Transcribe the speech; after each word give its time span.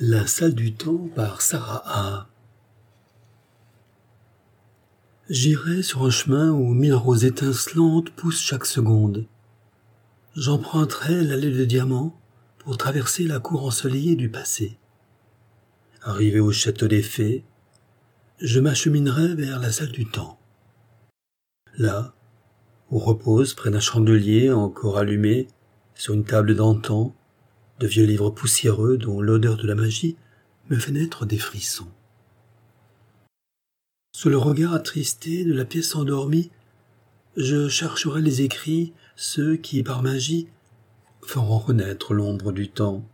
La 0.00 0.28
salle 0.28 0.54
du 0.54 0.74
temps 0.74 1.08
par 1.16 1.42
Sarah 1.42 1.82
A. 1.84 2.28
J'irai 5.28 5.82
sur 5.82 6.04
un 6.04 6.10
chemin 6.10 6.52
où 6.52 6.72
mille 6.72 6.94
roses 6.94 7.24
étincelantes 7.24 8.10
poussent 8.10 8.40
chaque 8.40 8.64
seconde. 8.64 9.26
J'emprunterai 10.36 11.24
l'allée 11.24 11.50
de 11.50 11.64
diamants 11.64 12.16
pour 12.58 12.76
traverser 12.76 13.24
la 13.24 13.40
cour 13.40 13.64
ensoleillée 13.64 14.14
du 14.14 14.30
passé. 14.30 14.78
Arrivé 16.02 16.38
au 16.38 16.52
château 16.52 16.86
des 16.86 17.02
fées, 17.02 17.44
je 18.40 18.60
m'acheminerai 18.60 19.34
vers 19.34 19.58
la 19.58 19.72
salle 19.72 19.90
du 19.90 20.06
temps. 20.06 20.38
Là, 21.76 22.14
où 22.92 23.00
repose 23.00 23.52
près 23.52 23.72
d'un 23.72 23.80
chandelier 23.80 24.52
encore 24.52 24.96
allumé, 24.96 25.48
sur 25.96 26.14
une 26.14 26.24
table 26.24 26.54
d'antan, 26.54 27.16
de 27.80 27.86
vieux 27.86 28.04
livres 28.04 28.30
poussiéreux 28.30 28.96
dont 28.96 29.20
l'odeur 29.20 29.56
de 29.56 29.66
la 29.66 29.74
magie 29.74 30.16
me 30.70 30.76
fait 30.76 30.92
naître 30.92 31.26
des 31.26 31.38
frissons. 31.38 31.88
Sous 34.14 34.28
le 34.28 34.38
regard 34.38 34.74
attristé 34.74 35.44
de 35.44 35.52
la 35.52 35.64
pièce 35.64 35.94
endormie, 35.94 36.50
je 37.36 37.68
chercherai 37.68 38.20
les 38.20 38.42
écrits, 38.42 38.92
ceux 39.14 39.56
qui, 39.56 39.82
par 39.82 40.02
magie, 40.02 40.48
feront 41.22 41.58
renaître 41.58 42.14
l'ombre 42.14 42.52
du 42.52 42.68
temps. 42.68 43.08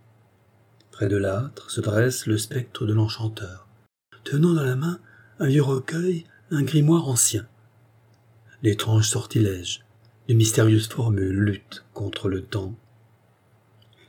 Près 0.91 1.09
de 1.09 1.17
l'âtre 1.17 1.71
se 1.71 1.81
dresse 1.81 2.27
le 2.27 2.39
spectre 2.39 2.87
de 2.87 2.95
l'enchanteur, 2.95 3.69
tenant 4.23 4.55
dans 4.55 4.63
la 4.63 4.77
main 4.77 4.99
un 5.41 5.49
vieux 5.49 5.63
recueil, 5.63 6.25
un 6.51 6.63
grimoire 6.63 7.09
ancien. 7.09 7.47
L'étrange 8.63 9.09
sortilège, 9.09 9.85
les 10.29 10.35
mystérieuses 10.35 10.89
formules 10.89 11.39
luttent 11.39 11.85
contre 11.93 12.29
le 12.29 12.43
temps. 12.43 12.75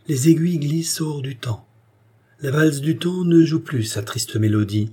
Les 0.08 0.30
aiguilles 0.30 0.59
glissent 0.59 1.02
hors 1.02 1.23
du 1.23 1.36
temps. 1.36 1.68
La 2.40 2.52
valse 2.52 2.80
du 2.80 2.98
temps 2.98 3.23
ne 3.23 3.44
joue 3.44 3.59
plus 3.59 3.84
sa 3.84 4.04
triste 4.04 4.36
mélodie. 4.36 4.91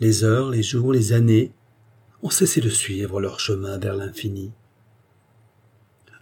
Les 0.00 0.24
heures, 0.24 0.50
les 0.50 0.62
jours, 0.64 0.92
les 0.92 1.12
années 1.12 1.52
ont 2.22 2.30
cessé 2.30 2.60
de 2.60 2.68
suivre 2.68 3.20
leur 3.20 3.38
chemin 3.38 3.78
vers 3.78 3.94
l'infini. 3.94 4.50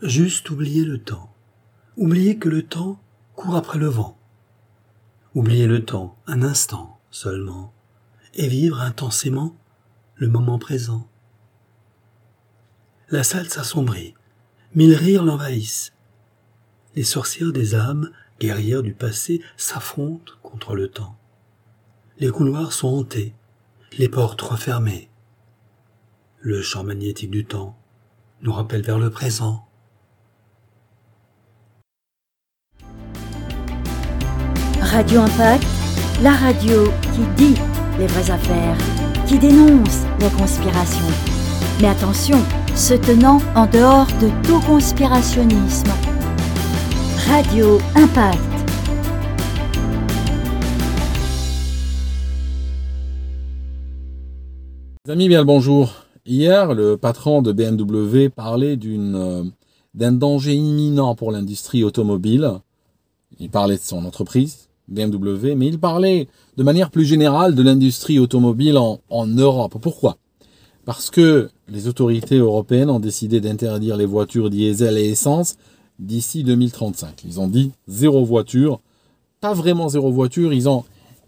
Juste 0.02 0.50
oublier 0.50 0.84
le 0.84 0.98
temps, 0.98 1.32
oublier 1.96 2.36
que 2.36 2.50
le 2.50 2.64
temps 2.64 3.00
court 3.34 3.56
après 3.56 3.78
le 3.78 3.86
vent, 3.86 4.18
oublier 5.34 5.66
le 5.66 5.82
temps 5.84 6.18
un 6.26 6.42
instant 6.42 7.00
seulement, 7.10 7.72
et 8.34 8.48
vivre 8.48 8.80
intensément 8.80 9.56
le 10.16 10.28
moment 10.28 10.58
présent. 10.58 11.08
La 13.08 13.22
salle 13.22 13.48
s'assombrit, 13.48 14.14
mille 14.74 14.94
rires 14.94 15.24
l'envahissent. 15.24 15.91
Les 16.94 17.04
sorcières 17.04 17.52
des 17.52 17.74
âmes, 17.74 18.10
guerrières 18.38 18.82
du 18.82 18.92
passé, 18.92 19.40
s'affrontent 19.56 20.32
contre 20.42 20.74
le 20.74 20.88
temps. 20.88 21.16
Les 22.18 22.28
couloirs 22.28 22.72
sont 22.72 22.88
hantés, 22.88 23.34
les 23.98 24.08
portes 24.08 24.42
refermées. 24.42 25.08
Le 26.40 26.60
champ 26.60 26.84
magnétique 26.84 27.30
du 27.30 27.44
temps 27.44 27.76
nous 28.42 28.52
rappelle 28.52 28.82
vers 28.82 28.98
le 28.98 29.10
présent. 29.10 29.64
Radio 34.80 35.20
Impact, 35.20 35.64
la 36.22 36.32
radio 36.32 36.84
qui 37.14 37.24
dit 37.36 37.60
les 37.98 38.06
vraies 38.06 38.30
affaires, 38.30 38.76
qui 39.26 39.38
dénonce 39.38 40.02
les 40.20 40.30
conspirations. 40.30 41.14
Mais 41.80 41.88
attention, 41.88 42.38
se 42.74 42.94
tenant 42.94 43.40
en 43.54 43.66
dehors 43.66 44.08
de 44.20 44.28
tout 44.46 44.60
conspirationnisme. 44.60 45.90
Radio 47.26 47.78
Impact. 47.94 48.38
amis, 55.08 55.28
bien 55.28 55.40
le 55.40 55.44
bonjour. 55.44 56.04
Hier, 56.26 56.74
le 56.74 56.96
patron 56.96 57.42
de 57.42 57.52
BMW 57.52 58.28
parlait 58.28 58.76
d'une, 58.76 59.14
euh, 59.16 59.44
d'un 59.94 60.12
danger 60.12 60.54
imminent 60.54 61.14
pour 61.14 61.32
l'industrie 61.32 61.84
automobile. 61.84 62.50
Il 63.38 63.50
parlait 63.50 63.76
de 63.76 63.80
son 63.80 64.04
entreprise, 64.04 64.68
BMW, 64.88 65.54
mais 65.56 65.68
il 65.68 65.78
parlait 65.78 66.28
de 66.56 66.62
manière 66.62 66.90
plus 66.90 67.04
générale 67.04 67.54
de 67.54 67.62
l'industrie 67.62 68.18
automobile 68.18 68.78
en, 68.78 69.00
en 69.10 69.26
Europe. 69.26 69.76
Pourquoi? 69.80 70.16
Parce 70.84 71.10
que 71.10 71.48
les 71.68 71.88
autorités 71.88 72.38
européennes 72.38 72.90
ont 72.90 73.00
décidé 73.00 73.40
d'interdire 73.40 73.96
les 73.96 74.06
voitures 74.06 74.50
diesel 74.50 74.98
et 74.98 75.10
essence 75.10 75.56
d'ici 76.02 76.44
2035. 76.44 77.22
Ils 77.24 77.40
ont 77.40 77.48
dit 77.48 77.72
zéro 77.88 78.24
voiture, 78.24 78.80
pas 79.40 79.54
vraiment 79.54 79.88
zéro 79.88 80.10
voiture, 80.12 80.52
ils 80.52 80.68
ont 80.68 80.84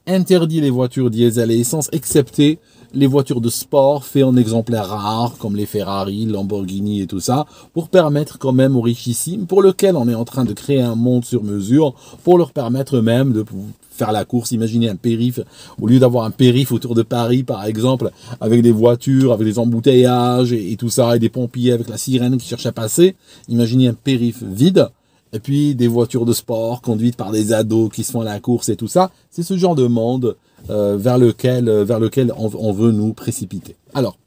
interdit 0.06 0.60
les 0.60 0.70
voitures 0.70 1.10
diesel 1.10 1.50
et 1.50 1.58
essence, 1.58 1.88
excepté 1.92 2.58
les 2.94 3.06
voitures 3.06 3.41
de 3.41 3.49
sport 3.49 4.05
faites 4.05 4.25
en 4.25 4.37
exemplaires 4.37 4.88
rares, 4.88 5.37
comme 5.38 5.56
les 5.56 5.66
Ferrari, 5.66 6.27
Lamborghini 6.27 7.03
et 7.03 7.06
tout 7.06 7.21
ça, 7.21 7.47
pour 7.72 7.88
permettre 7.88 8.38
quand 8.38 8.53
même 8.53 8.77
aux 8.77 8.81
richissimes, 8.81 9.47
pour 9.47 9.62
lequel 9.62 9.97
on 9.97 10.09
est 10.09 10.15
en 10.15 10.25
train 10.25 10.44
de 10.44 10.53
créer 10.53 10.81
un 10.81 10.94
monde 10.94 11.25
sur 11.25 11.43
mesure, 11.43 11.94
pour 12.22 12.38
leur 12.38 12.53
permettre 12.53 13.00
même 13.00 13.32
de 13.32 13.44
faire 13.91 14.12
la 14.12 14.25
course. 14.25 14.53
Imaginez 14.53 14.88
un 14.88 14.97
périph, 14.97 15.41
au 15.81 15.87
lieu 15.87 15.99
d'avoir 15.99 16.25
un 16.25 16.31
périph 16.31 16.72
autour 16.72 16.94
de 16.94 17.03
Paris, 17.03 17.43
par 17.43 17.65
exemple, 17.65 18.10
avec 18.41 18.62
des 18.62 18.72
voitures, 18.72 19.32
avec 19.32 19.47
des 19.47 19.59
embouteillages 19.59 20.53
et, 20.53 20.72
et 20.72 20.76
tout 20.76 20.91
ça, 20.91 21.16
et 21.16 21.19
des 21.19 21.28
pompiers 21.28 21.72
avec 21.72 21.88
la 21.88 21.99
sirène 21.99 22.38
qui 22.38 22.49
cherche 22.49 22.66
à 22.66 22.72
passer. 22.72 23.16
Imaginez 23.49 23.88
un 23.88 23.94
périph 23.94 24.43
vide 24.43 24.88
et 25.32 25.41
puis 25.41 25.75
des 25.75 25.88
voitures 25.88 26.25
de 26.25 26.32
sport 26.32 26.81
conduites 26.81 27.16
par 27.16 27.32
des 27.32 27.53
ados 27.53 27.91
qui 27.93 28.05
se 28.05 28.12
font 28.12 28.22
la 28.22 28.38
course 28.38 28.69
et 28.69 28.76
tout 28.76 28.88
ça. 28.88 29.11
C'est 29.31 29.43
ce 29.43 29.56
genre 29.56 29.75
de 29.75 29.87
monde 29.87 30.37
euh, 30.70 30.97
vers 30.97 31.19
lequel, 31.19 31.69
euh, 31.69 31.84
vers 31.84 32.00
lequel 32.00 32.32
on, 32.36 32.72
veut 32.72 32.92
nous 32.92 33.12
précipiter. 33.12 33.76
Alors, 33.92 34.19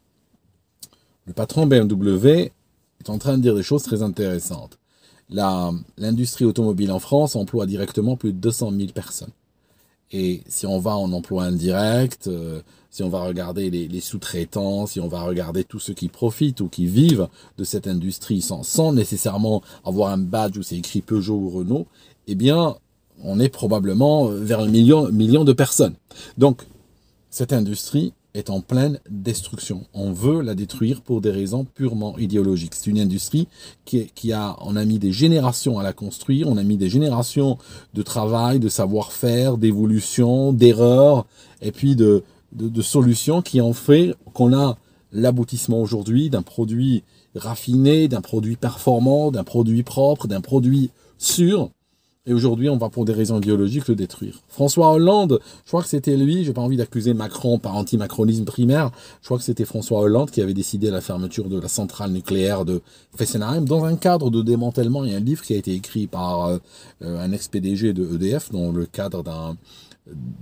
le 1.26 1.32
patron 1.32 1.66
BMW 1.66 2.50
est 3.00 3.10
en 3.10 3.18
train 3.18 3.36
de 3.36 3.42
dire 3.42 3.54
des 3.54 3.62
choses 3.62 3.82
très 3.82 4.02
intéressantes. 4.02 4.78
L'industrie 5.30 6.44
automobile 6.44 6.90
en 6.90 7.00
France 7.00 7.36
emploie 7.36 7.66
directement 7.66 8.16
plus 8.16 8.32
de 8.32 8.38
200 8.38 8.72
000 8.72 8.92
personnes. 8.92 9.32
Et 10.10 10.42
si 10.48 10.66
on 10.66 10.78
va 10.78 10.96
en 10.96 11.12
emploi 11.12 11.44
indirect, 11.44 12.28
euh, 12.28 12.62
si 12.88 13.02
on 13.02 13.10
va 13.10 13.20
regarder 13.20 13.68
les, 13.68 13.88
les 13.88 14.00
sous-traitants, 14.00 14.86
si 14.86 15.00
on 15.00 15.08
va 15.08 15.20
regarder 15.22 15.64
tous 15.64 15.80
ceux 15.80 15.92
qui 15.92 16.08
profitent 16.08 16.62
ou 16.62 16.68
qui 16.68 16.86
vivent 16.86 17.28
de 17.58 17.64
cette 17.64 17.86
industrie 17.86 18.40
sans, 18.40 18.62
sans 18.62 18.92
nécessairement 18.94 19.62
avoir 19.84 20.12
un 20.12 20.18
badge 20.18 20.56
où 20.56 20.62
c'est 20.62 20.78
écrit 20.78 21.02
Peugeot 21.02 21.36
ou 21.36 21.50
Renault, 21.50 21.86
eh 22.26 22.34
bien, 22.34 22.76
on 23.22 23.40
est 23.40 23.48
probablement 23.48 24.26
vers 24.26 24.60
un 24.60 24.68
million, 24.68 25.10
million 25.10 25.44
de 25.44 25.52
personnes. 25.52 25.94
Donc, 26.36 26.62
cette 27.30 27.52
industrie 27.52 28.12
est 28.34 28.50
en 28.50 28.60
pleine 28.60 29.00
destruction. 29.10 29.84
On 29.94 30.12
veut 30.12 30.40
la 30.40 30.54
détruire 30.54 31.02
pour 31.02 31.20
des 31.20 31.30
raisons 31.30 31.64
purement 31.64 32.16
idéologiques. 32.18 32.74
C'est 32.74 32.90
une 32.90 33.00
industrie 33.00 33.48
qui, 33.84 34.06
qui, 34.14 34.32
a, 34.32 34.56
on 34.60 34.76
a 34.76 34.84
mis 34.84 34.98
des 34.98 35.12
générations 35.12 35.78
à 35.78 35.82
la 35.82 35.92
construire, 35.92 36.48
on 36.48 36.56
a 36.56 36.62
mis 36.62 36.76
des 36.76 36.88
générations 36.88 37.58
de 37.94 38.02
travail, 38.02 38.60
de 38.60 38.68
savoir-faire, 38.68 39.56
d'évolution, 39.56 40.52
d'erreurs, 40.52 41.26
et 41.62 41.72
puis 41.72 41.96
de, 41.96 42.22
de, 42.52 42.68
de, 42.68 42.82
solutions 42.82 43.42
qui 43.42 43.60
ont 43.60 43.72
fait 43.72 44.14
qu'on 44.34 44.52
a 44.52 44.76
l'aboutissement 45.12 45.80
aujourd'hui 45.80 46.30
d'un 46.30 46.42
produit 46.42 47.02
raffiné, 47.34 48.08
d'un 48.08 48.20
produit 48.20 48.56
performant, 48.56 49.30
d'un 49.30 49.44
produit 49.44 49.82
propre, 49.82 50.28
d'un 50.28 50.40
produit 50.40 50.90
sûr, 51.18 51.70
et 52.28 52.34
aujourd'hui, 52.34 52.68
on 52.68 52.76
va 52.76 52.90
pour 52.90 53.06
des 53.06 53.14
raisons 53.14 53.38
biologiques 53.38 53.88
le 53.88 53.94
détruire. 53.94 54.42
François 54.48 54.92
Hollande, 54.92 55.40
je 55.64 55.70
crois 55.70 55.82
que 55.82 55.88
c'était 55.88 56.14
lui, 56.14 56.44
j'ai 56.44 56.52
pas 56.52 56.60
envie 56.60 56.76
d'accuser 56.76 57.14
Macron 57.14 57.58
par 57.58 57.74
anti-macronisme 57.74 58.44
primaire, 58.44 58.90
je 59.22 59.26
crois 59.26 59.38
que 59.38 59.44
c'était 59.44 59.64
François 59.64 60.00
Hollande 60.00 60.30
qui 60.30 60.42
avait 60.42 60.52
décidé 60.52 60.90
la 60.90 61.00
fermeture 61.00 61.48
de 61.48 61.58
la 61.58 61.68
centrale 61.68 62.12
nucléaire 62.12 62.66
de 62.66 62.82
Fessenheim 63.16 63.64
dans 63.64 63.86
un 63.86 63.96
cadre 63.96 64.30
de 64.30 64.42
démantèlement. 64.42 65.04
Il 65.04 65.10
y 65.10 65.14
a 65.14 65.16
un 65.16 65.20
livre 65.20 65.42
qui 65.42 65.54
a 65.54 65.56
été 65.56 65.72
écrit 65.72 66.06
par 66.06 66.48
euh, 66.48 66.58
un 67.00 67.32
ex-PDG 67.32 67.94
de 67.94 68.14
EDF 68.14 68.52
dans 68.52 68.72
le 68.72 68.84
cadre 68.84 69.22
d'un 69.22 69.56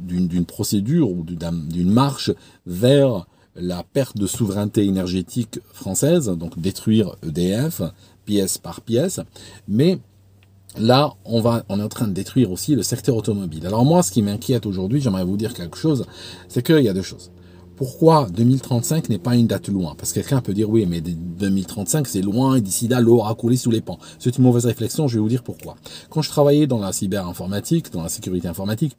d'une 0.07 0.45
procédure 0.45 1.11
ou 1.11 1.25
d'une 1.25 1.91
marche 1.91 2.31
vers 2.67 3.27
la 3.57 3.83
perte 3.83 4.17
de 4.17 4.27
souveraineté 4.27 4.85
énergétique 4.85 5.59
française, 5.73 6.29
donc 6.29 6.59
détruire 6.59 7.17
EDF 7.27 7.83
pièce 8.25 8.59
par 8.59 8.81
pièce, 8.81 9.21
mais 9.67 9.99
là, 10.79 11.15
on, 11.25 11.41
va, 11.41 11.65
on 11.69 11.81
est 11.81 11.83
en 11.83 11.89
train 11.89 12.07
de 12.07 12.13
détruire 12.13 12.51
aussi 12.51 12.75
le 12.75 12.83
secteur 12.83 13.17
automobile. 13.17 13.67
Alors 13.67 13.85
moi, 13.85 14.03
ce 14.03 14.11
qui 14.11 14.23
m'inquiète 14.23 14.67
aujourd'hui, 14.67 15.01
j'aimerais 15.01 15.25
vous 15.25 15.37
dire 15.37 15.55
quelque 15.55 15.77
chose, 15.77 16.07
c'est 16.49 16.65
qu'il 16.65 16.81
y 16.81 16.89
a 16.89 16.95
deux 16.95 17.03
choses. 17.03 17.31
Pourquoi 17.77 18.27
2035 18.31 19.11
n'est 19.11 19.19
pas 19.19 19.37
une 19.37 19.47
date 19.47 19.69
loin? 19.69 19.95
Parce 19.97 20.11
que 20.13 20.21
quelqu'un 20.21 20.41
peut 20.41 20.55
dire 20.55 20.71
oui, 20.71 20.87
mais 20.87 21.03
2035 21.03 22.07
c'est 22.07 22.23
loin 22.23 22.57
et 22.57 22.63
d'ici 22.63 22.89
là 22.89 23.01
l'eau 23.01 23.19
aura 23.19 23.35
coulé 23.35 23.59
sous 23.59 23.71
les 23.71 23.83
pans. 23.83 23.99
C'est 24.19 24.39
une 24.39 24.45
mauvaise 24.45 24.65
réflexion, 24.65 25.09
je 25.09 25.17
vais 25.17 25.21
vous 25.21 25.29
dire 25.29 25.43
pourquoi. 25.43 25.77
Quand 26.09 26.23
je 26.23 26.31
travaillais 26.31 26.67
dans 26.67 26.79
la 26.79 26.93
cyberinformatique, 26.93 27.93
dans 27.93 28.03
la 28.03 28.09
sécurité 28.09 28.49
informatique, 28.49 28.97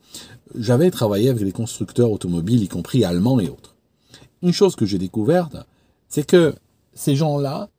j'avais 0.56 0.92
travaillé 0.92 1.30
avec 1.30 1.44
des 1.44 1.52
constructeurs 1.52 2.12
automobiles, 2.12 2.62
y 2.62 2.68
compris 2.68 3.04
allemands 3.04 3.40
et 3.40 3.50
autres. 3.50 3.76
Une 4.44 4.54
chose 4.54 4.76
que 4.76 4.86
j'ai 4.86 5.00
découverte, 5.00 5.58
c'est 6.08 6.26
que 6.26 6.54
ces 6.94 7.16
gens-là 7.16 7.70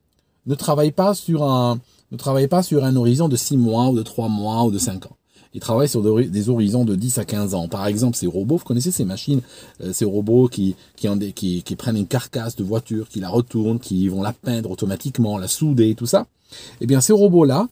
ne 0.47 0.57
travaillent 0.57 0.91
pas 0.91 1.15
sur 1.15 1.45
un, 1.45 1.79
ne 2.11 2.17
travaillent 2.17 2.49
pas 2.49 2.63
sur 2.63 2.85
un 2.85 2.97
horizon 2.97 3.29
de 3.29 3.37
6 3.37 3.57
mois 3.57 3.89
ou 3.89 3.97
de 3.97 4.03
3 4.03 4.29
mois 4.29 4.65
ou 4.65 4.71
de 4.71 4.79
5 4.79 5.07
ans. 5.07 5.17
ils 5.55 5.61
travaillent 5.61 5.89
sur 5.89 6.03
des 6.03 6.49
horizons 6.49 6.85
de 6.85 6.95
10 6.95 7.19
à 7.19 7.25
15 7.25 7.55
ans. 7.55 7.69
Par 7.69 7.87
exemple, 7.87 8.17
ces 8.17 8.27
robots, 8.27 8.59
vous 8.59 8.65
connaissez 8.65 8.91
ces 8.91 9.05
machines, 9.05 9.41
euh, 9.83 9.93
ces 9.93 10.05
robots 10.05 10.49
qui, 10.49 10.77
prennent 11.77 11.97
une 11.97 12.07
carcasse 12.07 12.57
de 12.57 12.65
voiture, 12.65 13.09
qui 13.09 13.21
la 13.21 13.29
retournent, 13.29 13.79
qui 13.79 14.09
vont 14.09 14.23
la 14.23 14.33
peindre 14.33 14.71
automatiquement, 14.71 15.39
la 15.39 15.49
souder, 15.49 15.95
tout 15.95 16.07
ça. 16.07 16.27
Eh 16.81 16.87
bien, 16.87 17.01
ces 17.01 17.13
robots-là 17.13 17.69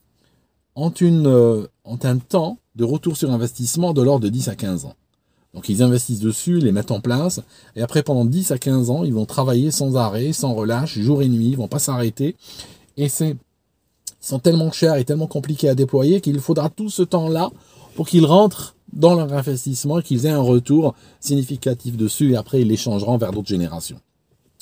ont, 0.75 0.93
euh, 1.03 1.67
ont 1.85 1.99
un 2.03 2.19
temps 2.19 2.59
de 2.77 2.85
retour 2.85 3.17
sur 3.17 3.31
investissement 3.31 3.93
de 3.93 4.03
l'ordre 4.03 4.25
de 4.25 4.29
10 4.29 4.49
à 4.49 4.55
15 4.55 4.85
ans. 4.85 4.95
Donc 5.55 5.71
ils 5.71 5.83
investissent 5.83 6.21
dessus, 6.21 6.59
les 6.59 6.71
mettent 6.71 6.91
en 6.91 7.01
place, 7.01 7.41
et 7.77 7.83
après 7.83 8.03
pendant 8.03 8.27
10 8.27 8.51
à 8.51 8.59
15 8.59 8.91
ans, 8.91 9.05
ils 9.05 9.15
vont 9.15 9.25
travailler 9.25 9.71
sans 9.71 9.97
arrêt, 9.97 10.35
sans 10.35 10.53
relâche, 10.53 10.99
jour 10.99 11.23
et 11.23 11.29
nuit, 11.29 11.49
ils 11.49 11.57
vont 11.57 11.67
pas 11.67 11.79
s'arrêter. 11.79 12.37
Et 12.99 13.09
c'est 13.09 13.37
sont 14.27 14.39
tellement 14.41 14.73
chers 14.73 14.97
et 14.97 15.05
tellement 15.05 15.29
compliqués 15.29 15.69
à 15.69 15.75
déployer 15.75 16.21
qu'il 16.21 16.41
faudra 16.41 16.69
tout 16.69 16.91
ce 16.91 17.03
temps-là 17.03 17.51
pour 17.95 18.09
qu'ils 18.09 18.27
rentrent 18.27 18.75
dans 18.93 19.15
leur 19.15 19.33
investissement 19.33 20.01
et 20.01 20.03
qu'ils 20.03 20.27
aient 20.27 20.31
un 20.31 20.41
retour 20.41 20.95
significatif 21.21 21.97
dessus 21.97 22.33
et 22.33 22.37
après 22.37 22.63
ils 22.63 22.69
les 22.69 22.77
changeront 22.77 23.19
vers 23.19 23.31
d'autres 23.33 23.49
générations. 23.49 24.01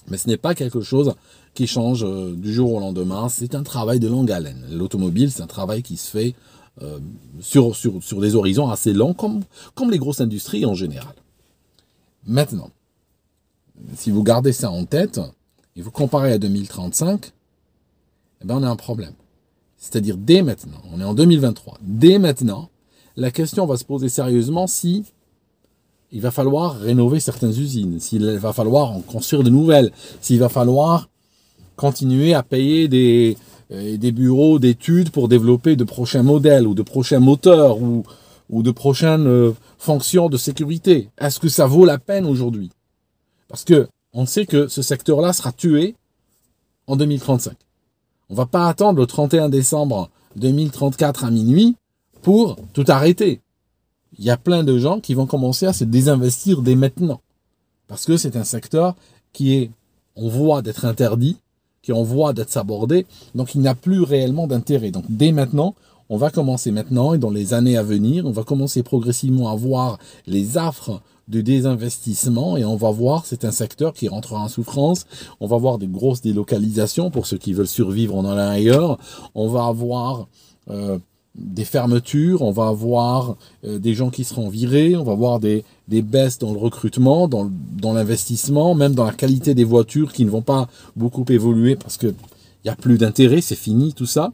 Mais 0.09 0.19
ce 0.19 0.29
n'est 0.29 0.37
pas 0.37 0.55
quelque 0.55 0.83
chose 0.83 1.15
qui 1.55 1.67
change 1.67 2.05
euh, 2.05 2.35
du 2.35 2.53
jour 2.53 2.75
au 2.75 2.81
lendemain, 2.81 3.29
c'est 3.31 3.55
un 3.55 3.63
travail 3.63 4.01
de 4.01 4.09
longue 4.09 4.31
haleine. 4.31 4.67
L'automobile, 4.71 5.31
c'est 5.31 5.43
un 5.43 5.47
travail 5.47 5.83
qui 5.83 5.97
se 5.97 6.11
fait 6.11 6.35
euh, 6.83 6.99
sur, 7.41 7.75
sur, 7.75 8.03
sur 8.03 8.21
des 8.21 8.35
horizons 8.35 8.69
assez 8.69 8.93
longs, 8.93 9.15
comme, 9.15 9.45
comme 9.75 9.91
les 9.91 9.99
grosses 9.99 10.21
industries 10.21 10.67
en 10.67 10.75
général. 10.75 11.15
Maintenant, 12.27 12.71
si 13.97 14.11
vous 14.11 14.23
gardez 14.23 14.53
ça 14.53 14.71
en 14.71 14.85
tête 14.85 15.21
et 15.77 15.81
vous 15.81 15.91
comparez 15.91 16.33
à 16.33 16.39
2035, 16.39 17.33
eh 18.43 18.45
ben 18.47 18.57
on 18.57 18.63
a 18.63 18.69
un 18.69 18.77
problème. 18.77 19.15
C'est-à-dire 19.85 20.17
dès 20.17 20.41
maintenant, 20.41 20.81
on 20.95 21.01
est 21.03 21.05
en 21.05 21.13
2023, 21.13 21.77
dès 21.83 22.19
maintenant, 22.19 22.71
la 23.19 23.31
question 23.31 23.67
va 23.67 23.77
se 23.77 23.85
poser 23.85 24.09
sérieusement 24.09 24.67
si 24.67 25.05
il 26.11 26.23
va 26.23 26.31
falloir 26.31 26.79
rénover 26.79 27.21
certaines 27.21 27.51
usines, 27.51 28.01
s'il 28.01 28.25
va 28.25 28.55
falloir 28.55 28.93
en 28.93 29.03
construire 29.03 29.43
de 29.43 29.51
nouvelles, 29.51 29.93
s'il 30.23 30.39
va 30.39 30.49
falloir 30.49 31.11
continuer 31.77 32.33
à 32.33 32.43
payer 32.43 32.89
des, 32.89 33.37
euh, 33.73 34.11
bureaux 34.11 34.59
d'études 34.59 35.11
pour 35.11 35.29
développer 35.29 35.77
de 35.77 35.85
prochains 35.85 36.23
modèles 36.23 36.67
ou 36.67 36.73
de 36.73 36.83
prochains 36.83 37.21
moteurs 37.21 37.83
ou, 37.83 38.05
ou 38.49 38.63
de 38.63 38.71
prochaines 38.71 39.27
euh, 39.27 39.53
fonctions 39.77 40.31
de 40.31 40.39
sécurité. 40.39 41.11
Est-ce 41.19 41.39
que 41.39 41.51
ça 41.51 41.67
vaut 41.67 41.85
la 41.85 41.99
peine 41.99 42.25
aujourd'hui? 42.25 42.71
Parce 43.49 43.65
que 43.65 43.87
on 44.15 44.25
sait 44.25 44.47
que 44.47 44.67
ce 44.67 44.81
secteur-là 44.81 45.35
sera 45.35 45.53
tué 45.53 45.95
en 46.87 46.97
2035. 46.97 47.55
On 48.35 48.37
va 48.37 48.47
pas 48.47 48.67
attendre 48.67 48.99
le 48.99 49.07
31 49.07 49.49
décembre 49.49 50.11
2034 50.35 51.23
à 51.23 51.31
minuit 51.31 51.77
pour 52.21 52.57
tout 52.73 52.85
arrêter. 52.89 53.41
Il 54.19 54.25
y 54.25 54.31
a 54.31 54.37
plein 54.37 54.65
de 54.65 54.77
gens 54.77 54.99
qui 54.99 55.15
vont 55.15 55.27
commencer 55.27 55.67
à 55.67 55.73
se 55.73 55.85
désinvestir 55.85 56.61
dès 56.61 56.75
maintenant. 56.75 57.21
Parce 57.87 58.05
que 58.05 58.17
c'est 58.17 58.35
un 58.35 58.43
secteur 58.43 58.97
qui 59.33 59.55
est 59.55 59.71
en 60.17 60.27
voie 60.27 60.63
d'être 60.63 60.85
interdit, 60.85 61.37
qui 61.81 61.93
est 61.93 61.95
en 61.95 62.03
voie 62.03 62.33
d'être 62.33 62.51
sabordé, 62.51 63.07
donc 63.37 63.55
il 63.55 63.61
n'a 63.61 63.77
plus 63.77 64.03
réellement 64.03 64.49
d'intérêt. 64.49 64.91
Donc 64.91 65.05
dès 65.09 65.31
maintenant, 65.31 65.77
on 66.09 66.17
va 66.17 66.31
commencer 66.31 66.73
maintenant 66.73 67.15
et 67.15 67.19
dans 67.19 67.31
les 67.31 67.55
années 67.55 67.77
à 67.77 67.85
venir, 67.85 68.27
on 68.27 68.33
va 68.33 68.43
commencer 68.43 68.83
progressivement 68.83 69.49
à 69.49 69.55
voir 69.55 70.01
les 70.27 70.59
affres 70.59 71.01
de 71.29 71.41
désinvestissement 71.41 72.57
et 72.57 72.65
on 72.65 72.77
va 72.77 72.91
voir, 72.91 73.25
c'est 73.27 73.45
un 73.45 73.51
secteur 73.51 73.95
qui 73.95 74.09
rentrera 74.09 74.41
en 74.41 74.49
souffrance. 74.49 75.07
On 75.41 75.47
va 75.47 75.57
voir 75.57 75.79
des 75.79 75.87
grosses 75.87 76.21
délocalisations 76.21 77.11
pour 77.11 77.27
ceux 77.27 77.39
qui 77.39 77.53
veulent 77.53 77.67
survivre 77.67 78.17
en 78.17 78.25
allant 78.25 78.51
ailleurs. 78.51 78.99
On 79.35 79.49
va 79.49 79.67
avoir 79.67 80.29
euh, 80.71 80.99
des 81.35 81.65
fermetures, 81.65 82.43
on 82.43 82.53
va 82.53 82.69
avoir 82.69 83.37
euh, 83.65 83.79
des 83.79 83.95
gens 83.95 84.11
qui 84.11 84.25
seront 84.25 84.49
virés, 84.49 84.97
on 84.97 85.03
va 85.03 85.13
avoir 85.13 85.41
des, 85.41 85.65
des 85.89 86.03
baisses 86.03 86.39
dans 86.39 86.53
le 86.53 86.59
recrutement, 86.59 87.27
dans, 87.27 87.51
dans 87.51 87.93
l'investissement, 87.93 88.75
même 88.75 88.95
dans 88.95 89.05
la 89.05 89.13
qualité 89.13 89.55
des 89.55 89.65
voitures 89.65 90.13
qui 90.13 90.25
ne 90.25 90.31
vont 90.31 90.43
pas 90.43 90.69
beaucoup 90.95 91.25
évoluer 91.29 91.77
parce 91.77 91.97
que 91.97 92.09
il 92.65 92.69
y 92.69 92.71
a 92.71 92.77
plus 92.77 92.97
d'intérêt, 92.97 93.43
c'est 93.43 93.57
fini 93.57 93.93
tout 93.93 94.07
ça. 94.07 94.33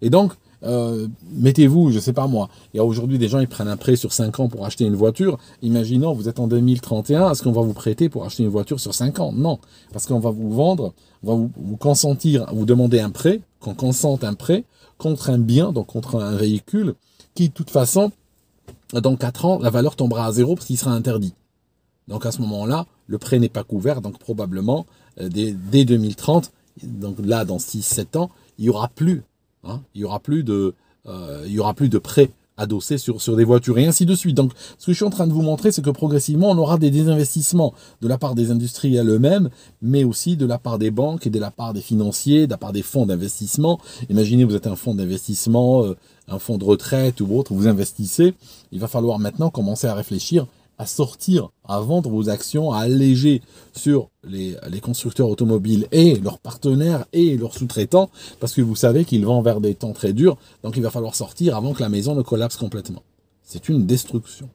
Et 0.00 0.08
donc, 0.08 0.32
euh, 0.66 1.08
mettez-vous, 1.32 1.90
je 1.90 1.98
sais 1.98 2.12
pas 2.12 2.26
moi, 2.26 2.48
il 2.74 2.78
y 2.78 2.80
a 2.80 2.84
aujourd'hui 2.84 3.18
des 3.18 3.28
gens 3.28 3.40
qui 3.40 3.46
prennent 3.46 3.68
un 3.68 3.76
prêt 3.76 3.96
sur 3.96 4.12
5 4.12 4.40
ans 4.40 4.48
pour 4.48 4.66
acheter 4.66 4.84
une 4.84 4.96
voiture. 4.96 5.38
Imaginons, 5.62 6.12
vous 6.12 6.28
êtes 6.28 6.40
en 6.40 6.48
2031, 6.48 7.30
est-ce 7.30 7.42
qu'on 7.42 7.52
va 7.52 7.62
vous 7.62 7.72
prêter 7.72 8.08
pour 8.08 8.24
acheter 8.24 8.42
une 8.42 8.48
voiture 8.48 8.80
sur 8.80 8.94
5 8.94 9.20
ans? 9.20 9.32
Non, 9.32 9.58
parce 9.92 10.06
qu'on 10.06 10.18
va 10.18 10.30
vous 10.30 10.52
vendre, 10.52 10.92
on 11.22 11.26
va 11.28 11.48
vous, 11.56 11.76
consentir, 11.76 12.46
vous 12.52 12.66
demander 12.66 13.00
un 13.00 13.10
prêt, 13.10 13.40
qu'on 13.60 13.74
consente 13.74 14.24
un 14.24 14.34
prêt 14.34 14.64
contre 14.98 15.30
un 15.30 15.38
bien, 15.38 15.72
donc 15.72 15.86
contre 15.86 16.16
un 16.16 16.36
véhicule, 16.36 16.94
qui 17.34 17.48
de 17.48 17.54
toute 17.54 17.70
façon, 17.70 18.12
dans 18.92 19.16
4 19.16 19.44
ans, 19.44 19.58
la 19.60 19.70
valeur 19.70 19.94
tombera 19.94 20.26
à 20.26 20.32
zéro 20.32 20.54
parce 20.54 20.66
qu'il 20.66 20.78
sera 20.78 20.92
interdit. 20.92 21.34
Donc 22.08 22.26
à 22.26 22.32
ce 22.32 22.40
moment-là, 22.42 22.86
le 23.06 23.18
prêt 23.18 23.38
n'est 23.38 23.48
pas 23.48 23.64
couvert, 23.64 24.00
donc 24.00 24.18
probablement 24.18 24.86
euh, 25.20 25.28
dès, 25.28 25.52
dès 25.52 25.84
2030, 25.84 26.52
donc 26.82 27.16
là 27.22 27.44
dans 27.44 27.58
6-7 27.58 28.18
ans, 28.18 28.30
il 28.58 28.66
y 28.66 28.70
aura 28.70 28.88
plus 28.88 29.22
Hein. 29.64 29.80
il 29.94 30.02
y 30.02 30.04
aura 30.04 30.20
plus 30.20 30.44
de, 30.44 30.74
euh, 31.06 31.44
il 31.46 31.52
y 31.52 31.58
aura 31.58 31.74
plus 31.74 31.88
de 31.88 31.98
prêts 31.98 32.30
adossés 32.56 32.98
sur, 32.98 33.20
sur 33.20 33.36
des 33.36 33.44
voitures 33.44 33.78
et 33.78 33.86
ainsi 33.86 34.06
de 34.06 34.14
suite. 34.14 34.36
Donc, 34.36 34.52
ce 34.78 34.86
que 34.86 34.92
je 34.92 34.96
suis 34.96 35.04
en 35.04 35.10
train 35.10 35.26
de 35.26 35.32
vous 35.32 35.42
montrer, 35.42 35.72
c'est 35.72 35.82
que 35.82 35.90
progressivement, 35.90 36.50
on 36.50 36.58
aura 36.58 36.78
des 36.78 36.90
désinvestissements 36.90 37.74
de 38.00 38.08
la 38.08 38.18
part 38.18 38.34
des 38.34 38.50
industriels 38.50 39.08
eux-mêmes, 39.08 39.50
mais 39.82 40.04
aussi 40.04 40.36
de 40.36 40.46
la 40.46 40.58
part 40.58 40.78
des 40.78 40.90
banques 40.90 41.26
et 41.26 41.30
de 41.30 41.38
la 41.38 41.50
part 41.50 41.74
des 41.74 41.80
financiers, 41.80 42.46
de 42.46 42.52
la 42.52 42.56
part 42.56 42.72
des 42.72 42.82
fonds 42.82 43.06
d'investissement. 43.06 43.78
Imaginez, 44.08 44.44
vous 44.44 44.54
êtes 44.54 44.66
un 44.66 44.76
fonds 44.76 44.94
d'investissement, 44.94 45.84
euh, 45.84 45.96
un 46.28 46.38
fonds 46.38 46.58
de 46.58 46.64
retraite 46.64 47.20
ou 47.20 47.36
autre, 47.36 47.52
vous 47.52 47.68
investissez. 47.68 48.34
Il 48.72 48.80
va 48.80 48.88
falloir 48.88 49.18
maintenant 49.18 49.50
commencer 49.50 49.86
à 49.86 49.94
réfléchir 49.94 50.46
à 50.78 50.86
sortir, 50.86 51.50
à 51.64 51.80
vendre 51.80 52.10
vos 52.10 52.28
actions, 52.28 52.72
à 52.72 52.80
alléger 52.80 53.42
sur 53.74 54.10
les, 54.24 54.56
les 54.68 54.80
constructeurs 54.80 55.28
automobiles 55.28 55.86
et 55.92 56.16
leurs 56.16 56.38
partenaires 56.38 57.06
et 57.12 57.36
leurs 57.36 57.54
sous-traitants, 57.54 58.10
parce 58.40 58.52
que 58.52 58.62
vous 58.62 58.76
savez 58.76 59.04
qu'ils 59.04 59.24
vont 59.24 59.40
vers 59.42 59.60
des 59.60 59.74
temps 59.74 59.92
très 59.92 60.12
durs, 60.12 60.36
donc 60.62 60.76
il 60.76 60.82
va 60.82 60.90
falloir 60.90 61.14
sortir 61.14 61.56
avant 61.56 61.72
que 61.72 61.82
la 61.82 61.88
maison 61.88 62.14
ne 62.14 62.22
collapse 62.22 62.56
complètement. 62.56 63.02
C'est 63.42 63.68
une 63.68 63.86
destruction. 63.86 64.48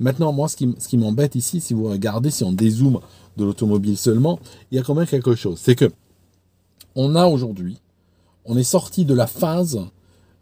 Maintenant, 0.00 0.32
moi, 0.32 0.48
ce 0.48 0.56
qui, 0.56 0.74
ce 0.78 0.88
qui 0.88 0.98
m'embête 0.98 1.34
ici, 1.34 1.60
si 1.60 1.74
vous 1.74 1.88
regardez, 1.88 2.30
si 2.30 2.44
on 2.44 2.52
dézoome 2.52 3.00
de 3.36 3.44
l'automobile 3.44 3.96
seulement, 3.96 4.38
il 4.70 4.76
y 4.76 4.80
a 4.80 4.82
quand 4.82 4.94
même 4.94 5.06
quelque 5.06 5.34
chose. 5.34 5.58
C'est 5.62 5.76
que 5.76 5.90
on 6.94 7.14
a 7.14 7.26
aujourd'hui, 7.26 7.78
on 8.44 8.56
est 8.56 8.64
sorti 8.64 9.04
de 9.04 9.14
la 9.14 9.26
phase 9.26 9.80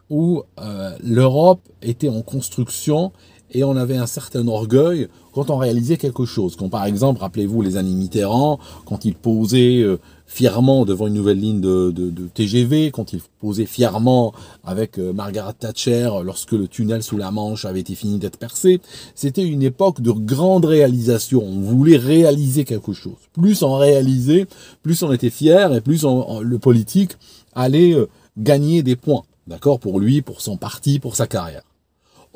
où 0.08 0.42
euh, 0.58 0.96
l'Europe 1.02 1.60
était 1.82 2.08
en 2.08 2.22
construction 2.22 3.12
et 3.50 3.64
on 3.64 3.76
avait 3.76 3.96
un 3.96 4.06
certain 4.06 4.46
orgueil 4.48 5.08
quand 5.32 5.50
on 5.50 5.56
réalisait 5.58 5.96
quelque 5.96 6.24
chose. 6.24 6.56
Quand 6.56 6.68
par 6.68 6.84
exemple, 6.84 7.20
rappelez-vous 7.20 7.62
les 7.62 7.76
années 7.76 7.94
Mitterrand, 7.94 8.58
quand 8.86 9.04
il 9.04 9.14
posait 9.14 9.80
euh, 9.80 9.98
fièrement 10.26 10.84
devant 10.84 11.06
une 11.06 11.14
nouvelle 11.14 11.38
ligne 11.38 11.60
de, 11.60 12.12
TGV, 12.34 12.90
quand 12.90 13.12
il 13.12 13.20
posait 13.40 13.66
fièrement 13.66 14.32
avec 14.64 14.98
euh, 14.98 15.12
Margaret 15.12 15.52
Thatcher 15.58 16.10
lorsque 16.24 16.52
le 16.52 16.68
tunnel 16.68 17.02
sous 17.02 17.16
la 17.16 17.30
Manche 17.30 17.64
avait 17.64 17.80
été 17.80 17.94
fini 17.94 18.18
d'être 18.18 18.38
percé, 18.38 18.80
c'était 19.14 19.46
une 19.46 19.62
époque 19.62 20.00
de 20.00 20.10
grande 20.10 20.64
réalisation. 20.64 21.42
On 21.44 21.60
voulait 21.60 21.98
réaliser 21.98 22.64
quelque 22.64 22.92
chose. 22.92 23.18
Plus 23.32 23.62
on 23.62 23.76
réalisait, 23.76 24.46
plus 24.82 25.02
on 25.02 25.12
était 25.12 25.30
fier 25.30 25.72
et 25.74 25.80
plus 25.80 26.04
le 26.04 26.58
politique 26.58 27.12
allait 27.54 27.92
euh, 27.92 28.08
gagner 28.36 28.82
des 28.82 28.96
points. 28.96 29.22
D'accord? 29.46 29.78
Pour 29.78 30.00
lui, 30.00 30.22
pour 30.22 30.40
son 30.40 30.56
parti, 30.56 30.98
pour 30.98 31.14
sa 31.14 31.26
carrière. 31.26 31.62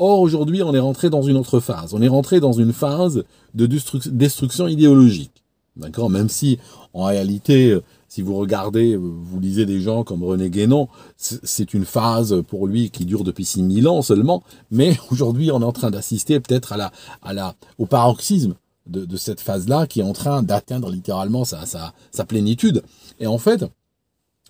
Or, 0.02 0.20
aujourd'hui, 0.20 0.62
on 0.62 0.72
est 0.72 0.78
rentré 0.78 1.10
dans 1.10 1.20
une 1.20 1.36
autre 1.36 1.60
phase. 1.60 1.92
On 1.92 2.00
est 2.00 2.08
rentré 2.08 2.40
dans 2.40 2.54
une 2.54 2.72
phase 2.72 3.22
de 3.52 3.66
destruction 3.66 4.66
idéologique. 4.66 5.44
D'accord? 5.76 6.08
Même 6.08 6.30
si, 6.30 6.58
en 6.94 7.04
réalité, 7.04 7.78
si 8.08 8.22
vous 8.22 8.34
regardez, 8.34 8.96
vous 8.96 9.38
lisez 9.38 9.66
des 9.66 9.82
gens 9.82 10.02
comme 10.02 10.24
René 10.24 10.48
Guénon, 10.48 10.88
c'est 11.18 11.74
une 11.74 11.84
phase 11.84 12.42
pour 12.48 12.66
lui 12.66 12.88
qui 12.88 13.04
dure 13.04 13.24
depuis 13.24 13.44
6000 13.44 13.86
ans 13.88 14.00
seulement, 14.00 14.42
mais 14.70 14.98
aujourd'hui, 15.10 15.50
on 15.50 15.60
est 15.60 15.66
en 15.66 15.72
train 15.72 15.90
d'assister 15.90 16.40
peut-être 16.40 16.72
à 16.72 16.78
la, 16.78 16.92
à 17.20 17.34
la, 17.34 17.54
au 17.76 17.84
paroxysme 17.84 18.54
de, 18.86 19.04
de 19.04 19.16
cette 19.18 19.42
phase-là 19.42 19.86
qui 19.86 20.00
est 20.00 20.02
en 20.02 20.14
train 20.14 20.42
d'atteindre 20.42 20.90
littéralement 20.90 21.44
sa, 21.44 21.66
sa, 21.66 21.92
sa 22.10 22.24
plénitude. 22.24 22.82
Et 23.20 23.26
en 23.26 23.36
fait, 23.36 23.66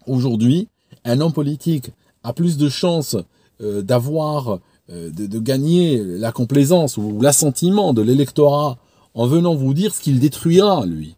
aujourd'hui, 0.07 0.69
un 1.05 1.21
homme 1.21 1.33
politique 1.33 1.91
a 2.23 2.33
plus 2.33 2.57
de 2.57 2.69
chances 2.69 3.17
euh, 3.61 3.83
d'avoir 3.83 4.61
euh, 4.91 5.11
de, 5.11 5.39
gagner 5.39 6.03
la 6.03 6.33
complaisance 6.33 6.97
ou 6.97 7.21
l'assentiment 7.21 7.93
de 7.93 8.03
l'électorat 8.03 8.79
en 9.15 9.27
venant 9.27 9.55
vous 9.55 9.75
dire 9.75 9.95
ce 9.95 10.01
qu'il 10.01 10.19
détruira, 10.21 10.87
lui. 10.87 11.17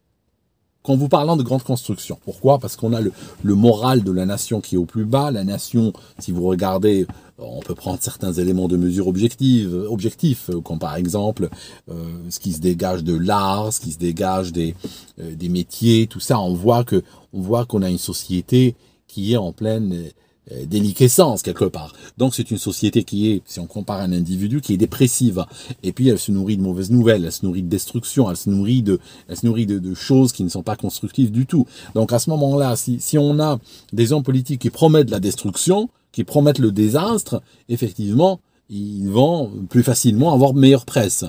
Qu'en 0.83 0.97
vous 0.97 1.09
parlant 1.09 1.37
de 1.37 1.45
grande 1.45 1.63
construction. 1.63 2.19
Pourquoi? 2.25 2.59
Parce 2.59 2.75
qu'on 2.75 2.93
a 2.93 3.01
le, 3.01 3.13
moral 3.55 4.03
de 4.03 4.11
la 4.11 4.27
nation 4.27 4.61
qui 4.61 4.75
est 4.75 4.79
au 4.79 4.85
plus 4.85 5.05
bas. 5.05 5.31
La 5.31 5.45
nation, 5.45 5.93
si 6.19 6.33
vous 6.33 6.43
regardez, 6.43 7.07
on 7.39 7.61
peut 7.61 7.77
prendre 7.77 7.99
certains 8.01 8.33
éléments 8.33 8.67
de 8.67 8.77
mesure 8.77 9.07
objective, 9.07 9.73
objectifs, 9.89 10.51
comme 10.65 10.81
par 10.81 10.97
exemple 10.97 11.49
euh, 11.89 11.95
ce 12.31 12.41
qui 12.41 12.53
se 12.53 12.61
dégage 12.61 13.05
de 13.05 13.17
l'art, 13.17 13.73
ce 13.73 13.81
qui 13.81 13.93
se 13.93 13.99
dégage 13.99 14.53
des, 14.53 14.75
euh, 15.21 15.49
métiers, 15.49 16.09
tout 16.09 16.21
ça. 16.21 16.41
On 16.41 16.53
voit 16.53 16.85
qu'on 16.85 17.83
a 17.83 17.89
une 17.89 17.99
société 17.99 18.75
qui 19.07 19.35
est 19.35 19.37
en 19.37 19.53
pleine 19.53 19.93
euh, 19.93 20.11
déliquescence 20.51 21.43
quelque 21.43 21.65
part. 21.65 21.95
Donc 22.19 22.35
c'est 22.35 22.51
une 22.51 22.59
société 22.59 23.05
qui 23.05 23.31
est, 23.31 23.43
si 23.45 23.61
on 23.61 23.67
compare 23.67 24.01
un 24.01 24.13
individu, 24.13 24.61
qui 24.61 24.75
est 24.75 24.77
dépressive. 24.77 25.45
Et 25.83 25.93
puis 25.93 26.09
elle 26.09 26.19
se 26.19 26.33
nourrit 26.33 26.57
de 26.57 26.63
mauvaises 26.63 26.91
nouvelles, 26.91 27.25
elle 27.25 27.33
se 27.33 27.47
nourrit 27.47 27.63
de 27.63 27.69
destruction, 27.69 28.29
elle 28.31 28.37
se 28.37 28.51
nourrit 28.51 28.83
de, 28.83 28.99
elle 29.29 29.37
se 29.37 29.47
nourrit 29.47 29.67
de, 29.67 29.79
de 29.79 29.95
choses 29.95 30.33
qui 30.33 30.43
ne 30.45 30.49
sont 30.49 30.63
pas 30.63 30.77
constructives 30.77 31.31
du 31.31 31.47
tout. 31.47 31.67
Donc 31.95 32.13
à 32.13 32.19
ce 32.19 32.29
moment-là, 32.31 32.75
si, 32.77 33.01
si 33.01 33.19
on 33.19 33.39
a 33.41 33.59
des 33.93 34.13
hommes 34.13 34.25
politiques 34.25 34.61
qui 34.61 34.71
promettent 34.71 35.11
la 35.11 35.21
destruction, 35.21 35.89
qui 36.11 36.25
promettent 36.25 36.59
le 36.59 36.73
désastre, 36.73 37.43
effectivement, 37.69 38.41
ils 38.69 39.09
vont 39.09 39.51
plus 39.69 39.83
facilement 39.83 40.33
avoir 40.33 40.55
meilleure 40.55 40.87
presse 40.87 41.25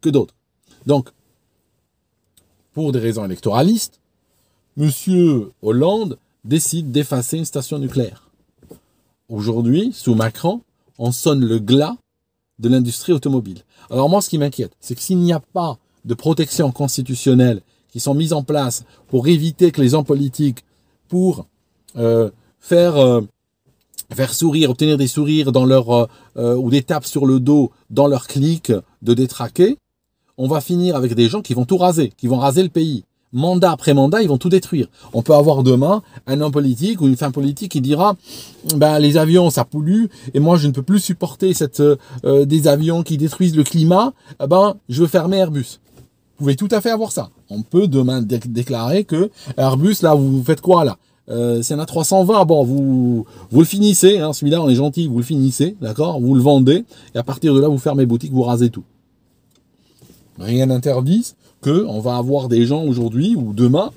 que 0.00 0.10
d'autres. 0.10 0.34
Donc, 0.86 1.10
pour 2.72 2.92
des 2.92 2.98
raisons 2.98 3.24
électoralistes, 3.24 4.00
Monsieur 4.76 5.52
Hollande 5.62 6.18
décide 6.44 6.90
d'effacer 6.90 7.38
une 7.38 7.44
station 7.44 7.78
nucléaire. 7.78 8.23
Aujourd'hui, 9.30 9.90
sous 9.94 10.14
Macron, 10.14 10.60
on 10.98 11.10
sonne 11.10 11.44
le 11.44 11.58
glas 11.58 11.96
de 12.58 12.68
l'industrie 12.68 13.12
automobile. 13.12 13.62
Alors 13.90 14.10
moi, 14.10 14.20
ce 14.20 14.28
qui 14.28 14.36
m'inquiète, 14.36 14.72
c'est 14.80 14.94
que 14.94 15.00
s'il 15.00 15.18
n'y 15.18 15.32
a 15.32 15.40
pas 15.40 15.78
de 16.04 16.12
protection 16.12 16.70
constitutionnelle 16.72 17.62
qui 17.90 18.00
sont 18.00 18.14
mises 18.14 18.34
en 18.34 18.42
place 18.42 18.84
pour 19.08 19.26
éviter 19.26 19.70
que 19.70 19.80
les 19.80 19.94
hommes 19.94 20.04
politiques, 20.04 20.64
pour 21.08 21.46
euh, 21.96 22.30
faire 22.60 22.96
euh, 22.96 23.22
faire 24.12 24.34
sourire, 24.34 24.68
obtenir 24.68 24.98
des 24.98 25.06
sourires 25.06 25.52
dans 25.52 25.64
leur 25.64 26.08
euh, 26.36 26.56
ou 26.56 26.68
des 26.70 26.82
tapes 26.82 27.06
sur 27.06 27.24
le 27.24 27.40
dos 27.40 27.70
dans 27.88 28.06
leur 28.06 28.26
clic 28.26 28.72
de 29.00 29.14
détraquer, 29.14 29.78
on 30.36 30.48
va 30.48 30.60
finir 30.60 30.96
avec 30.96 31.14
des 31.14 31.28
gens 31.28 31.40
qui 31.40 31.54
vont 31.54 31.64
tout 31.64 31.78
raser, 31.78 32.12
qui 32.16 32.26
vont 32.26 32.38
raser 32.38 32.62
le 32.62 32.68
pays. 32.68 33.04
Mandat 33.34 33.72
après 33.72 33.94
mandat, 33.94 34.22
ils 34.22 34.28
vont 34.28 34.38
tout 34.38 34.48
détruire. 34.48 34.86
On 35.12 35.22
peut 35.22 35.34
avoir 35.34 35.64
demain 35.64 36.02
un 36.26 36.40
homme 36.40 36.52
politique 36.52 37.00
ou 37.00 37.08
une 37.08 37.16
femme 37.16 37.32
politique 37.32 37.72
qui 37.72 37.80
dira 37.80 38.16
ben 38.76 38.98
les 39.00 39.16
avions 39.16 39.50
ça 39.50 39.64
pollue 39.64 40.04
et 40.32 40.38
moi 40.38 40.56
je 40.56 40.68
ne 40.68 40.72
peux 40.72 40.82
plus 40.82 41.00
supporter 41.00 41.52
cette 41.52 41.80
euh, 41.80 42.44
des 42.44 42.68
avions 42.68 43.02
qui 43.02 43.18
détruisent 43.18 43.56
le 43.56 43.64
climat. 43.64 44.12
Eh 44.42 44.46
ben 44.46 44.76
je 44.88 45.02
veux 45.02 45.08
fermer 45.08 45.38
Airbus. 45.38 45.80
Vous 46.36 46.44
pouvez 46.44 46.56
tout 46.56 46.68
à 46.70 46.80
fait 46.80 46.90
avoir 46.90 47.10
ça. 47.10 47.30
On 47.50 47.62
peut 47.62 47.88
demain 47.88 48.22
déclarer 48.22 49.02
que 49.02 49.30
Airbus 49.56 49.96
là 50.02 50.14
vous 50.14 50.42
faites 50.44 50.60
quoi 50.60 50.84
là? 50.84 50.96
Euh, 51.30 51.62
c'est 51.62 51.74
un 51.74 51.84
320, 51.84 52.44
bon, 52.44 52.64
vous, 52.64 53.24
vous 53.50 53.60
le 53.60 53.66
finissez, 53.66 54.18
hein, 54.18 54.34
celui-là, 54.34 54.60
on 54.60 54.68
est 54.68 54.74
gentil, 54.74 55.08
vous 55.08 55.16
le 55.16 55.24
finissez, 55.24 55.74
d'accord? 55.80 56.20
Vous 56.20 56.34
le 56.34 56.42
vendez, 56.42 56.84
et 57.14 57.18
à 57.18 57.22
partir 57.22 57.54
de 57.54 57.60
là, 57.60 57.68
vous 57.68 57.78
fermez 57.78 58.04
boutique, 58.04 58.30
vous 58.30 58.42
rasez 58.42 58.68
tout. 58.68 58.84
Rien 60.38 60.66
n'interdit 60.66 61.34
on 61.70 62.00
va 62.00 62.16
avoir 62.16 62.48
des 62.48 62.66
gens 62.66 62.84
aujourd'hui 62.84 63.34
ou 63.36 63.52
demain 63.52 63.90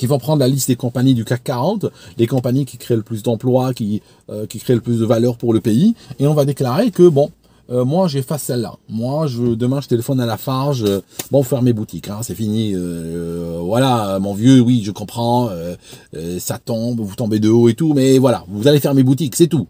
qui 0.00 0.06
vont 0.06 0.18
prendre 0.18 0.40
la 0.40 0.48
liste 0.48 0.68
des 0.68 0.76
compagnies 0.76 1.12
du 1.12 1.26
CAC 1.26 1.44
40, 1.44 1.86
les 2.16 2.26
compagnies 2.26 2.64
qui 2.64 2.78
créent 2.78 2.96
le 2.96 3.02
plus 3.02 3.22
d'emplois, 3.22 3.74
qui, 3.74 4.00
euh, 4.30 4.46
qui 4.46 4.58
créent 4.58 4.74
le 4.74 4.80
plus 4.80 4.98
de 4.98 5.04
valeur 5.04 5.36
pour 5.36 5.52
le 5.52 5.60
pays, 5.60 5.94
et 6.18 6.26
on 6.26 6.32
va 6.32 6.46
déclarer 6.46 6.90
que, 6.90 7.06
bon, 7.06 7.30
euh, 7.70 7.84
moi 7.84 8.08
j'efface 8.08 8.44
celle-là. 8.44 8.76
Moi, 8.88 9.26
je, 9.26 9.54
demain 9.54 9.82
je 9.82 9.88
téléphone 9.88 10.18
à 10.22 10.24
la 10.24 10.38
Farge, 10.38 10.84
euh, 10.84 11.02
bon, 11.30 11.42
ferme 11.42 11.66
mes 11.66 11.74
boutiques, 11.74 12.08
hein, 12.08 12.20
c'est 12.22 12.34
fini. 12.34 12.74
Voilà, 13.60 14.18
mon 14.20 14.32
vieux, 14.32 14.60
oui, 14.60 14.82
je 14.82 14.90
comprends, 14.90 15.50
ça 16.38 16.56
tombe, 16.58 17.00
vous 17.00 17.14
tombez 17.14 17.38
de 17.38 17.50
haut 17.50 17.68
et 17.68 17.74
tout, 17.74 17.92
mais 17.92 18.16
voilà, 18.16 18.44
vous 18.48 18.68
allez 18.68 18.80
fermer 18.80 19.02
boutiques, 19.02 19.36
c'est 19.36 19.48
tout. 19.48 19.68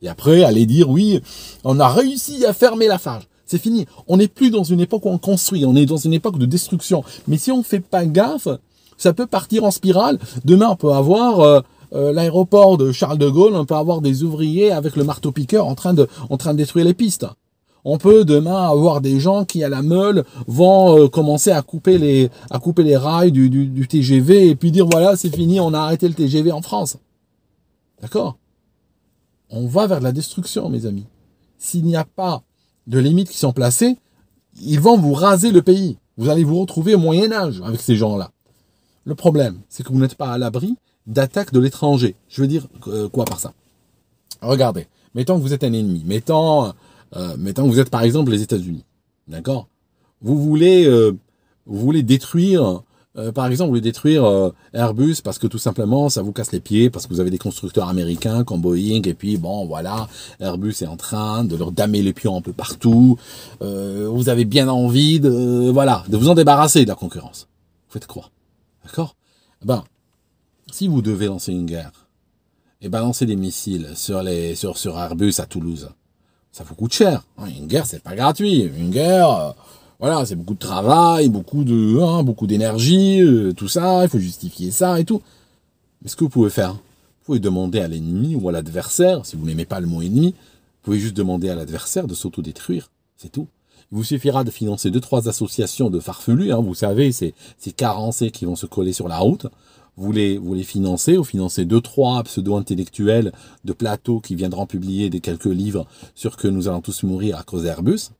Et 0.00 0.08
après, 0.08 0.42
allez 0.42 0.64
dire, 0.64 0.88
oui, 0.88 1.20
on 1.64 1.80
a 1.80 1.88
réussi 1.88 2.46
à 2.46 2.54
fermer 2.54 2.86
la 2.86 2.98
Farge. 2.98 3.28
C'est 3.46 3.58
fini. 3.58 3.86
On 4.08 4.16
n'est 4.16 4.28
plus 4.28 4.50
dans 4.50 4.64
une 4.64 4.80
époque 4.80 5.04
où 5.06 5.10
on 5.10 5.18
construit, 5.18 5.64
on 5.66 5.76
est 5.76 5.86
dans 5.86 5.96
une 5.96 6.12
époque 6.12 6.38
de 6.38 6.46
destruction. 6.46 7.04
Mais 7.28 7.36
si 7.36 7.52
on 7.52 7.58
ne 7.58 7.62
fait 7.62 7.80
pas 7.80 8.06
gaffe, 8.06 8.48
ça 8.96 9.12
peut 9.12 9.26
partir 9.26 9.64
en 9.64 9.70
spirale. 9.70 10.18
Demain, 10.44 10.70
on 10.70 10.76
peut 10.76 10.92
avoir 10.92 11.62
euh, 11.94 12.12
l'aéroport 12.12 12.76
de 12.76 12.90
Charles 12.90 13.18
de 13.18 13.28
Gaulle, 13.28 13.54
on 13.54 13.64
peut 13.64 13.74
avoir 13.74 14.00
des 14.00 14.24
ouvriers 14.24 14.72
avec 14.72 14.96
le 14.96 15.04
marteau-piqueur 15.04 15.66
en 15.66 15.74
train 15.74 15.94
de, 15.94 16.08
en 16.28 16.36
train 16.36 16.52
de 16.52 16.58
détruire 16.58 16.84
les 16.84 16.94
pistes. 16.94 17.26
On 17.84 17.98
peut 17.98 18.24
demain 18.24 18.68
avoir 18.68 19.00
des 19.02 19.20
gens 19.20 19.44
qui 19.44 19.62
à 19.62 19.68
la 19.68 19.82
meule 19.82 20.24
vont 20.46 20.98
euh, 20.98 21.08
commencer 21.08 21.50
à 21.50 21.60
couper 21.60 21.98
les 21.98 22.30
à 22.50 22.58
couper 22.58 22.82
les 22.82 22.96
rails 22.96 23.30
du, 23.30 23.50
du, 23.50 23.66
du 23.66 23.86
TGV 23.86 24.48
et 24.48 24.56
puis 24.56 24.70
dire 24.70 24.86
voilà 24.86 25.16
c'est 25.16 25.34
fini 25.34 25.60
on 25.60 25.74
a 25.74 25.80
arrêté 25.80 26.08
le 26.08 26.14
TGV 26.14 26.50
en 26.50 26.62
France. 26.62 26.96
D'accord? 28.00 28.38
On 29.50 29.66
va 29.66 29.86
vers 29.86 30.00
la 30.00 30.12
destruction 30.12 30.70
mes 30.70 30.86
amis. 30.86 31.04
S'il 31.58 31.84
n'y 31.84 31.94
a 31.96 32.04
pas 32.04 32.42
de 32.86 32.98
limites 32.98 33.30
qui 33.30 33.38
sont 33.38 33.52
placées, 33.52 33.96
ils 34.60 34.80
vont 34.80 34.98
vous 34.98 35.14
raser 35.14 35.50
le 35.50 35.62
pays. 35.62 35.98
Vous 36.16 36.28
allez 36.28 36.44
vous 36.44 36.60
retrouver 36.60 36.94
au 36.94 36.98
Moyen 36.98 37.32
Âge 37.32 37.60
avec 37.64 37.80
ces 37.80 37.96
gens-là. 37.96 38.30
Le 39.04 39.14
problème, 39.14 39.60
c'est 39.68 39.82
que 39.82 39.92
vous 39.92 39.98
n'êtes 39.98 40.14
pas 40.14 40.32
à 40.32 40.38
l'abri 40.38 40.76
d'attaque 41.06 41.52
de 41.52 41.60
l'étranger. 41.60 42.14
Je 42.28 42.40
veux 42.40 42.48
dire 42.48 42.66
euh, 42.86 43.08
quoi 43.08 43.24
par 43.24 43.40
ça? 43.40 43.52
Regardez, 44.40 44.86
mettons 45.14 45.36
que 45.36 45.42
vous 45.42 45.52
êtes 45.52 45.64
un 45.64 45.72
ennemi, 45.72 46.02
mettons, 46.06 46.72
euh, 47.16 47.36
que 47.36 47.60
vous 47.60 47.80
êtes 47.80 47.90
par 47.90 48.02
exemple 48.02 48.30
les 48.30 48.42
États-Unis, 48.42 48.84
d'accord? 49.28 49.68
Vous 50.22 50.38
voulez, 50.40 50.86
euh, 50.86 51.16
vous 51.66 51.78
voulez 51.78 52.02
détruire, 52.02 52.82
par 53.34 53.46
exemple, 53.46 53.66
vous 53.66 53.72
voulez 53.72 53.80
détruire 53.80 54.52
Airbus 54.72 55.16
parce 55.22 55.38
que 55.38 55.46
tout 55.46 55.58
simplement 55.58 56.08
ça 56.08 56.22
vous 56.22 56.32
casse 56.32 56.52
les 56.52 56.60
pieds, 56.60 56.90
parce 56.90 57.06
que 57.06 57.12
vous 57.12 57.20
avez 57.20 57.30
des 57.30 57.38
constructeurs 57.38 57.88
américains 57.88 58.44
comme 58.44 58.60
Boeing, 58.60 59.02
et 59.04 59.14
puis 59.14 59.36
bon, 59.36 59.66
voilà, 59.66 60.08
Airbus 60.40 60.74
est 60.82 60.86
en 60.86 60.96
train 60.96 61.44
de 61.44 61.56
leur 61.56 61.72
damer 61.72 62.02
les 62.02 62.12
pions 62.12 62.36
un 62.36 62.40
peu 62.40 62.52
partout. 62.52 63.18
vous 63.60 64.28
avez 64.28 64.44
bien 64.44 64.68
envie 64.68 65.20
de, 65.20 65.70
voilà, 65.70 66.04
de 66.08 66.16
vous 66.16 66.28
en 66.28 66.34
débarrasser 66.34 66.84
de 66.84 66.88
la 66.88 66.96
concurrence. 66.96 67.48
Vous 67.88 67.92
faites 67.92 68.06
quoi? 68.06 68.30
D'accord? 68.84 69.14
Ben, 69.64 69.84
si 70.70 70.88
vous 70.88 71.02
devez 71.02 71.26
lancer 71.26 71.52
une 71.52 71.66
guerre 71.66 71.92
et 72.80 72.88
balancer 72.88 73.26
des 73.26 73.36
missiles 73.36 73.90
sur 73.94 74.22
les 74.22 74.54
sur, 74.54 74.76
sur 74.76 74.98
Airbus 74.98 75.34
à 75.38 75.46
Toulouse, 75.46 75.88
ça 76.52 76.64
vous 76.64 76.74
coûte 76.74 76.92
cher. 76.92 77.22
Hein, 77.38 77.46
une 77.46 77.66
guerre, 77.66 77.86
c'est 77.86 78.02
pas 78.02 78.14
gratuit. 78.14 78.60
Une 78.62 78.90
guerre, 78.90 79.30
euh, 79.30 79.50
voilà, 80.04 80.26
c'est 80.26 80.36
beaucoup 80.36 80.52
de 80.52 80.58
travail, 80.58 81.30
beaucoup 81.30 81.64
de, 81.64 81.98
hein, 81.98 82.22
beaucoup 82.24 82.46
d'énergie, 82.46 83.22
euh, 83.22 83.54
tout 83.54 83.68
ça. 83.68 84.02
Il 84.02 84.10
faut 84.10 84.18
justifier 84.18 84.70
ça 84.70 85.00
et 85.00 85.06
tout. 85.06 85.22
Mais 86.02 86.10
ce 86.10 86.16
que 86.16 86.24
vous 86.24 86.28
pouvez 86.28 86.50
faire, 86.50 86.74
vous 86.74 87.24
pouvez 87.24 87.38
demander 87.38 87.80
à 87.80 87.88
l'ennemi 87.88 88.36
ou 88.36 88.50
à 88.50 88.52
l'adversaire, 88.52 89.24
si 89.24 89.34
vous 89.34 89.46
n'aimez 89.46 89.64
pas 89.64 89.80
le 89.80 89.86
mot 89.86 90.02
ennemi, 90.02 90.32
vous 90.32 90.82
pouvez 90.82 90.98
juste 90.98 91.16
demander 91.16 91.48
à 91.48 91.54
l'adversaire 91.54 92.06
de 92.06 92.12
s'autodétruire. 92.12 92.90
C'est 93.16 93.32
tout. 93.32 93.46
Il 93.92 93.96
vous 93.96 94.04
suffira 94.04 94.44
de 94.44 94.50
financer 94.50 94.90
deux, 94.90 95.00
trois 95.00 95.26
associations 95.26 95.88
de 95.88 96.00
farfelus. 96.00 96.52
Hein, 96.52 96.60
vous 96.60 96.74
savez, 96.74 97.10
c'est 97.10 97.32
ces 97.56 97.72
carencés 97.72 98.30
qui 98.30 98.44
vont 98.44 98.56
se 98.56 98.66
coller 98.66 98.92
sur 98.92 99.08
la 99.08 99.16
route 99.16 99.46
vous 99.96 100.12
les, 100.12 100.36
vous 100.36 100.52
les 100.52 100.64
financez, 100.64 101.16
vous 101.16 101.24
financez 101.24 101.64
deux, 101.64 101.80
trois 101.80 102.22
pseudo-intellectuels 102.24 103.32
de 103.64 103.72
plateau 103.72 104.20
qui 104.20 104.34
viendront 104.34 104.66
publier 104.66 105.08
des 105.08 105.20
quelques 105.20 105.44
livres 105.46 105.86
sur 106.14 106.36
que 106.36 106.48
nous 106.48 106.68
allons 106.68 106.82
tous 106.82 107.04
mourir 107.04 107.38
à 107.38 107.42
cause 107.42 107.62
d'Airbus. 107.62 108.10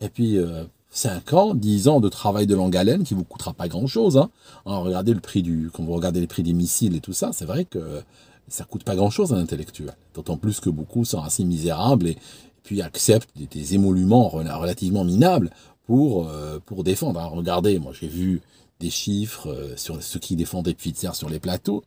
Et 0.00 0.08
puis, 0.08 0.38
euh, 0.38 0.64
5 0.90 1.32
ans, 1.34 1.54
10 1.54 1.88
ans 1.88 2.00
de 2.00 2.08
travail 2.08 2.46
de 2.46 2.54
longue 2.54 2.76
haleine 2.76 3.04
qui 3.04 3.14
vous 3.14 3.24
coûtera 3.24 3.52
pas 3.52 3.68
grand 3.68 3.86
chose. 3.86 4.16
Hein. 4.16 4.30
regardez 4.64 5.14
le 5.14 5.20
prix 5.20 5.42
du, 5.42 5.70
quand 5.72 5.84
vous 5.84 5.92
regardez 5.92 6.20
les 6.20 6.26
prix 6.26 6.42
des 6.42 6.52
missiles 6.52 6.96
et 6.96 7.00
tout 7.00 7.12
ça, 7.12 7.30
c'est 7.32 7.44
vrai 7.44 7.64
que 7.64 8.02
ça 8.48 8.64
coûte 8.64 8.82
pas 8.82 8.96
grand 8.96 9.10
chose 9.10 9.32
à 9.32 9.36
l'intellectuel. 9.36 9.94
D'autant 10.14 10.36
plus 10.36 10.60
que 10.60 10.70
beaucoup 10.70 11.04
sont 11.04 11.22
assez 11.22 11.44
misérables 11.44 12.08
et, 12.08 12.16
puis 12.62 12.82
acceptent 12.82 13.30
des, 13.36 13.74
émoluments 13.74 14.28
relativement 14.28 15.02
minables 15.02 15.50
pour, 15.86 16.28
euh, 16.28 16.58
défendre. 16.84 17.20
Regardez, 17.32 17.78
moi 17.78 17.92
j'ai 17.98 18.06
vu 18.06 18.42
des 18.80 18.90
chiffres 18.90 19.48
euh, 19.48 19.76
sur 19.76 20.02
ceux 20.02 20.18
qui 20.18 20.36
défendaient 20.36 20.74
Pfizer 20.74 21.16
sur 21.16 21.28
les 21.28 21.38
plateaux, 21.38 21.82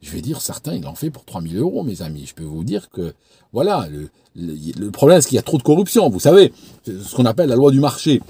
je 0.00 0.12
vais 0.12 0.20
dire, 0.20 0.40
certains, 0.40 0.74
ils 0.74 0.82
l'ont 0.82 0.94
fait 0.94 1.10
pour 1.10 1.24
3000 1.24 1.56
euros, 1.58 1.82
mes 1.82 2.02
amis. 2.02 2.24
Je 2.26 2.34
peux 2.34 2.44
vous 2.44 2.62
dire 2.62 2.88
que, 2.90 3.14
voilà, 3.52 3.88
le, 3.90 4.08
le, 4.36 4.90
problème, 4.90 5.20
c'est 5.20 5.28
qu'il 5.28 5.36
y 5.36 5.40
a 5.40 5.42
trop 5.42 5.58
de 5.58 5.62
corruption. 5.64 6.08
Vous 6.08 6.20
savez, 6.20 6.52
ce 6.86 7.16
qu'on 7.16 7.26
appelle 7.26 7.48
la 7.48 7.56
loi 7.56 7.72
du 7.72 7.80
marché. 7.80 8.22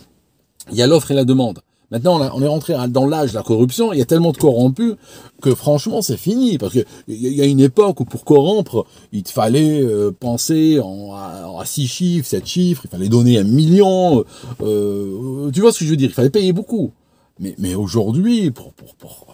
Il 0.71 0.77
y 0.77 0.83
a 0.83 0.87
l'offre 0.87 1.11
et 1.11 1.15
la 1.15 1.25
demande. 1.25 1.61
Maintenant, 1.91 2.21
on, 2.35 2.43
est 2.43 2.47
rentré 2.47 2.75
dans 2.89 3.07
l'âge 3.07 3.31
de 3.31 3.37
la 3.37 3.43
corruption. 3.43 3.95
Il 3.95 3.99
y 3.99 4.03
a 4.03 4.05
tellement 4.05 4.33
de 4.33 4.37
corrompus 4.37 4.97
que, 5.41 5.55
franchement, 5.55 6.03
c'est 6.03 6.19
fini. 6.19 6.59
Parce 6.59 6.73
qu'il 6.75 6.85
y 7.09 7.41
a 7.41 7.47
une 7.47 7.61
époque 7.61 8.01
où, 8.01 8.05
pour 8.05 8.25
corrompre, 8.25 8.85
il 9.13 9.27
fallait 9.27 9.81
euh, 9.81 10.11
penser 10.11 10.81
en, 10.81 11.15
à, 11.15 11.65
6 11.65 11.87
chiffres, 11.87 12.29
7 12.29 12.47
chiffres. 12.47 12.83
Il 12.85 12.91
fallait 12.91 13.09
donner 13.09 13.39
un 13.39 13.45
million. 13.45 14.23
Euh, 14.61 15.51
tu 15.51 15.63
vois 15.63 15.73
ce 15.73 15.79
que 15.79 15.87
je 15.87 15.91
veux 15.91 15.97
dire? 15.97 16.11
Il 16.11 16.15
fallait 16.15 16.29
payer 16.29 16.53
beaucoup. 16.53 16.93
Mais, 17.41 17.55
mais 17.57 17.75
aujourd'hui, 17.75 18.51
pour, 18.51 18.75
pour, 18.75 18.95
pour, 18.97 19.27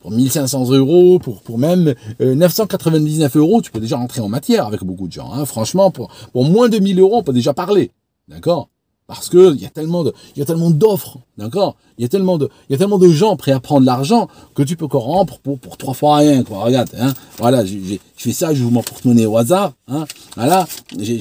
pour 0.00 0.10
1500 0.10 0.72
euros, 0.72 1.20
pour, 1.20 1.42
pour 1.42 1.58
même 1.58 1.94
999 2.18 3.36
euh, 3.36 3.38
euros, 3.38 3.62
tu 3.62 3.70
peux 3.70 3.80
déjà 3.80 3.98
rentrer 3.98 4.20
en 4.20 4.28
matière 4.28 4.66
avec 4.66 4.82
beaucoup 4.82 5.06
de 5.06 5.12
gens. 5.12 5.32
Hein. 5.32 5.44
Franchement, 5.44 5.92
pour, 5.92 6.12
pour 6.32 6.44
moins 6.44 6.68
de 6.68 6.78
1000 6.78 6.98
euros, 6.98 7.18
on 7.18 7.22
peut 7.22 7.32
déjà 7.32 7.54
parler. 7.54 7.92
D'accord? 8.26 8.68
Parce 9.06 9.28
que 9.28 9.54
il 9.54 9.60
y 9.60 9.66
a 9.66 9.68
tellement 9.68 10.02
de, 10.02 10.14
il 10.34 10.38
y 10.38 10.42
a 10.42 10.46
tellement 10.46 10.70
d'offres, 10.70 11.18
d'accord? 11.36 11.76
Il 11.98 12.02
y 12.02 12.04
a 12.06 12.08
tellement 12.08 12.38
de, 12.38 12.48
il 12.68 12.72
y 12.72 12.74
a 12.74 12.78
tellement 12.78 12.96
de 12.96 13.08
gens 13.10 13.36
prêts 13.36 13.52
à 13.52 13.60
prendre 13.60 13.84
l'argent 13.84 14.28
que 14.54 14.62
tu 14.62 14.76
peux 14.76 14.88
corrompre 14.88 15.38
pour, 15.40 15.58
pour 15.58 15.76
trois 15.76 15.92
fois 15.92 16.16
rien, 16.16 16.42
quoi. 16.42 16.64
Regarde, 16.64 16.88
hein. 16.98 17.12
Voilà, 17.36 17.66
je 17.66 17.98
fais 18.16 18.32
ça, 18.32 18.54
je 18.54 18.62
vous 18.62 18.70
mon 18.70 18.82
porte-monnaie 18.82 19.26
au 19.26 19.36
hasard, 19.36 19.74
hein. 19.88 20.06
Voilà, 20.36 20.66
j'ai 20.98 21.20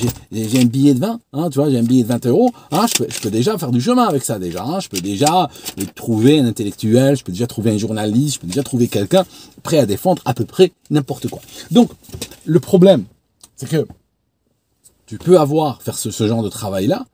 un 0.62 0.66
billet 0.66 0.94
de 0.94 1.00
20, 1.00 1.20
hein, 1.34 1.50
tu 1.50 1.60
vois, 1.60 1.70
j'ai 1.70 1.78
un 1.78 1.84
billet 1.84 2.04
de 2.04 2.08
20 2.08 2.26
euros, 2.28 2.52
hein. 2.72 2.86
Je 2.88 3.04
peux, 3.04 3.10
je 3.10 3.20
peux 3.20 3.30
déjà 3.30 3.58
faire 3.58 3.72
du 3.72 3.82
chemin 3.82 4.08
avec 4.08 4.24
ça, 4.24 4.40
déjà, 4.40 4.64
hein. 4.64 4.80
Je 4.80 4.88
peux 4.88 5.02
déjà 5.02 5.50
trouver 5.94 6.40
un 6.40 6.46
intellectuel, 6.46 7.18
je 7.18 7.26
peux 7.26 7.34
déjà 7.34 7.48
trouver 7.48 7.72
un 7.72 7.78
journaliste, 7.78 8.36
je 8.36 8.40
peux 8.40 8.48
déjà 8.48 8.64
trouver 8.64 8.88
quelqu'un 8.88 9.26
prêt 9.62 9.80
à 9.80 9.86
défendre 9.86 10.22
à 10.24 10.34
peu 10.34 10.46
près 10.46 10.72
n'importe 10.90 11.28
quoi. 11.28 11.42
Donc, 11.70 11.92
le 12.46 12.62
problème, 12.62 13.04
c'est 13.58 13.68
que 13.68 13.86
tu 15.06 15.18
peux 15.18 15.38
avoir, 15.38 15.82
faire 15.82 15.98
ce, 15.98 16.12
ce 16.12 16.28
genre 16.30 16.44
de 16.44 16.50
travail-là, 16.50 17.06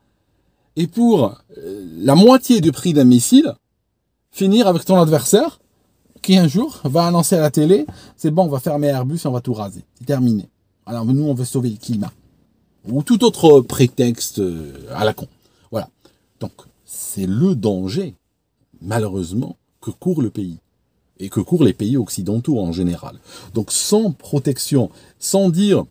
et 0.75 0.87
pour 0.87 1.35
euh, 1.57 1.85
la 1.97 2.15
moitié 2.15 2.61
du 2.61 2.71
prix 2.71 2.93
d'un 2.93 3.03
missile, 3.03 3.53
finir 4.31 4.67
avec 4.67 4.85
ton 4.85 4.99
adversaire 4.99 5.59
qui 6.21 6.37
un 6.37 6.47
jour 6.47 6.79
va 6.83 7.05
annoncer 7.05 7.35
à 7.35 7.41
la 7.41 7.51
télé, 7.51 7.85
c'est 8.17 8.31
bon, 8.31 8.43
on 8.43 8.49
va 8.49 8.59
fermer 8.59 8.87
Airbus 8.87 9.21
on 9.25 9.31
va 9.31 9.41
tout 9.41 9.53
raser. 9.53 9.83
C'est 9.97 10.05
terminé. 10.05 10.49
Alors 10.85 11.05
nous, 11.05 11.23
on 11.23 11.33
veut 11.33 11.45
sauver 11.45 11.69
le 11.69 11.77
climat. 11.77 12.11
Ou 12.87 13.03
tout 13.03 13.23
autre 13.23 13.61
prétexte 13.61 14.39
euh, 14.39 14.73
à 14.93 15.05
la 15.05 15.13
con. 15.13 15.27
Voilà. 15.71 15.89
Donc, 16.39 16.51
c'est 16.85 17.27
le 17.27 17.55
danger, 17.55 18.15
malheureusement, 18.81 19.57
que 19.81 19.91
court 19.91 20.21
le 20.21 20.29
pays. 20.29 20.57
Et 21.19 21.29
que 21.29 21.41
courent 21.41 21.63
les 21.63 21.73
pays 21.73 21.97
occidentaux 21.97 22.59
en 22.59 22.71
général. 22.71 23.19
Donc, 23.53 23.71
sans 23.71 24.11
protection, 24.11 24.89
sans 25.19 25.49
dire, 25.49 25.83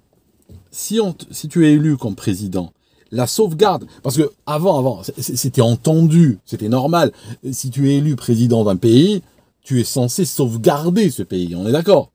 si, 0.70 0.98
si 1.30 1.48
tu 1.48 1.66
es 1.66 1.74
élu 1.74 1.96
comme 1.96 2.14
président, 2.14 2.72
la 3.10 3.26
sauvegarde, 3.26 3.86
parce 4.02 4.16
que 4.16 4.30
avant, 4.46 4.78
avant, 4.78 5.02
c'était 5.18 5.62
entendu, 5.62 6.38
c'était 6.44 6.68
normal. 6.68 7.12
Si 7.50 7.70
tu 7.70 7.90
es 7.90 7.96
élu 7.96 8.16
président 8.16 8.64
d'un 8.64 8.76
pays, 8.76 9.22
tu 9.62 9.80
es 9.80 9.84
censé 9.84 10.24
sauvegarder 10.24 11.10
ce 11.10 11.22
pays. 11.22 11.54
On 11.56 11.66
est 11.66 11.72
d'accord 11.72 12.10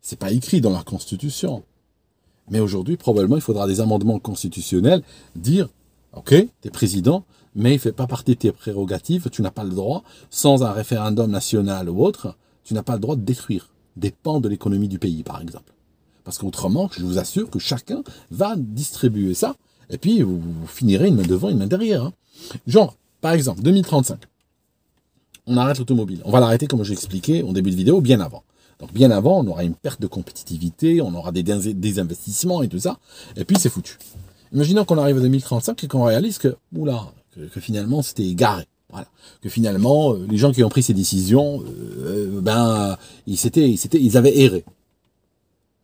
C'est 0.00 0.18
pas 0.18 0.32
écrit 0.32 0.60
dans 0.60 0.70
la 0.70 0.82
Constitution. 0.82 1.62
Mais 2.50 2.60
aujourd'hui, 2.60 2.96
probablement, 2.96 3.36
il 3.36 3.42
faudra 3.42 3.66
des 3.66 3.80
amendements 3.80 4.18
constitutionnels 4.18 5.02
dire, 5.36 5.68
ok, 6.14 6.30
tu 6.30 6.68
es 6.68 6.70
président, 6.70 7.24
mais 7.54 7.74
il 7.74 7.78
fait 7.78 7.92
pas 7.92 8.06
partie 8.06 8.32
de 8.32 8.38
tes 8.38 8.52
prérogatives. 8.52 9.28
Tu 9.30 9.42
n'as 9.42 9.50
pas 9.50 9.64
le 9.64 9.70
droit, 9.70 10.02
sans 10.30 10.62
un 10.62 10.72
référendum 10.72 11.30
national 11.30 11.88
ou 11.88 12.04
autre, 12.04 12.36
tu 12.64 12.74
n'as 12.74 12.82
pas 12.82 12.94
le 12.94 13.00
droit 13.00 13.16
de 13.16 13.22
détruire 13.22 13.70
des 13.96 14.10
pans 14.10 14.40
de 14.40 14.48
l'économie 14.48 14.88
du 14.88 14.98
pays, 14.98 15.22
par 15.22 15.40
exemple. 15.40 15.72
Parce 16.24 16.38
qu'autrement, 16.38 16.88
je 16.96 17.04
vous 17.04 17.18
assure 17.18 17.50
que 17.50 17.58
chacun 17.58 18.02
va 18.30 18.54
distribuer 18.56 19.34
ça 19.34 19.56
et 19.90 19.98
puis, 19.98 20.22
vous, 20.22 20.40
finirez 20.66 21.08
une 21.08 21.16
main 21.16 21.26
devant, 21.26 21.48
une 21.48 21.58
main 21.58 21.66
derrière. 21.66 22.04
Hein. 22.04 22.12
Genre, 22.66 22.96
par 23.20 23.32
exemple, 23.32 23.62
2035. 23.62 24.18
On 25.46 25.56
arrête 25.56 25.78
l'automobile. 25.78 26.20
On 26.24 26.30
va 26.30 26.40
l'arrêter, 26.40 26.66
comme 26.66 26.84
j'ai 26.84 26.92
expliqué 26.92 27.42
au 27.42 27.52
début 27.52 27.70
de 27.70 27.76
vidéo, 27.76 28.00
bien 28.00 28.20
avant. 28.20 28.44
Donc, 28.78 28.92
bien 28.92 29.10
avant, 29.10 29.40
on 29.40 29.46
aura 29.48 29.64
une 29.64 29.74
perte 29.74 30.00
de 30.00 30.06
compétitivité, 30.06 31.02
on 31.02 31.14
aura 31.14 31.32
des, 31.32 31.42
des 31.42 31.98
investissements 31.98 32.62
et 32.62 32.68
tout 32.68 32.78
ça. 32.78 32.98
Et 33.36 33.44
puis, 33.44 33.56
c'est 33.58 33.68
foutu. 33.68 33.98
Imaginons 34.52 34.84
qu'on 34.84 34.98
arrive 34.98 35.18
à 35.18 35.20
2035 35.20 35.84
et 35.84 35.88
qu'on 35.88 36.04
réalise 36.04 36.38
que, 36.38 36.56
oula, 36.74 37.12
que, 37.52 37.60
finalement, 37.60 38.02
c'était 38.02 38.26
égaré. 38.26 38.66
Voilà. 38.90 39.06
Que 39.40 39.48
finalement, 39.48 40.14
euh, 40.14 40.26
les 40.28 40.36
gens 40.36 40.50
qui 40.50 40.64
ont 40.64 40.68
pris 40.68 40.82
ces 40.82 40.94
décisions, 40.94 41.62
euh, 41.62 42.40
ben, 42.40 42.96
ils, 43.26 43.34
ils, 43.34 43.78
ils 43.94 44.16
avaient 44.16 44.36
erré. 44.40 44.64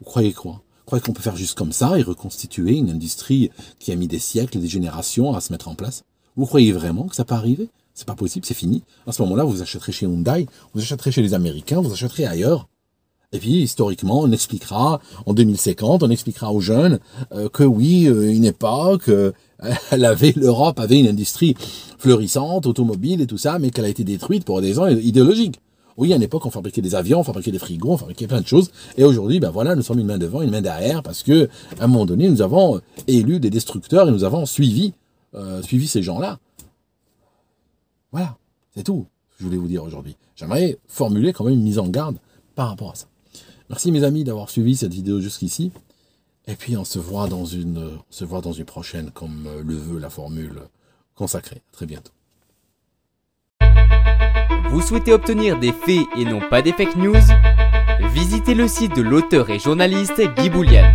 Vous 0.00 0.04
croyez 0.04 0.32
quoi? 0.32 0.60
Croyez 0.86 1.02
qu'on 1.02 1.12
peut 1.12 1.22
faire 1.22 1.36
juste 1.36 1.58
comme 1.58 1.72
ça 1.72 1.98
et 1.98 2.02
reconstituer 2.02 2.76
une 2.76 2.90
industrie 2.90 3.50
qui 3.78 3.92
a 3.92 3.96
mis 3.96 4.06
des 4.08 4.18
siècles, 4.18 4.58
des 4.58 4.68
générations 4.68 5.34
à 5.34 5.40
se 5.40 5.52
mettre 5.52 5.68
en 5.68 5.74
place? 5.74 6.04
Vous 6.36 6.46
croyez 6.46 6.72
vraiment 6.72 7.08
que 7.08 7.16
ça 7.16 7.24
peut 7.24 7.34
arriver? 7.34 7.68
C'est 7.94 8.06
pas 8.06 8.14
possible, 8.14 8.46
c'est 8.46 8.54
fini. 8.54 8.82
À 9.06 9.12
ce 9.12 9.22
moment-là, 9.22 9.44
vous 9.44 9.62
achèterez 9.62 9.92
chez 9.92 10.06
Hyundai, 10.06 10.46
vous 10.74 10.80
achèterez 10.80 11.10
chez 11.10 11.22
les 11.22 11.34
Américains, 11.34 11.80
vous 11.80 11.92
achèterez 11.92 12.26
ailleurs. 12.26 12.68
Et 13.32 13.38
puis, 13.38 13.62
historiquement, 13.62 14.20
on 14.20 14.30
expliquera, 14.30 15.00
en 15.24 15.34
2050, 15.34 16.02
on 16.02 16.10
expliquera 16.10 16.52
aux 16.52 16.60
jeunes 16.60 17.00
euh, 17.32 17.48
que 17.48 17.64
oui, 17.64 18.06
euh, 18.06 18.32
une 18.32 18.44
époque, 18.44 19.08
euh, 19.08 19.32
avait, 19.90 20.32
l'Europe 20.36 20.78
avait 20.78 21.00
une 21.00 21.08
industrie 21.08 21.56
florissante, 21.98 22.66
automobile 22.66 23.20
et 23.20 23.26
tout 23.26 23.38
ça, 23.38 23.58
mais 23.58 23.70
qu'elle 23.70 23.86
a 23.86 23.88
été 23.88 24.04
détruite 24.04 24.44
pour 24.44 24.60
des 24.60 24.68
raisons 24.68 24.86
idéologiques. 24.88 25.60
Oui, 25.96 26.12
à 26.12 26.16
une 26.16 26.22
époque, 26.22 26.44
on 26.46 26.50
fabriquait 26.50 26.82
des 26.82 26.94
avions, 26.94 27.20
on 27.20 27.24
fabriquait 27.24 27.52
des 27.52 27.58
frigos, 27.58 27.92
on 27.92 27.96
fabriquait 27.96 28.26
plein 28.26 28.40
de 28.40 28.46
choses. 28.46 28.70
Et 28.96 29.04
aujourd'hui, 29.04 29.40
ben 29.40 29.50
voilà, 29.50 29.74
nous 29.74 29.82
sommes 29.82 29.98
une 29.98 30.06
main 30.06 30.18
devant, 30.18 30.42
une 30.42 30.50
main 30.50 30.60
derrière, 30.60 31.02
parce 31.02 31.22
que 31.22 31.48
à 31.80 31.84
un 31.84 31.86
moment 31.86 32.06
donné, 32.06 32.28
nous 32.28 32.42
avons 32.42 32.80
élu 33.06 33.40
des 33.40 33.50
destructeurs 33.50 34.08
et 34.08 34.10
nous 34.10 34.24
avons 34.24 34.44
suivi, 34.46 34.92
euh, 35.34 35.62
suivi 35.62 35.86
ces 35.86 36.02
gens-là. 36.02 36.38
Voilà, 38.12 38.36
c'est 38.74 38.82
tout 38.82 39.06
je 39.38 39.44
voulais 39.44 39.56
vous 39.56 39.68
dire 39.68 39.84
aujourd'hui. 39.84 40.16
J'aimerais 40.34 40.78
formuler 40.86 41.32
quand 41.32 41.44
même 41.44 41.54
une 41.54 41.62
mise 41.62 41.78
en 41.78 41.88
garde 41.88 42.16
par 42.54 42.68
rapport 42.68 42.92
à 42.92 42.94
ça. 42.94 43.06
Merci 43.68 43.92
mes 43.92 44.04
amis 44.04 44.24
d'avoir 44.24 44.50
suivi 44.50 44.76
cette 44.76 44.92
vidéo 44.92 45.20
jusqu'ici. 45.20 45.72
Et 46.46 46.54
puis 46.54 46.76
on 46.76 46.84
se 46.84 46.98
voit 46.98 47.28
dans 47.28 47.44
une, 47.44 47.90
se 48.10 48.24
voit 48.24 48.40
dans 48.40 48.52
une 48.52 48.64
prochaine, 48.64 49.10
comme 49.10 49.48
le 49.64 49.74
veut 49.74 49.98
la 49.98 50.10
formule 50.10 50.62
consacrée. 51.14 51.62
À 51.72 51.76
très 51.76 51.86
bientôt. 51.86 52.12
Vous 54.70 54.80
souhaitez 54.80 55.12
obtenir 55.12 55.58
des 55.58 55.72
faits 55.72 56.06
et 56.16 56.24
non 56.24 56.40
pas 56.50 56.62
des 56.62 56.72
fake 56.72 56.96
news 56.96 57.14
Visitez 58.12 58.54
le 58.54 58.68
site 58.68 58.94
de 58.94 59.02
l'auteur 59.02 59.50
et 59.50 59.58
journaliste 59.58 60.22
Guy 60.36 60.50
Boulian. 60.50 60.92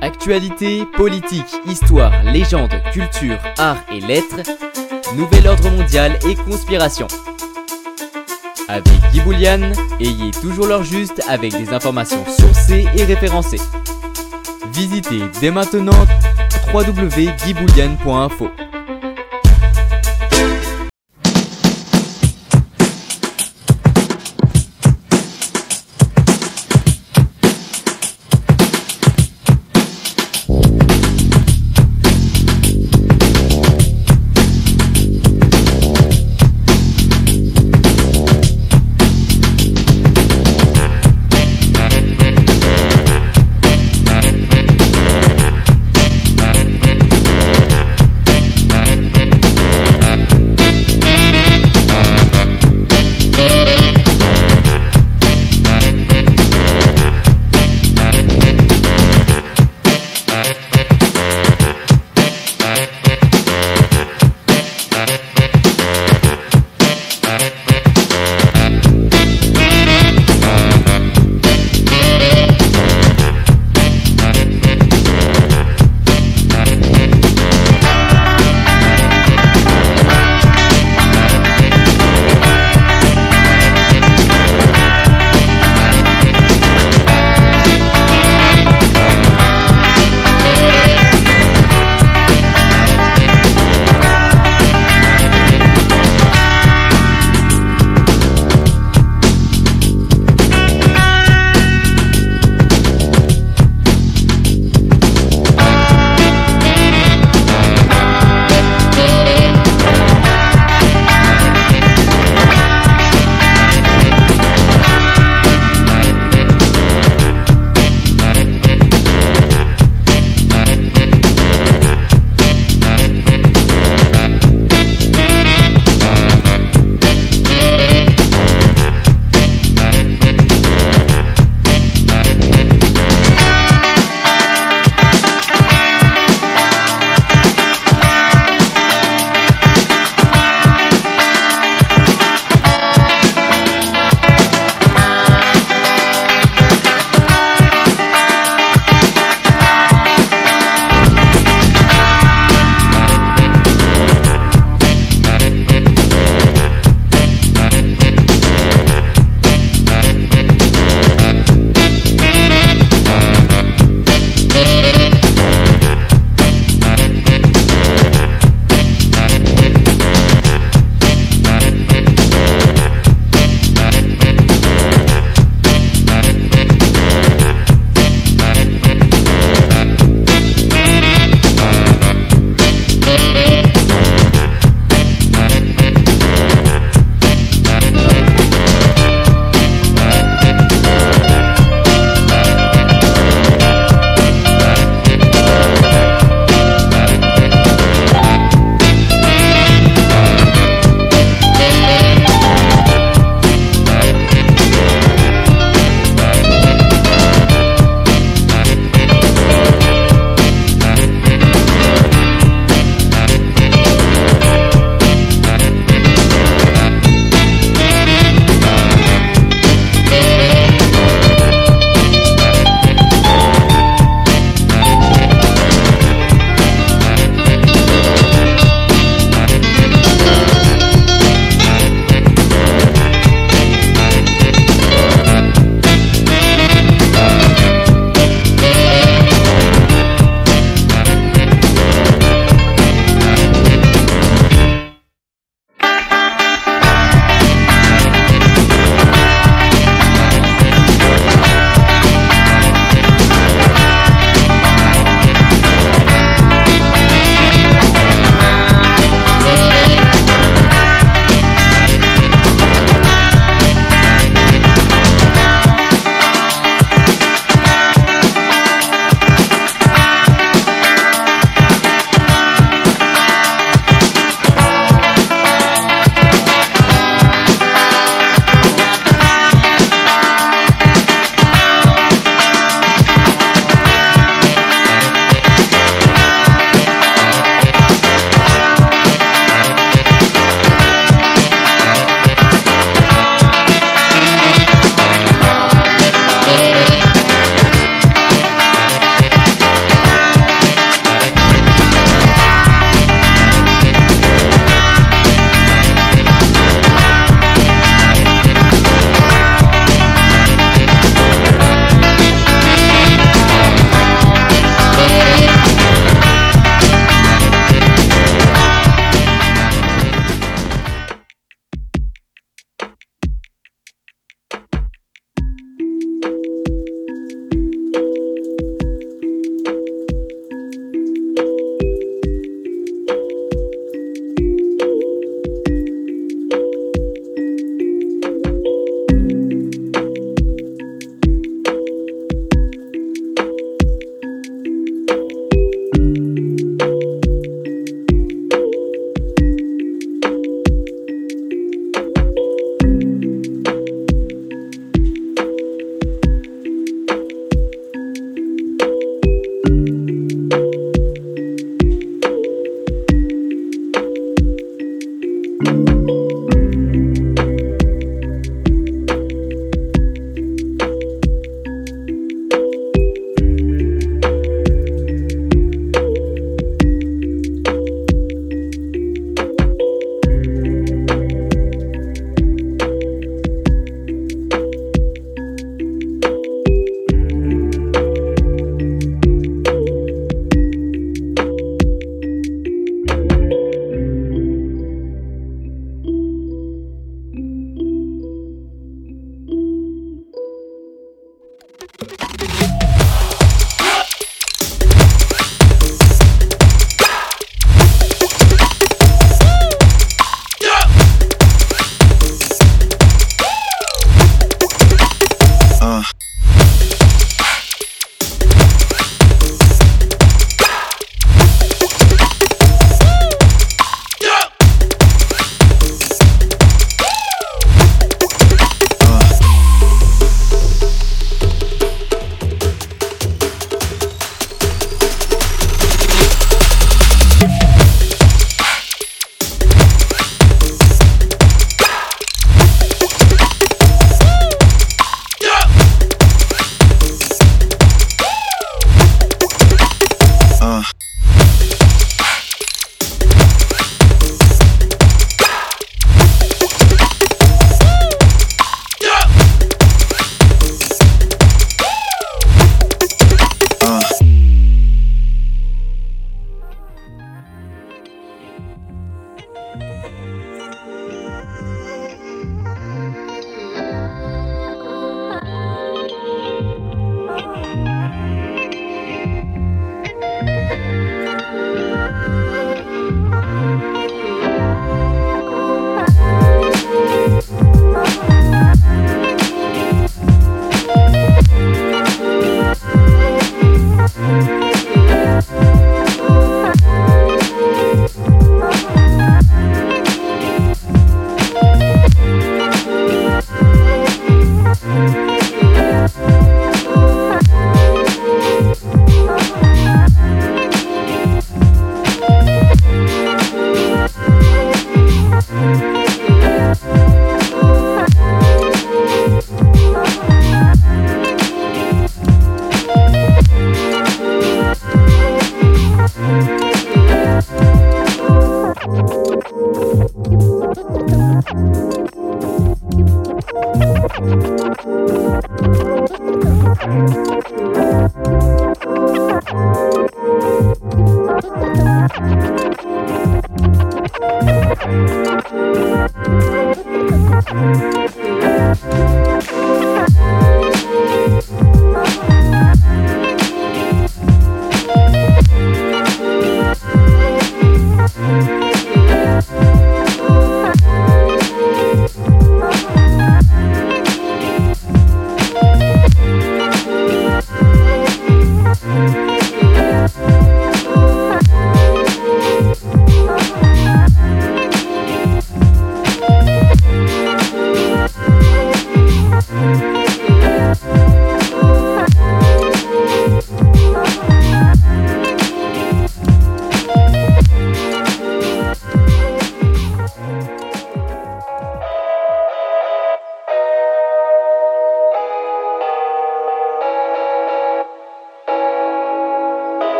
Actualité, 0.00 0.84
politique, 0.96 1.60
histoire, 1.66 2.22
légende, 2.24 2.72
culture, 2.92 3.38
art 3.58 3.78
et 3.92 4.00
lettres, 4.00 4.40
nouvel 5.16 5.46
ordre 5.46 5.70
mondial 5.70 6.18
et 6.28 6.34
conspiration. 6.34 7.06
Avec 8.68 8.92
Guy 9.12 9.20
Boulian, 9.20 9.72
ayez 10.00 10.30
toujours 10.30 10.66
l'heure 10.66 10.84
juste 10.84 11.22
avec 11.28 11.52
des 11.52 11.72
informations 11.72 12.24
sourcées 12.26 12.86
et 12.96 13.04
référencées. 13.04 13.60
Visitez 14.72 15.22
dès 15.40 15.50
maintenant 15.50 16.06
www.guyboulian.info. 16.72 18.50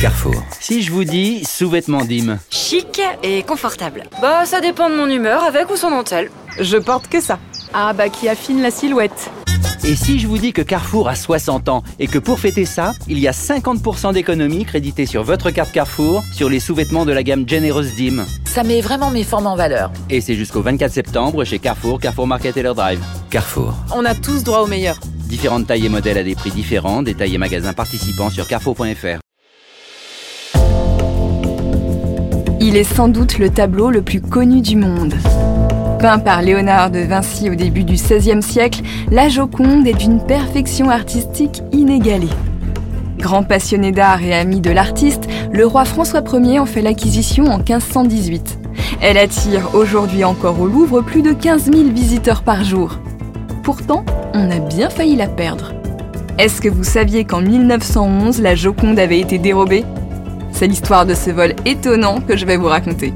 Carrefour. 0.00 0.42
Si 0.60 0.80
je 0.80 0.90
vous 0.90 1.04
dis 1.04 1.44
sous-vêtements 1.44 2.06
d'hymne. 2.06 2.38
Chic 2.48 3.02
et 3.22 3.42
confortable. 3.42 4.04
Bah, 4.22 4.46
ça 4.46 4.62
dépend 4.62 4.88
de 4.88 4.94
mon 4.94 5.06
humeur, 5.06 5.44
avec 5.44 5.70
ou 5.70 5.76
sans 5.76 5.90
dentelle. 5.90 6.30
Je 6.58 6.78
porte 6.78 7.08
que 7.08 7.20
ça. 7.20 7.38
Ah 7.74 7.92
bah 7.92 8.08
qui 8.08 8.26
affine 8.26 8.62
la 8.62 8.70
silhouette. 8.70 9.30
Et 9.84 9.94
si 9.94 10.18
je 10.18 10.26
vous 10.26 10.38
dis 10.38 10.54
que 10.54 10.62
Carrefour 10.62 11.10
a 11.10 11.14
60 11.14 11.68
ans 11.68 11.82
et 11.98 12.06
que 12.06 12.18
pour 12.18 12.40
fêter 12.40 12.64
ça, 12.64 12.94
il 13.08 13.18
y 13.18 13.28
a 13.28 13.32
50% 13.32 14.14
d'économies 14.14 14.64
créditées 14.64 15.04
sur 15.04 15.22
votre 15.22 15.50
carte 15.50 15.70
Carrefour 15.70 16.22
sur 16.32 16.48
les 16.48 16.60
sous-vêtements 16.60 17.04
de 17.04 17.12
la 17.12 17.22
gamme 17.22 17.46
Generous 17.46 17.94
Dim 17.94 18.24
Ça 18.46 18.62
met 18.62 18.80
vraiment 18.80 19.10
mes 19.10 19.24
formes 19.24 19.48
en 19.48 19.56
valeur. 19.56 19.92
Et 20.08 20.22
c'est 20.22 20.34
jusqu'au 20.34 20.62
24 20.62 20.92
septembre 20.92 21.44
chez 21.44 21.58
Carrefour, 21.58 22.00
Carrefour 22.00 22.26
Market 22.26 22.56
et 22.56 22.62
leur 22.62 22.74
Drive. 22.74 23.00
Carrefour. 23.28 23.74
On 23.94 24.06
a 24.06 24.14
tous 24.14 24.44
droit 24.44 24.60
au 24.60 24.66
meilleur. 24.66 24.98
Différentes 25.28 25.66
tailles 25.66 25.84
et 25.84 25.90
modèles 25.90 26.16
à 26.16 26.24
des 26.24 26.34
prix 26.34 26.50
différents, 26.50 27.02
détails 27.02 27.34
et 27.34 27.38
magasins 27.38 27.74
participants 27.74 28.30
sur 28.30 28.48
carrefour.fr. 28.48 29.20
Il 32.62 32.76
est 32.76 32.84
sans 32.84 33.08
doute 33.08 33.38
le 33.38 33.48
tableau 33.48 33.90
le 33.90 34.02
plus 34.02 34.20
connu 34.20 34.60
du 34.60 34.76
monde. 34.76 35.14
Peint 35.98 36.18
par 36.18 36.42
Léonard 36.42 36.90
de 36.90 36.98
Vinci 36.98 37.48
au 37.48 37.54
début 37.54 37.84
du 37.84 37.94
XVIe 37.94 38.42
siècle, 38.42 38.82
la 39.10 39.30
Joconde 39.30 39.86
est 39.86 39.94
d'une 39.94 40.20
perfection 40.20 40.90
artistique 40.90 41.62
inégalée. 41.72 42.28
Grand 43.18 43.44
passionné 43.44 43.92
d'art 43.92 44.22
et 44.22 44.34
ami 44.34 44.60
de 44.60 44.70
l'artiste, 44.70 45.26
le 45.50 45.66
roi 45.66 45.86
François 45.86 46.22
Ier 46.34 46.58
en 46.58 46.66
fait 46.66 46.82
l'acquisition 46.82 47.46
en 47.46 47.56
1518. 47.56 48.58
Elle 49.00 49.16
attire 49.16 49.74
aujourd'hui 49.74 50.22
encore 50.24 50.60
au 50.60 50.66
Louvre 50.66 51.00
plus 51.00 51.22
de 51.22 51.32
15 51.32 51.72
000 51.72 51.88
visiteurs 51.88 52.42
par 52.42 52.62
jour. 52.62 52.98
Pourtant, 53.62 54.04
on 54.34 54.50
a 54.50 54.58
bien 54.58 54.90
failli 54.90 55.16
la 55.16 55.28
perdre. 55.28 55.72
Est-ce 56.36 56.60
que 56.60 56.68
vous 56.68 56.84
saviez 56.84 57.24
qu'en 57.24 57.40
1911, 57.40 58.42
la 58.42 58.54
Joconde 58.54 58.98
avait 58.98 59.20
été 59.20 59.38
dérobée? 59.38 59.86
C'est 60.52 60.66
l'histoire 60.66 61.06
de 61.06 61.14
ce 61.14 61.30
vol 61.30 61.54
étonnant 61.64 62.20
que 62.20 62.36
je 62.36 62.46
vais 62.46 62.56
vous 62.56 62.66
raconter. 62.66 63.12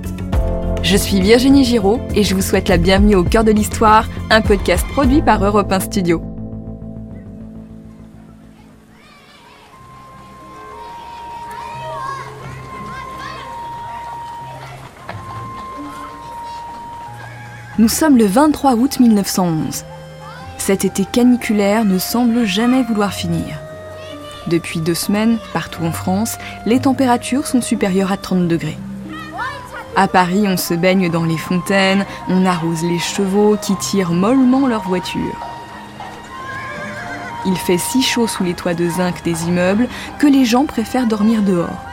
Je 0.82 0.96
suis 0.96 1.20
Virginie 1.20 1.64
Giraud 1.64 2.00
et 2.14 2.24
je 2.24 2.34
vous 2.34 2.42
souhaite 2.42 2.68
la 2.68 2.76
bienvenue 2.76 3.16
au 3.16 3.24
cœur 3.24 3.42
de 3.42 3.52
l'histoire, 3.52 4.06
un 4.30 4.42
podcast 4.42 4.86
produit 4.88 5.22
par 5.22 5.42
Europe 5.44 5.72
1 5.72 5.80
Studio. 5.80 6.22
Nous 17.76 17.88
sommes 17.88 18.16
le 18.16 18.26
23 18.26 18.74
août 18.74 19.00
1911. 19.00 19.84
Cet 20.58 20.84
été 20.84 21.04
caniculaire 21.04 21.84
ne 21.84 21.98
semble 21.98 22.44
jamais 22.44 22.84
vouloir 22.84 23.12
finir. 23.12 23.63
Depuis 24.46 24.80
deux 24.80 24.94
semaines, 24.94 25.38
partout 25.52 25.84
en 25.84 25.92
France, 25.92 26.36
les 26.66 26.80
températures 26.80 27.46
sont 27.46 27.62
supérieures 27.62 28.12
à 28.12 28.16
30 28.16 28.46
degrés. 28.46 28.76
À 29.96 30.08
Paris, 30.08 30.44
on 30.46 30.56
se 30.56 30.74
baigne 30.74 31.08
dans 31.08 31.24
les 31.24 31.36
fontaines, 31.36 32.04
on 32.28 32.44
arrose 32.44 32.82
les 32.82 32.98
chevaux 32.98 33.56
qui 33.60 33.76
tirent 33.76 34.12
mollement 34.12 34.66
leur 34.66 34.82
voiture. 34.82 35.38
Il 37.46 37.56
fait 37.56 37.78
si 37.78 38.02
chaud 38.02 38.26
sous 38.26 38.42
les 38.42 38.54
toits 38.54 38.74
de 38.74 38.88
zinc 38.88 39.22
des 39.22 39.44
immeubles 39.44 39.88
que 40.18 40.26
les 40.26 40.44
gens 40.44 40.64
préfèrent 40.64 41.06
dormir 41.06 41.42
dehors. 41.42 41.84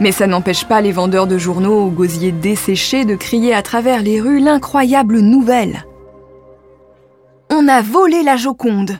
Mais 0.00 0.12
ça 0.12 0.26
n'empêche 0.26 0.64
pas 0.64 0.80
les 0.80 0.92
vendeurs 0.92 1.26
de 1.26 1.38
journaux 1.38 1.84
aux 1.84 1.90
gosiers 1.90 2.32
desséchés 2.32 3.04
de 3.04 3.14
crier 3.14 3.54
à 3.54 3.62
travers 3.62 4.02
les 4.02 4.20
rues 4.20 4.40
l'incroyable 4.40 5.20
nouvelle. 5.20 5.84
On 7.50 7.68
a 7.68 7.82
volé 7.82 8.22
la 8.22 8.36
Joconde. 8.36 8.98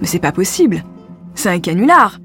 Mais 0.00 0.06
c'est 0.06 0.18
pas 0.18 0.32
possible. 0.32 0.82
C'est 1.34 1.48
un 1.48 1.60
canular. 1.60 2.18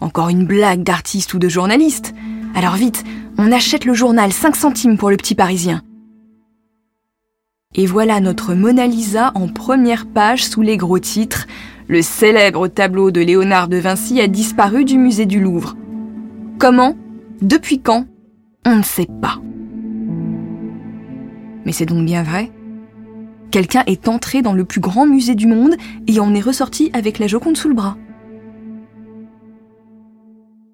Encore 0.00 0.28
une 0.28 0.46
blague 0.46 0.82
d'artiste 0.82 1.34
ou 1.34 1.38
de 1.38 1.48
journaliste. 1.48 2.14
Alors 2.54 2.74
vite, 2.74 3.04
on 3.38 3.52
achète 3.52 3.84
le 3.84 3.94
journal 3.94 4.32
5 4.32 4.56
centimes 4.56 4.98
pour 4.98 5.10
le 5.10 5.16
petit 5.16 5.34
parisien. 5.34 5.82
Et 7.74 7.86
voilà 7.86 8.20
notre 8.20 8.54
Mona 8.54 8.86
Lisa 8.86 9.30
en 9.34 9.46
première 9.46 10.06
page 10.06 10.44
sous 10.44 10.62
les 10.62 10.76
gros 10.76 10.98
titres. 10.98 11.46
Le 11.86 12.02
célèbre 12.02 12.66
tableau 12.66 13.10
de 13.10 13.20
Léonard 13.20 13.68
de 13.68 13.76
Vinci 13.76 14.20
a 14.20 14.26
disparu 14.26 14.84
du 14.84 14.98
musée 14.98 15.26
du 15.26 15.40
Louvre. 15.40 15.76
Comment? 16.58 16.96
Depuis 17.42 17.80
quand? 17.80 18.06
On 18.66 18.76
ne 18.76 18.82
sait 18.82 19.08
pas. 19.22 19.40
Mais 21.64 21.72
c'est 21.72 21.86
donc 21.86 22.04
bien 22.04 22.22
vrai 22.22 22.50
Quelqu'un 23.50 23.82
est 23.86 24.08
entré 24.08 24.42
dans 24.42 24.52
le 24.52 24.64
plus 24.64 24.80
grand 24.80 25.06
musée 25.06 25.34
du 25.34 25.46
monde 25.46 25.74
et 26.06 26.20
en 26.20 26.34
est 26.34 26.40
ressorti 26.40 26.90
avec 26.92 27.18
la 27.18 27.26
Joconde 27.26 27.56
sous 27.56 27.68
le 27.68 27.74
bras. 27.74 27.96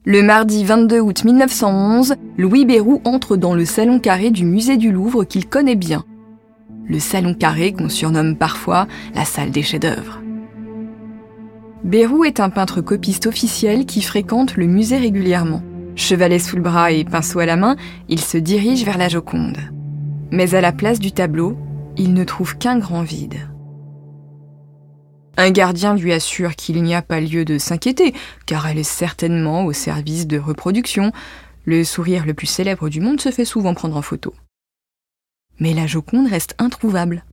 Le 0.08 0.22
mardi 0.22 0.62
22 0.62 1.00
août 1.00 1.24
1911, 1.24 2.14
Louis 2.38 2.64
Béroux 2.64 3.00
entre 3.02 3.36
dans 3.36 3.54
le 3.54 3.64
salon 3.64 3.98
carré 3.98 4.30
du 4.30 4.44
musée 4.44 4.76
du 4.76 4.92
Louvre 4.92 5.24
qu'il 5.24 5.48
connaît 5.48 5.74
bien. 5.74 6.04
Le 6.88 7.00
salon 7.00 7.34
carré 7.34 7.72
qu'on 7.72 7.88
surnomme 7.88 8.36
parfois 8.36 8.86
la 9.16 9.24
salle 9.24 9.50
des 9.50 9.64
chefs-d'œuvre. 9.64 10.22
Béroux 11.82 12.22
est 12.22 12.38
un 12.38 12.50
peintre 12.50 12.80
copiste 12.82 13.26
officiel 13.26 13.84
qui 13.84 14.00
fréquente 14.00 14.56
le 14.56 14.66
musée 14.66 14.98
régulièrement. 14.98 15.64
Chevalet 15.96 16.38
sous 16.38 16.54
le 16.54 16.62
bras 16.62 16.92
et 16.92 17.02
pinceau 17.02 17.40
à 17.40 17.46
la 17.46 17.56
main, 17.56 17.74
il 18.08 18.20
se 18.20 18.38
dirige 18.38 18.84
vers 18.84 18.98
la 18.98 19.08
Joconde. 19.08 19.58
Mais 20.30 20.54
à 20.54 20.60
la 20.60 20.70
place 20.70 21.00
du 21.00 21.10
tableau, 21.10 21.58
il 21.96 22.14
ne 22.14 22.22
trouve 22.22 22.56
qu'un 22.56 22.78
grand 22.78 23.02
vide. 23.02 23.48
Un 25.36 25.50
gardien 25.50 25.94
lui 25.94 26.12
assure 26.12 26.56
qu'il 26.56 26.82
n'y 26.82 26.94
a 26.94 27.02
pas 27.02 27.20
lieu 27.20 27.44
de 27.44 27.58
s'inquiéter, 27.58 28.14
car 28.46 28.66
elle 28.66 28.78
est 28.78 28.82
certainement 28.82 29.64
au 29.66 29.72
service 29.72 30.26
de 30.26 30.38
reproduction. 30.38 31.12
Le 31.64 31.84
sourire 31.84 32.24
le 32.24 32.34
plus 32.34 32.46
célèbre 32.46 32.88
du 32.88 33.00
monde 33.00 33.20
se 33.20 33.30
fait 33.30 33.44
souvent 33.44 33.74
prendre 33.74 33.96
en 33.96 34.02
photo. 34.02 34.34
Mais 35.58 35.74
la 35.74 35.86
Joconde 35.86 36.28
reste 36.28 36.54
introuvable. 36.58 37.24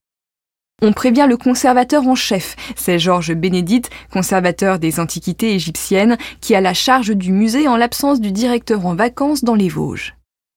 On 0.81 0.91
prévient 0.91 1.27
le 1.29 1.37
conservateur 1.37 2.05
en 2.07 2.15
chef, 2.15 2.55
c'est 2.75 2.99
Georges 2.99 3.33
Bénédite, 3.33 3.89
conservateur 4.11 4.79
des 4.79 4.99
antiquités 4.99 5.53
égyptiennes, 5.53 6.17
qui 6.41 6.55
a 6.55 6.61
la 6.61 6.73
charge 6.73 7.15
du 7.15 7.31
musée 7.31 7.67
en 7.67 7.77
l'absence 7.77 8.19
du 8.19 8.31
directeur 8.31 8.85
en 8.85 8.95
vacances 8.95 9.43
dans 9.43 9.55
les 9.55 9.69
Vosges. 9.69 10.15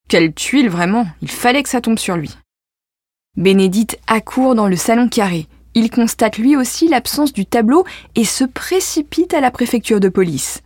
Quelle 0.08 0.32
tuile 0.34 0.68
vraiment, 0.68 1.06
il 1.22 1.30
fallait 1.30 1.62
que 1.62 1.68
ça 1.68 1.80
tombe 1.80 1.98
sur 1.98 2.16
lui. 2.16 2.36
Bénédite 3.36 3.98
accourt 4.06 4.54
dans 4.54 4.66
le 4.66 4.76
salon 4.76 5.08
carré. 5.08 5.46
Il 5.76 5.90
constate 5.90 6.38
lui 6.38 6.56
aussi 6.56 6.88
l'absence 6.88 7.34
du 7.34 7.44
tableau 7.44 7.84
et 8.14 8.24
se 8.24 8.44
précipite 8.44 9.34
à 9.34 9.42
la 9.42 9.50
préfecture 9.50 10.00
de 10.00 10.08
police. 10.08 10.62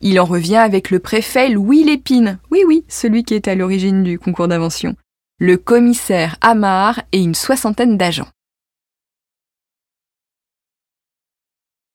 Il 0.00 0.20
en 0.20 0.24
revient 0.24 0.58
avec 0.58 0.90
le 0.90 1.00
préfet 1.00 1.48
Louis 1.48 1.82
Lépine, 1.82 2.38
oui 2.52 2.62
oui, 2.64 2.84
celui 2.86 3.24
qui 3.24 3.34
est 3.34 3.48
à 3.48 3.56
l'origine 3.56 4.04
du 4.04 4.16
concours 4.16 4.46
d'invention, 4.46 4.94
le 5.40 5.56
commissaire 5.56 6.36
Amar 6.40 7.02
et 7.10 7.18
une 7.20 7.34
soixantaine 7.34 7.98
d'agents. 7.98 8.28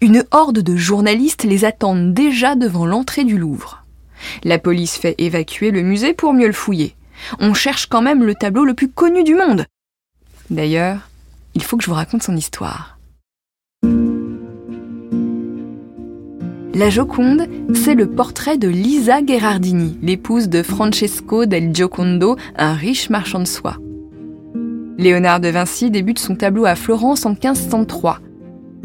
Une 0.02 0.26
horde 0.32 0.60
de 0.60 0.76
journalistes 0.76 1.46
les 1.46 1.64
attendent 1.64 2.14
déjà 2.14 2.56
devant 2.56 2.86
l'entrée 2.86 3.24
du 3.24 3.38
Louvre. 3.38 3.86
La 4.44 4.60
police 4.60 4.98
fait 4.98 5.16
évacuer 5.18 5.72
le 5.72 5.82
musée 5.82 6.14
pour 6.14 6.34
mieux 6.34 6.48
le 6.48 6.52
fouiller. 6.52 6.98
On 7.40 7.54
cherche 7.54 7.86
quand 7.86 8.02
même 8.02 8.26
le 8.26 8.36
tableau 8.36 8.66
le 8.66 8.74
plus 8.74 8.92
connu 8.92 9.24
du 9.24 9.34
monde. 9.34 9.66
D'ailleurs, 10.50 11.10
il 11.56 11.64
faut 11.64 11.78
que 11.78 11.84
je 11.84 11.90
vous 11.90 11.96
raconte 11.96 12.22
son 12.22 12.36
histoire. 12.36 13.00
La 16.74 16.90
Joconde, 16.90 17.48
c'est 17.74 17.96
le 17.96 18.06
portrait 18.08 18.58
de 18.58 18.68
Lisa 18.68 19.22
Gherardini, 19.22 19.98
l'épouse 20.02 20.50
de 20.50 20.62
Francesco 20.62 21.46
del 21.46 21.74
Giocondo, 21.74 22.36
un 22.58 22.74
riche 22.74 23.10
marchand 23.10 23.40
de 23.40 23.46
soie. 23.46 23.78
Léonard 24.98 25.40
de 25.40 25.48
Vinci 25.48 25.90
débute 25.90 26.20
son 26.20 26.36
tableau 26.36 26.66
à 26.66 26.76
Florence 26.76 27.26
en 27.26 27.30
1503. 27.30 28.20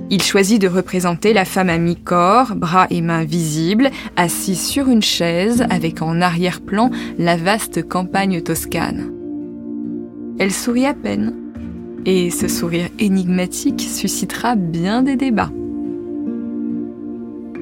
Il 0.08 0.22
choisit 0.22 0.60
de 0.60 0.68
représenter 0.68 1.32
la 1.32 1.44
femme 1.44 1.68
à 1.68 1.78
mi-corps, 1.78 2.54
bras 2.54 2.86
et 2.90 3.00
mains 3.00 3.24
visibles, 3.24 3.90
assise 4.16 4.64
sur 4.64 4.88
une 4.88 5.02
chaise 5.02 5.64
avec 5.68 6.00
en 6.00 6.20
arrière-plan 6.20 6.90
la 7.18 7.36
vaste 7.36 7.88
campagne 7.88 8.40
toscane. 8.40 9.12
Elle 10.38 10.52
sourit 10.52 10.86
à 10.86 10.94
peine, 10.94 11.34
et 12.06 12.30
ce 12.30 12.48
sourire 12.48 12.88
énigmatique 12.98 13.80
suscitera 13.80 14.54
bien 14.56 15.02
des 15.02 15.16
débats. 15.16 15.50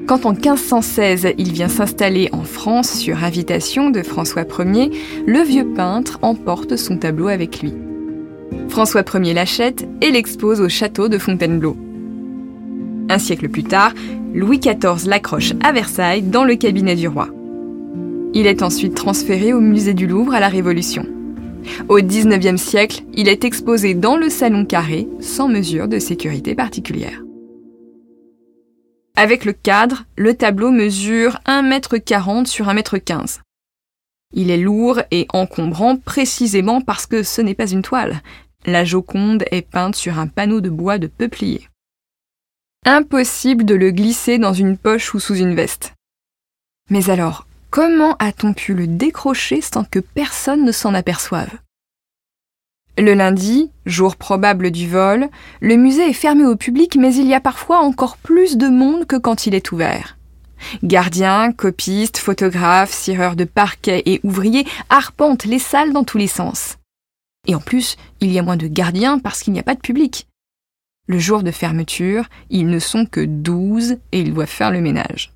Quand 0.07 0.25
en 0.25 0.31
1516 0.33 1.33
il 1.37 1.51
vient 1.51 1.67
s'installer 1.67 2.29
en 2.31 2.41
France 2.41 2.91
sur 2.91 3.23
invitation 3.23 3.91
de 3.91 4.01
François 4.01 4.41
Ier, 4.41 4.89
le 5.27 5.41
vieux 5.41 5.67
peintre 5.75 6.17
emporte 6.23 6.77
son 6.77 6.97
tableau 6.97 7.27
avec 7.27 7.61
lui. 7.61 7.73
François 8.69 9.03
Ier 9.13 9.33
l'achète 9.33 9.87
et 10.01 10.09
l'expose 10.09 10.61
au 10.61 10.69
château 10.69 11.09
de 11.09 11.17
Fontainebleau. 11.19 11.77
Un 13.09 13.19
siècle 13.19 13.49
plus 13.49 13.63
tard, 13.63 13.93
Louis 14.33 14.59
XIV 14.59 15.07
l'accroche 15.07 15.53
à 15.63 15.71
Versailles 15.71 16.23
dans 16.23 16.43
le 16.43 16.55
cabinet 16.55 16.95
du 16.95 17.07
roi. 17.07 17.29
Il 18.33 18.47
est 18.47 18.61
ensuite 18.61 18.95
transféré 18.95 19.53
au 19.53 19.59
musée 19.59 19.93
du 19.93 20.07
Louvre 20.07 20.33
à 20.33 20.39
la 20.39 20.49
Révolution. 20.49 21.05
Au 21.87 21.97
XIXe 21.97 22.61
siècle, 22.61 23.03
il 23.13 23.27
est 23.27 23.43
exposé 23.43 23.93
dans 23.93 24.17
le 24.17 24.29
salon 24.29 24.65
carré, 24.65 25.07
sans 25.19 25.47
mesure 25.47 25.87
de 25.87 25.99
sécurité 25.99 26.55
particulière. 26.55 27.21
Avec 29.15 29.43
le 29.43 29.53
cadre, 29.53 30.05
le 30.15 30.33
tableau 30.33 30.71
mesure 30.71 31.39
1,40 31.45 32.39
m 32.39 32.45
sur 32.45 32.67
1,15 32.67 33.11
m. 33.11 33.43
Il 34.33 34.51
est 34.51 34.57
lourd 34.57 35.01
et 35.11 35.27
encombrant 35.33 35.97
précisément 35.97 36.81
parce 36.81 37.05
que 37.05 37.23
ce 37.23 37.41
n'est 37.41 37.55
pas 37.55 37.69
une 37.69 37.81
toile. 37.81 38.21
La 38.65 38.85
Joconde 38.85 39.43
est 39.51 39.67
peinte 39.67 39.95
sur 39.95 40.19
un 40.19 40.27
panneau 40.27 40.61
de 40.61 40.69
bois 40.69 40.99
de 40.99 41.07
peuplier. 41.07 41.67
Impossible 42.85 43.65
de 43.65 43.75
le 43.75 43.91
glisser 43.91 44.37
dans 44.37 44.53
une 44.53 44.77
poche 44.77 45.13
ou 45.13 45.19
sous 45.19 45.35
une 45.35 45.55
veste. 45.55 45.95
Mais 46.89 47.09
alors, 47.09 47.45
Comment 47.71 48.15
a-t-on 48.17 48.53
pu 48.53 48.73
le 48.73 48.87
décrocher 48.87 49.61
sans 49.61 49.83
que 49.83 49.99
personne 49.99 50.65
ne 50.65 50.71
s'en 50.71 50.95
aperçoive? 50.95 51.51
Le 52.97 53.13
lundi, 53.13 53.71
jour 53.85 54.15
probable 54.15 54.71
du 54.71 54.87
vol, 54.89 55.29
le 55.61 55.75
musée 55.75 56.09
est 56.09 56.13
fermé 56.13 56.45
au 56.45 56.55
public 56.55 56.97
mais 56.99 57.13
il 57.13 57.27
y 57.27 57.35
a 57.35 57.39
parfois 57.39 57.79
encore 57.79 58.17
plus 58.17 58.57
de 58.57 58.67
monde 58.67 59.05
que 59.05 59.17
quand 59.17 59.45
il 59.45 59.53
est 59.53 59.71
ouvert. 59.71 60.17
Gardiens, 60.83 61.51
copistes, 61.51 62.17
photographes, 62.17 62.91
cireurs 62.91 63.35
de 63.35 63.45
parquet 63.45 64.01
et 64.07 64.19
ouvriers 64.23 64.65
arpentent 64.89 65.45
les 65.45 65.59
salles 65.59 65.93
dans 65.93 66.03
tous 66.03 66.17
les 66.17 66.27
sens. 66.27 66.77
Et 67.47 67.53
en 67.53 67.61
plus, 67.61 67.97
il 68.19 68.31
y 68.31 68.39
a 68.39 68.43
moins 68.43 68.57
de 68.57 68.67
gardiens 68.67 69.19
parce 69.19 69.43
qu'il 69.43 69.53
n'y 69.53 69.59
a 69.59 69.63
pas 69.63 69.75
de 69.75 69.79
public. 69.79 70.27
Le 71.07 71.19
jour 71.19 71.43
de 71.43 71.51
fermeture, 71.51 72.25
ils 72.49 72.67
ne 72.67 72.79
sont 72.79 73.05
que 73.05 73.23
douze 73.23 73.97
et 74.11 74.21
ils 74.21 74.33
doivent 74.33 74.47
faire 74.47 74.71
le 74.71 74.81
ménage. 74.81 75.31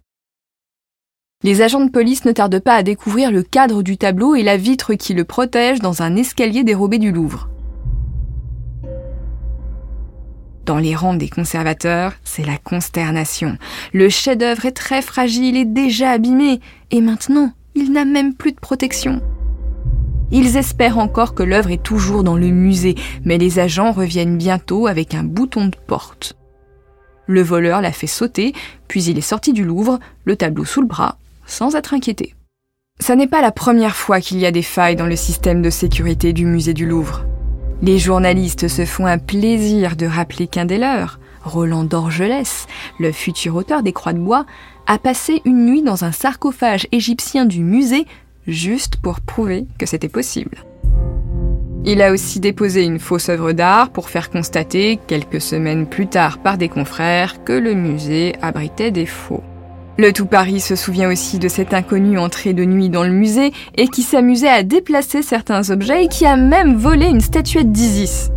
Les 1.44 1.62
agents 1.62 1.84
de 1.84 1.92
police 1.92 2.24
ne 2.24 2.32
tardent 2.32 2.60
pas 2.60 2.76
à 2.76 2.84
découvrir 2.84 3.30
le 3.30 3.44
cadre 3.44 3.84
du 3.84 3.98
tableau 3.98 4.34
et 4.34 4.44
la 4.44 4.56
vitre 4.56 4.94
qui 4.94 5.14
le 5.14 5.26
protège 5.26 5.80
dans 5.80 6.02
un 6.02 6.16
escalier 6.16 6.64
dérobé 6.64 7.00
du 7.00 7.12
Louvre. 7.12 7.50
Dans 10.66 10.78
les 10.78 10.96
rangs 10.96 11.16
des 11.16 11.28
conservateurs, 11.28 12.14
c'est 12.24 12.46
la 12.46 12.58
consternation. 12.58 13.58
Le 13.92 14.08
chef-d'œuvre 14.08 14.68
est 14.68 14.72
très 14.72 15.02
fragile 15.02 15.58
et 15.58 15.66
déjà 15.66 16.12
abîmé, 16.12 16.62
et 16.92 17.02
maintenant, 17.02 17.52
il 17.76 17.92
n'a 17.92 18.06
même 18.06 18.34
plus 18.34 18.54
de 18.54 18.60
protection. 18.60 19.22
Ils 20.32 20.56
espèrent 20.56 20.98
encore 20.98 21.36
que 21.36 21.44
l'œuvre 21.44 21.72
est 21.72 21.84
toujours 21.84 22.24
dans 22.24 22.38
le 22.38 22.48
musée, 22.48 22.96
mais 23.26 23.38
les 23.38 23.60
agents 23.60 23.92
reviennent 23.92 24.38
bientôt 24.38 24.88
avec 24.88 25.14
un 25.14 25.24
bouton 25.24 25.66
de 25.66 25.76
porte. 25.88 26.38
Le 27.28 27.42
voleur 27.42 27.82
l'a 27.82 27.92
fait 27.92 28.08
sauter, 28.08 28.54
puis 28.88 29.04
il 29.04 29.18
est 29.18 29.22
sorti 29.22 29.52
du 29.52 29.66
Louvre, 29.66 30.00
le 30.24 30.38
tableau 30.38 30.64
sous 30.64 30.82
le 30.82 30.88
bras, 30.88 31.18
sans 31.46 31.76
être 31.76 31.94
inquiété. 31.94 32.36
Ça 33.00 33.16
n'est 33.16 33.28
pas 33.28 33.42
la 33.42 33.52
première 33.52 33.96
fois 33.96 34.22
qu'il 34.22 34.38
y 34.38 34.46
a 34.46 34.52
des 34.52 34.62
failles 34.62 34.96
dans 34.96 35.08
le 35.08 35.16
système 35.16 35.62
de 35.62 35.70
sécurité 35.70 36.32
du 36.32 36.46
musée 36.46 36.74
du 36.74 36.86
Louvre. 36.86 37.26
Les 37.82 38.00
journalistes 38.00 38.68
se 38.68 38.86
font 38.86 39.06
un 39.06 39.18
plaisir 39.18 39.96
de 39.96 40.06
rappeler 40.06 40.48
qu'un 40.48 40.66
des 40.66 40.78
leurs, 40.78 41.20
Roland 41.44 41.84
d'Orgelès, 41.84 42.68
le 43.00 43.12
futur 43.12 43.56
auteur 43.56 43.84
des 43.84 43.92
Croix 43.92 44.14
de 44.14 44.20
bois, 44.20 44.46
a 44.88 44.98
passé 44.98 45.42
une 45.46 45.66
nuit 45.66 45.82
dans 45.82 46.06
un 46.06 46.12
sarcophage 46.12 46.88
égyptien 46.92 47.46
du 47.46 47.64
musée 47.64 48.06
juste 48.48 48.98
pour 48.98 49.20
prouver 49.22 49.66
que 49.78 49.86
c'était 49.86 50.10
possible. 50.10 50.64
Il 51.86 52.02
a 52.02 52.14
aussi 52.14 52.40
déposé 52.40 52.86
une 52.86 53.00
fausse 53.00 53.28
œuvre 53.28 53.52
d'art 53.52 53.90
pour 53.90 54.10
faire 54.10 54.30
constater, 54.30 54.98
quelques 55.08 55.42
semaines 55.42 55.86
plus 55.86 56.08
tard 56.08 56.38
par 56.38 56.58
des 56.58 56.70
confrères, 56.70 57.44
que 57.44 57.52
le 57.52 57.74
musée 57.74 58.34
abritait 58.42 58.92
des 58.92 59.06
faux. 59.06 59.44
Le 59.98 60.12
tout 60.12 60.26
Paris 60.26 60.60
se 60.60 60.76
souvient 60.76 61.12
aussi 61.12 61.38
de 61.38 61.48
cet 61.48 61.72
inconnu 61.72 62.18
entré 62.18 62.54
de 62.54 62.66
nuit 62.66 62.90
dans 62.90 63.04
le 63.04 63.12
musée 63.12 63.54
et 63.76 63.88
qui 63.88 64.02
s'amusait 64.02 64.50
à 64.50 64.64
déplacer 64.64 65.22
certains 65.22 65.70
objets 65.70 66.06
et 66.06 66.08
qui 66.08 66.26
a 66.26 66.36
même 66.36 66.76
volé 66.76 67.06
une 67.06 67.22
statuette 67.22 67.72
d'Isis. 67.72 68.32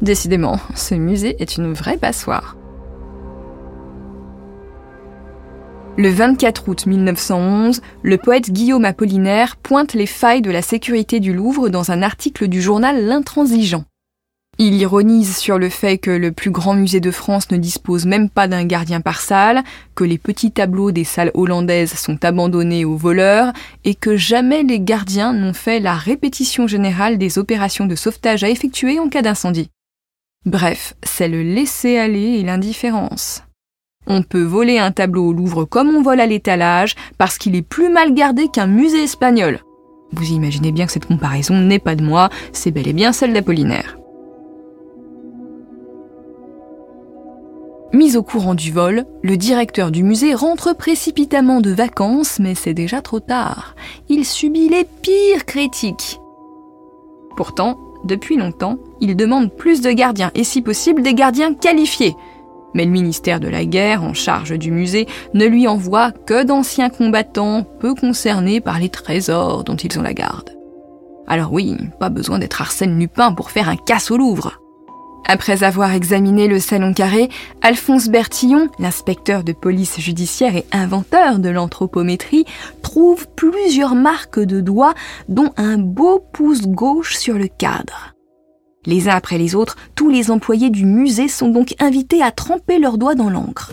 Décidément, 0.00 0.58
ce 0.74 0.96
musée 0.96 1.36
est 1.38 1.56
une 1.56 1.72
vraie 1.72 1.98
passoire. 1.98 2.56
Le 5.96 6.08
24 6.08 6.68
août 6.68 6.86
1911, 6.86 7.80
le 8.02 8.18
poète 8.18 8.50
Guillaume 8.50 8.84
Apollinaire 8.84 9.56
pointe 9.56 9.94
les 9.94 10.06
failles 10.06 10.42
de 10.42 10.50
la 10.50 10.62
sécurité 10.62 11.20
du 11.20 11.32
Louvre 11.32 11.68
dans 11.68 11.92
un 11.92 12.02
article 12.02 12.48
du 12.48 12.60
journal 12.60 13.04
L'Intransigeant. 13.04 13.84
Il 14.58 14.74
ironise 14.74 15.36
sur 15.36 15.58
le 15.58 15.70
fait 15.70 15.96
que 15.96 16.10
le 16.10 16.30
plus 16.30 16.50
grand 16.50 16.74
musée 16.74 17.00
de 17.00 17.10
France 17.10 17.50
ne 17.50 17.56
dispose 17.56 18.04
même 18.04 18.28
pas 18.28 18.48
d'un 18.48 18.64
gardien 18.64 19.00
par 19.00 19.20
salle, 19.20 19.62
que 19.94 20.04
les 20.04 20.18
petits 20.18 20.52
tableaux 20.52 20.92
des 20.92 21.04
salles 21.04 21.30
hollandaises 21.34 21.94
sont 21.94 22.22
abandonnés 22.24 22.84
aux 22.84 22.96
voleurs 22.96 23.52
et 23.84 23.94
que 23.94 24.16
jamais 24.16 24.62
les 24.62 24.78
gardiens 24.78 25.32
n'ont 25.32 25.54
fait 25.54 25.80
la 25.80 25.94
répétition 25.94 26.66
générale 26.66 27.16
des 27.16 27.38
opérations 27.38 27.86
de 27.86 27.96
sauvetage 27.96 28.44
à 28.44 28.50
effectuer 28.50 28.98
en 28.98 29.08
cas 29.08 29.22
d'incendie. 29.22 29.70
Bref, 30.44 30.94
c'est 31.02 31.28
le 31.28 31.42
laisser-aller 31.42 32.38
et 32.38 32.42
l'indifférence. 32.42 33.42
On 34.06 34.22
peut 34.22 34.42
voler 34.42 34.78
un 34.78 34.92
tableau 34.92 35.28
au 35.28 35.32
Louvre 35.32 35.64
comme 35.64 35.88
on 35.88 36.02
vole 36.02 36.20
à 36.20 36.26
l'étalage 36.26 36.94
parce 37.16 37.38
qu'il 37.38 37.56
est 37.56 37.62
plus 37.62 37.88
mal 37.88 38.12
gardé 38.12 38.48
qu'un 38.48 38.66
musée 38.66 39.04
espagnol. 39.04 39.60
Vous 40.12 40.30
imaginez 40.30 40.72
bien 40.72 40.86
que 40.86 40.92
cette 40.92 41.06
comparaison 41.06 41.58
n'est 41.58 41.78
pas 41.78 41.94
de 41.94 42.04
moi, 42.04 42.28
c'est 42.52 42.70
bel 42.70 42.86
et 42.86 42.92
bien 42.92 43.12
celle 43.12 43.32
d'Apollinaire. 43.32 43.96
Mis 47.92 48.16
au 48.16 48.22
courant 48.22 48.54
du 48.54 48.72
vol, 48.72 49.04
le 49.22 49.36
directeur 49.36 49.90
du 49.90 50.02
musée 50.02 50.34
rentre 50.34 50.74
précipitamment 50.74 51.60
de 51.60 51.70
vacances, 51.70 52.38
mais 52.38 52.54
c'est 52.54 52.72
déjà 52.72 53.02
trop 53.02 53.20
tard. 53.20 53.76
Il 54.08 54.24
subit 54.24 54.70
les 54.70 54.84
pires 54.84 55.44
critiques. 55.44 56.18
Pourtant, 57.36 57.78
depuis 58.04 58.38
longtemps, 58.38 58.78
il 59.00 59.14
demande 59.14 59.52
plus 59.52 59.82
de 59.82 59.90
gardiens, 59.90 60.30
et 60.34 60.42
si 60.42 60.62
possible 60.62 61.02
des 61.02 61.12
gardiens 61.12 61.52
qualifiés. 61.52 62.16
Mais 62.72 62.86
le 62.86 62.90
ministère 62.90 63.40
de 63.40 63.48
la 63.48 63.66
Guerre, 63.66 64.02
en 64.02 64.14
charge 64.14 64.58
du 64.58 64.70
musée, 64.70 65.06
ne 65.34 65.44
lui 65.44 65.68
envoie 65.68 66.12
que 66.12 66.44
d'anciens 66.44 66.88
combattants 66.88 67.64
peu 67.78 67.94
concernés 67.94 68.62
par 68.62 68.78
les 68.78 68.88
trésors 68.88 69.64
dont 69.64 69.76
ils 69.76 69.98
ont 69.98 70.02
la 70.02 70.14
garde. 70.14 70.56
Alors 71.26 71.52
oui, 71.52 71.76
pas 72.00 72.08
besoin 72.08 72.38
d'être 72.38 72.62
Arsène 72.62 72.98
Lupin 72.98 73.32
pour 73.34 73.50
faire 73.50 73.68
un 73.68 73.76
casse 73.76 74.10
au 74.10 74.16
Louvre. 74.16 74.61
Après 75.26 75.62
avoir 75.62 75.92
examiné 75.92 76.48
le 76.48 76.58
salon 76.58 76.92
carré, 76.92 77.28
Alphonse 77.62 78.08
Bertillon, 78.08 78.68
l'inspecteur 78.78 79.44
de 79.44 79.52
police 79.52 79.98
judiciaire 80.00 80.56
et 80.56 80.66
inventeur 80.72 81.38
de 81.38 81.48
l'anthropométrie, 81.48 82.44
trouve 82.82 83.26
plusieurs 83.28 83.94
marques 83.94 84.40
de 84.40 84.60
doigts, 84.60 84.94
dont 85.28 85.52
un 85.56 85.78
beau 85.78 86.22
pouce 86.32 86.62
gauche 86.62 87.16
sur 87.16 87.38
le 87.38 87.46
cadre. 87.46 88.14
Les 88.84 89.08
uns 89.08 89.14
après 89.14 89.38
les 89.38 89.54
autres, 89.54 89.76
tous 89.94 90.10
les 90.10 90.30
employés 90.30 90.70
du 90.70 90.84
musée 90.84 91.28
sont 91.28 91.48
donc 91.48 91.74
invités 91.78 92.20
à 92.20 92.32
tremper 92.32 92.78
leurs 92.78 92.98
doigts 92.98 93.14
dans 93.14 93.30
l'encre. 93.30 93.72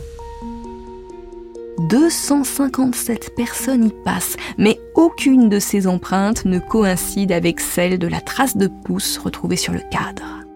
257 1.90 3.36
personnes 3.36 3.86
y 3.86 3.94
passent, 4.04 4.38
mais 4.58 4.80
aucune 4.96 5.50
de 5.50 5.60
ces 5.60 5.88
empreintes 5.88 6.46
ne 6.46 6.60
coïncide 6.60 7.32
avec 7.32 7.60
celle 7.60 7.98
de 7.98 8.08
la 8.08 8.22
trace 8.22 8.58
de 8.58 8.68
pouce 8.68 9.18
retrouvée 9.18 9.56
sur 9.56 9.74
le 9.74 9.82
cadre. 9.90 10.49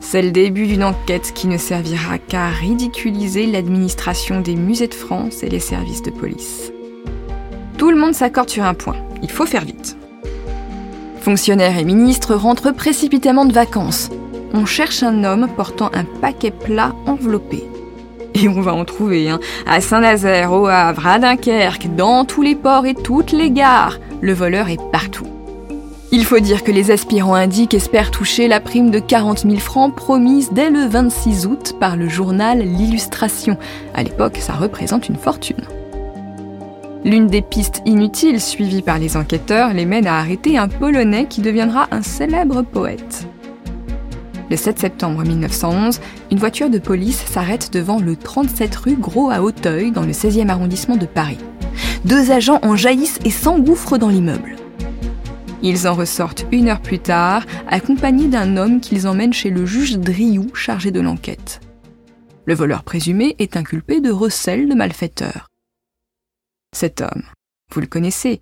C'est 0.00 0.22
le 0.22 0.30
début 0.30 0.66
d'une 0.66 0.82
enquête 0.82 1.32
qui 1.34 1.46
ne 1.46 1.58
servira 1.58 2.18
qu'à 2.18 2.48
ridiculiser 2.48 3.46
l'administration 3.46 4.40
des 4.40 4.56
musées 4.56 4.88
de 4.88 4.94
France 4.94 5.42
et 5.42 5.48
les 5.48 5.60
services 5.60 6.02
de 6.02 6.10
police. 6.10 6.72
Tout 7.76 7.90
le 7.90 7.98
monde 7.98 8.14
s'accorde 8.14 8.48
sur 8.48 8.64
un 8.64 8.74
point, 8.74 8.96
il 9.22 9.30
faut 9.30 9.46
faire 9.46 9.64
vite. 9.64 9.96
Fonctionnaires 11.20 11.78
et 11.78 11.84
ministres 11.84 12.34
rentrent 12.34 12.72
précipitamment 12.72 13.44
de 13.44 13.52
vacances. 13.52 14.08
On 14.54 14.64
cherche 14.64 15.02
un 15.02 15.22
homme 15.22 15.48
portant 15.54 15.90
un 15.92 16.04
paquet 16.04 16.50
plat 16.50 16.94
enveloppé. 17.06 17.62
Et 18.34 18.48
on 18.48 18.62
va 18.62 18.72
en 18.74 18.84
trouver, 18.84 19.28
hein. 19.28 19.38
à 19.66 19.80
Saint-Nazaire, 19.80 20.52
au 20.52 20.66
Havre, 20.66 21.06
à 21.06 21.18
Dunkerque, 21.18 21.94
dans 21.94 22.24
tous 22.24 22.42
les 22.42 22.54
ports 22.54 22.86
et 22.86 22.94
toutes 22.94 23.32
les 23.32 23.50
gares. 23.50 23.98
Le 24.22 24.32
voleur 24.32 24.70
est 24.70 24.80
partout. 24.90 25.26
Il 26.12 26.24
faut 26.24 26.40
dire 26.40 26.64
que 26.64 26.72
les 26.72 26.90
aspirants 26.90 27.34
indiques 27.34 27.72
espèrent 27.74 28.10
toucher 28.10 28.48
la 28.48 28.58
prime 28.58 28.90
de 28.90 28.98
40 28.98 29.42
000 29.42 29.56
francs 29.58 29.94
promise 29.94 30.50
dès 30.50 30.68
le 30.68 30.84
26 30.84 31.46
août 31.46 31.76
par 31.78 31.96
le 31.96 32.08
journal 32.08 32.58
L'Illustration. 32.58 33.56
À 33.94 34.02
l'époque, 34.02 34.38
ça 34.40 34.54
représente 34.54 35.08
une 35.08 35.14
fortune. 35.14 35.62
L'une 37.04 37.28
des 37.28 37.42
pistes 37.42 37.80
inutiles 37.86 38.40
suivies 38.40 38.82
par 38.82 38.98
les 38.98 39.16
enquêteurs 39.16 39.72
les 39.72 39.86
mène 39.86 40.08
à 40.08 40.18
arrêter 40.18 40.58
un 40.58 40.66
Polonais 40.66 41.26
qui 41.26 41.42
deviendra 41.42 41.86
un 41.92 42.02
célèbre 42.02 42.62
poète. 42.62 43.28
Le 44.50 44.56
7 44.56 44.80
septembre 44.80 45.22
1911, 45.22 46.00
une 46.32 46.38
voiture 46.38 46.70
de 46.70 46.80
police 46.80 47.24
s'arrête 47.24 47.72
devant 47.72 48.00
le 48.00 48.16
37 48.16 48.74
rue 48.74 48.96
Gros 48.96 49.30
à 49.30 49.42
Hauteuil, 49.42 49.92
dans 49.92 50.02
le 50.02 50.10
16e 50.10 50.48
arrondissement 50.48 50.96
de 50.96 51.06
Paris. 51.06 51.38
Deux 52.04 52.32
agents 52.32 52.58
en 52.62 52.74
jaillissent 52.74 53.20
et 53.24 53.30
s'engouffrent 53.30 53.96
dans 53.96 54.08
l'immeuble. 54.08 54.56
Ils 55.62 55.86
en 55.86 55.94
ressortent 55.94 56.46
une 56.52 56.68
heure 56.68 56.80
plus 56.80 56.98
tard, 56.98 57.44
accompagnés 57.68 58.28
d'un 58.28 58.56
homme 58.56 58.80
qu'ils 58.80 59.06
emmènent 59.06 59.34
chez 59.34 59.50
le 59.50 59.66
juge 59.66 59.98
Driou, 59.98 60.54
chargé 60.54 60.90
de 60.90 61.00
l'enquête. 61.00 61.60
Le 62.46 62.54
voleur 62.54 62.82
présumé 62.82 63.36
est 63.38 63.56
inculpé 63.56 64.00
de 64.00 64.10
recel 64.10 64.68
de 64.68 64.74
malfaiteur. 64.74 65.48
Cet 66.74 67.02
homme, 67.02 67.24
vous 67.72 67.80
le 67.80 67.86
connaissez. 67.86 68.40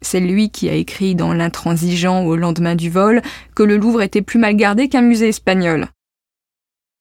C'est 0.00 0.20
lui 0.20 0.50
qui 0.50 0.68
a 0.70 0.74
écrit 0.74 1.14
dans 1.14 1.34
L'intransigeant 1.34 2.24
au 2.24 2.36
lendemain 2.36 2.74
du 2.74 2.88
vol 2.88 3.20
que 3.54 3.62
le 3.62 3.76
Louvre 3.76 4.00
était 4.00 4.22
plus 4.22 4.38
mal 4.38 4.56
gardé 4.56 4.88
qu'un 4.88 5.02
musée 5.02 5.28
espagnol. 5.28 5.88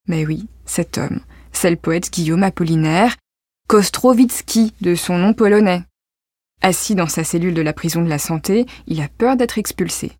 Mais 0.08 0.26
oui, 0.26 0.48
cet 0.66 0.98
homme, 0.98 1.22
c'est 1.54 1.70
le 1.70 1.76
poète 1.78 2.12
Guillaume 2.12 2.44
Apollinaire, 2.44 3.16
Kostrowitzki 3.68 4.74
de 4.82 4.96
son 4.96 5.18
nom 5.18 5.34
polonais. 5.34 5.84
Assis 6.62 6.96
dans 6.96 7.08
sa 7.08 7.24
cellule 7.24 7.54
de 7.54 7.62
la 7.62 7.74
prison 7.74 8.02
de 8.02 8.10
la 8.10 8.20
santé, 8.20 8.66
il 8.88 9.02
a 9.02 9.08
peur 9.08 9.38
d'être 9.38 9.58
expulsé. 9.58 10.12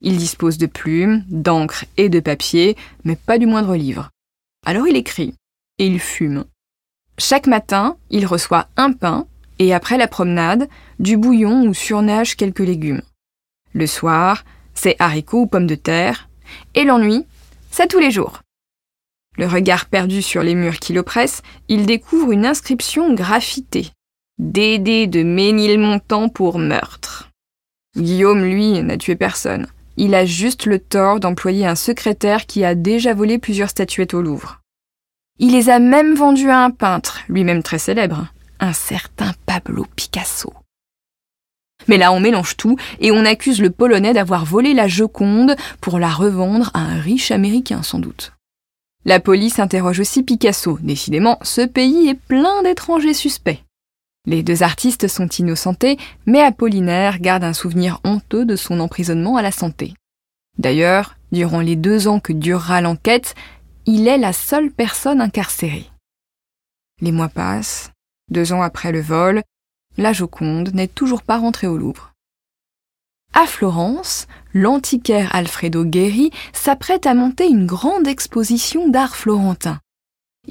Il 0.00 0.16
dispose 0.16 0.58
de 0.58 0.66
plumes, 0.66 1.24
d'encre 1.28 1.84
et 1.96 2.08
de 2.08 2.20
papier, 2.20 2.76
mais 3.04 3.16
pas 3.16 3.38
du 3.38 3.46
moindre 3.46 3.74
livre. 3.74 4.10
Alors 4.64 4.86
il 4.86 4.96
écrit, 4.96 5.34
et 5.78 5.86
il 5.86 5.98
fume, 5.98 6.44
chaque 7.18 7.48
matin, 7.48 7.96
il 8.10 8.26
reçoit 8.26 8.68
un 8.76 8.92
pain 8.92 9.26
et 9.58 9.74
après 9.74 9.98
la 9.98 10.06
promenade, 10.06 10.68
du 11.00 11.16
bouillon 11.16 11.66
où 11.66 11.74
surnagent 11.74 12.36
quelques 12.36 12.60
légumes. 12.60 13.02
Le 13.72 13.88
soir, 13.88 14.44
c'est 14.72 14.94
haricots 15.00 15.42
ou 15.42 15.46
pommes 15.48 15.66
de 15.66 15.74
terre. 15.74 16.28
Et 16.76 16.84
l'ennui, 16.84 17.26
c'est 17.72 17.88
tous 17.88 17.98
les 17.98 18.12
jours. 18.12 18.42
Le 19.36 19.46
regard 19.46 19.86
perdu 19.86 20.22
sur 20.22 20.44
les 20.44 20.54
murs 20.54 20.78
qui 20.78 20.92
l'oppressent, 20.92 21.42
il 21.68 21.86
découvre 21.86 22.30
une 22.30 22.46
inscription 22.46 23.12
graffitée. 23.14 23.90
Dédé 24.38 25.08
de 25.08 25.24
Ménilmontant 25.24 26.28
pour 26.28 26.60
meurtre. 26.60 27.28
Guillaume, 27.96 28.44
lui, 28.44 28.80
n'a 28.84 28.96
tué 28.96 29.16
personne. 29.16 29.66
Il 29.96 30.14
a 30.14 30.24
juste 30.26 30.64
le 30.64 30.78
tort 30.78 31.18
d'employer 31.18 31.66
un 31.66 31.74
secrétaire 31.74 32.46
qui 32.46 32.64
a 32.64 32.76
déjà 32.76 33.14
volé 33.14 33.38
plusieurs 33.38 33.70
statuettes 33.70 34.14
au 34.14 34.22
Louvre. 34.22 34.60
Il 35.40 35.50
les 35.50 35.70
a 35.70 35.80
même 35.80 36.14
vendus 36.14 36.50
à 36.50 36.62
un 36.62 36.70
peintre, 36.70 37.22
lui-même 37.28 37.64
très 37.64 37.80
célèbre, 37.80 38.28
un 38.60 38.72
certain 38.72 39.32
Pablo 39.44 39.86
Picasso. 39.96 40.52
Mais 41.88 41.96
là, 41.96 42.12
on 42.12 42.20
mélange 42.20 42.56
tout 42.56 42.76
et 43.00 43.10
on 43.10 43.24
accuse 43.24 43.60
le 43.60 43.70
Polonais 43.70 44.14
d'avoir 44.14 44.44
volé 44.44 44.72
la 44.72 44.86
Joconde 44.86 45.56
pour 45.80 45.98
la 45.98 46.10
revendre 46.10 46.70
à 46.74 46.80
un 46.80 47.00
riche 47.00 47.32
Américain, 47.32 47.82
sans 47.82 47.98
doute. 47.98 48.34
La 49.04 49.18
police 49.18 49.58
interroge 49.58 49.98
aussi 49.98 50.22
Picasso. 50.22 50.78
Décidément, 50.80 51.40
ce 51.42 51.62
pays 51.62 52.08
est 52.08 52.14
plein 52.14 52.62
d'étrangers 52.62 53.14
suspects. 53.14 53.64
Les 54.28 54.42
deux 54.42 54.62
artistes 54.62 55.08
sont 55.08 55.26
innocentés, 55.26 55.96
mais 56.26 56.42
Apollinaire 56.42 57.18
garde 57.18 57.44
un 57.44 57.54
souvenir 57.54 57.98
honteux 58.04 58.44
de 58.44 58.56
son 58.56 58.78
emprisonnement 58.78 59.38
à 59.38 59.42
la 59.42 59.50
santé. 59.50 59.94
D'ailleurs, 60.58 61.16
durant 61.32 61.60
les 61.60 61.76
deux 61.76 62.08
ans 62.08 62.20
que 62.20 62.34
durera 62.34 62.82
l'enquête, 62.82 63.34
il 63.86 64.06
est 64.06 64.18
la 64.18 64.34
seule 64.34 64.70
personne 64.70 65.22
incarcérée. 65.22 65.86
Les 67.00 67.10
mois 67.10 67.30
passent, 67.30 67.90
deux 68.30 68.52
ans 68.52 68.60
après 68.60 68.92
le 68.92 69.00
vol, 69.00 69.40
la 69.96 70.12
Joconde 70.12 70.74
n'est 70.74 70.88
toujours 70.88 71.22
pas 71.22 71.38
rentrée 71.38 71.66
au 71.66 71.78
Louvre. 71.78 72.12
À 73.32 73.46
Florence, 73.46 74.26
l'antiquaire 74.52 75.34
Alfredo 75.34 75.86
Guerri 75.86 76.32
s'apprête 76.52 77.06
à 77.06 77.14
monter 77.14 77.48
une 77.48 77.64
grande 77.64 78.06
exposition 78.06 78.88
d'art 78.88 79.16
florentin. 79.16 79.80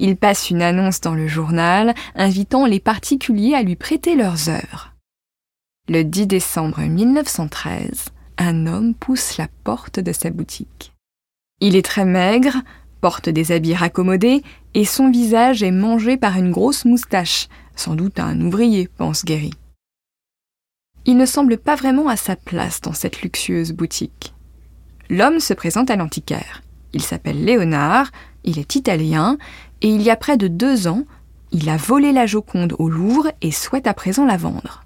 Il 0.00 0.16
passe 0.16 0.50
une 0.50 0.62
annonce 0.62 1.00
dans 1.00 1.14
le 1.14 1.26
journal 1.26 1.92
invitant 2.14 2.66
les 2.66 2.78
particuliers 2.78 3.54
à 3.54 3.62
lui 3.62 3.74
prêter 3.74 4.14
leurs 4.14 4.48
œuvres. 4.48 4.94
Le 5.88 6.04
10 6.04 6.28
décembre 6.28 6.80
1913, 6.80 8.04
un 8.38 8.66
homme 8.68 8.94
pousse 8.94 9.38
la 9.38 9.48
porte 9.64 9.98
de 9.98 10.12
sa 10.12 10.30
boutique. 10.30 10.92
Il 11.60 11.74
est 11.74 11.84
très 11.84 12.04
maigre, 12.04 12.54
porte 13.00 13.28
des 13.28 13.50
habits 13.50 13.74
raccommodés, 13.74 14.44
et 14.74 14.84
son 14.84 15.10
visage 15.10 15.64
est 15.64 15.72
mangé 15.72 16.16
par 16.16 16.36
une 16.36 16.52
grosse 16.52 16.84
moustache, 16.84 17.48
sans 17.74 17.96
doute 17.96 18.20
un 18.20 18.40
ouvrier, 18.40 18.86
pense 18.86 19.24
Guéry. 19.24 19.50
Il 21.06 21.16
ne 21.16 21.26
semble 21.26 21.58
pas 21.58 21.74
vraiment 21.74 22.06
à 22.06 22.16
sa 22.16 22.36
place 22.36 22.80
dans 22.80 22.92
cette 22.92 23.22
luxueuse 23.22 23.72
boutique. 23.72 24.32
L'homme 25.10 25.40
se 25.40 25.54
présente 25.54 25.90
à 25.90 25.96
l'antiquaire. 25.96 26.62
Il 26.92 27.02
s'appelle 27.02 27.44
Léonard, 27.44 28.10
il 28.44 28.58
est 28.58 28.76
italien, 28.76 29.36
et 29.82 29.88
il 29.88 30.02
y 30.02 30.10
a 30.10 30.16
près 30.16 30.36
de 30.36 30.48
deux 30.48 30.88
ans, 30.88 31.04
il 31.52 31.68
a 31.68 31.76
volé 31.76 32.12
la 32.12 32.26
Joconde 32.26 32.74
au 32.78 32.88
Louvre 32.88 33.30
et 33.40 33.52
souhaite 33.52 33.86
à 33.86 33.94
présent 33.94 34.26
la 34.26 34.36
vendre. 34.36 34.84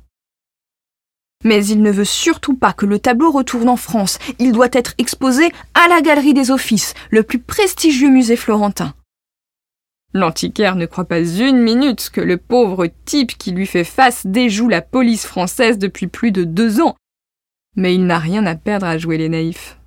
Mais 1.45 1.67
il 1.67 1.83
ne 1.83 1.91
veut 1.91 2.05
surtout 2.05 2.55
pas 2.55 2.73
que 2.73 2.87
le 2.87 2.99
tableau 2.99 3.31
retourne 3.31 3.69
en 3.69 3.77
France. 3.77 4.19
Il 4.39 4.53
doit 4.53 4.69
être 4.73 4.95
exposé 4.99 5.51
à 5.75 5.89
la 5.89 6.01
Galerie 6.01 6.35
des 6.35 6.51
Offices, 6.51 6.95
le 7.11 7.25
plus 7.25 7.41
prestigieux 7.41 8.11
musée 8.11 8.37
florentin. 8.37 8.95
L'antiquaire 10.15 10.77
ne 10.77 10.87
croit 10.87 11.07
pas 11.07 11.21
une 11.21 11.59
minute 11.59 12.11
que 12.11 12.21
le 12.21 12.37
pauvre 12.37 12.87
type 13.05 13.37
qui 13.39 13.51
lui 13.51 13.67
fait 13.67 13.85
face 13.85 14.27
déjoue 14.27 14.69
la 14.69 14.83
police 14.83 15.27
française 15.27 15.79
depuis 15.79 16.07
plus 16.07 16.33
de 16.33 16.45
deux 16.45 16.81
ans. 16.81 16.97
Mais 17.77 17.95
il 17.95 18.07
n'a 18.07 18.19
rien 18.19 18.45
à 18.45 18.55
perdre 18.55 18.87
à 18.87 18.99
jouer 18.99 19.17
les 19.17 19.31
naïfs. 19.31 19.79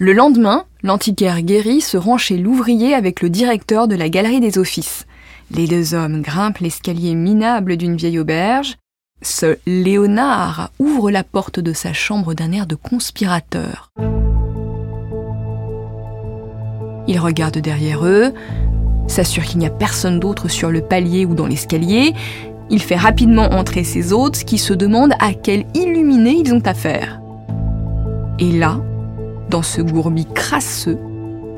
Le 0.00 0.12
lendemain, 0.12 0.64
l'antiquaire 0.84 1.42
guéri 1.42 1.80
se 1.80 1.96
rend 1.96 2.18
chez 2.18 2.38
l'ouvrier 2.38 2.94
avec 2.94 3.20
le 3.20 3.28
directeur 3.28 3.88
de 3.88 3.96
la 3.96 4.08
galerie 4.08 4.38
des 4.38 4.56
offices. 4.56 5.06
Les 5.50 5.66
deux 5.66 5.92
hommes 5.92 6.22
grimpent 6.22 6.58
l'escalier 6.58 7.16
minable 7.16 7.76
d'une 7.76 7.96
vieille 7.96 8.20
auberge. 8.20 8.76
Ce 9.22 9.58
Léonard 9.66 10.70
ouvre 10.78 11.10
la 11.10 11.24
porte 11.24 11.58
de 11.58 11.72
sa 11.72 11.92
chambre 11.92 12.34
d'un 12.34 12.52
air 12.52 12.68
de 12.68 12.76
conspirateur. 12.76 13.90
Il 17.08 17.18
regarde 17.18 17.58
derrière 17.58 18.06
eux, 18.06 18.32
s'assure 19.08 19.42
qu'il 19.42 19.58
n'y 19.58 19.66
a 19.66 19.70
personne 19.70 20.20
d'autre 20.20 20.46
sur 20.46 20.70
le 20.70 20.80
palier 20.80 21.26
ou 21.26 21.34
dans 21.34 21.46
l'escalier. 21.48 22.14
Il 22.70 22.82
fait 22.82 22.94
rapidement 22.94 23.50
entrer 23.52 23.82
ses 23.82 24.12
hôtes 24.12 24.44
qui 24.44 24.58
se 24.58 24.74
demandent 24.74 25.14
à 25.18 25.34
quel 25.34 25.64
illuminé 25.74 26.36
ils 26.38 26.54
ont 26.54 26.62
affaire. 26.64 27.20
Et 28.38 28.52
là, 28.52 28.80
dans 29.48 29.62
ce 29.62 29.80
gourbi 29.80 30.26
crasseux, 30.26 30.98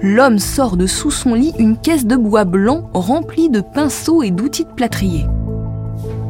l'homme 0.03 0.39
sort 0.39 0.77
de 0.77 0.87
sous 0.87 1.11
son 1.11 1.35
lit 1.35 1.53
une 1.59 1.77
caisse 1.77 2.07
de 2.07 2.17
bois 2.17 2.45
blanc 2.45 2.89
remplie 2.95 3.51
de 3.51 3.61
pinceaux 3.61 4.23
et 4.23 4.31
d'outils 4.31 4.65
de 4.65 4.71
plâtrier. 4.71 5.27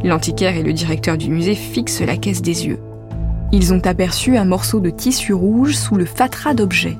L'antiquaire 0.02 0.56
et 0.56 0.62
le 0.62 0.72
directeur 0.72 1.18
du 1.18 1.30
musée 1.30 1.54
fixent 1.54 2.00
la 2.00 2.16
caisse 2.16 2.42
des 2.42 2.66
yeux. 2.66 2.80
Ils 3.52 3.72
ont 3.72 3.80
aperçu 3.84 4.36
un 4.36 4.44
morceau 4.44 4.80
de 4.80 4.90
tissu 4.90 5.34
rouge 5.34 5.76
sous 5.76 5.96
le 5.96 6.04
fatras 6.04 6.54
d'objets. 6.54 6.96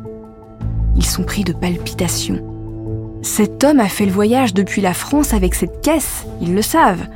Ils 0.96 1.06
sont 1.06 1.22
pris 1.22 1.44
de 1.44 1.52
palpitations. 1.52 2.44
Cet 3.22 3.64
homme 3.64 3.80
a 3.80 3.88
fait 3.88 4.06
le 4.06 4.12
voyage 4.12 4.54
depuis 4.54 4.82
la 4.82 4.94
France 4.94 5.32
avec 5.32 5.54
cette 5.54 5.80
caisse, 5.80 6.26
ils 6.40 6.54
le 6.54 6.62
savent. 6.62 7.06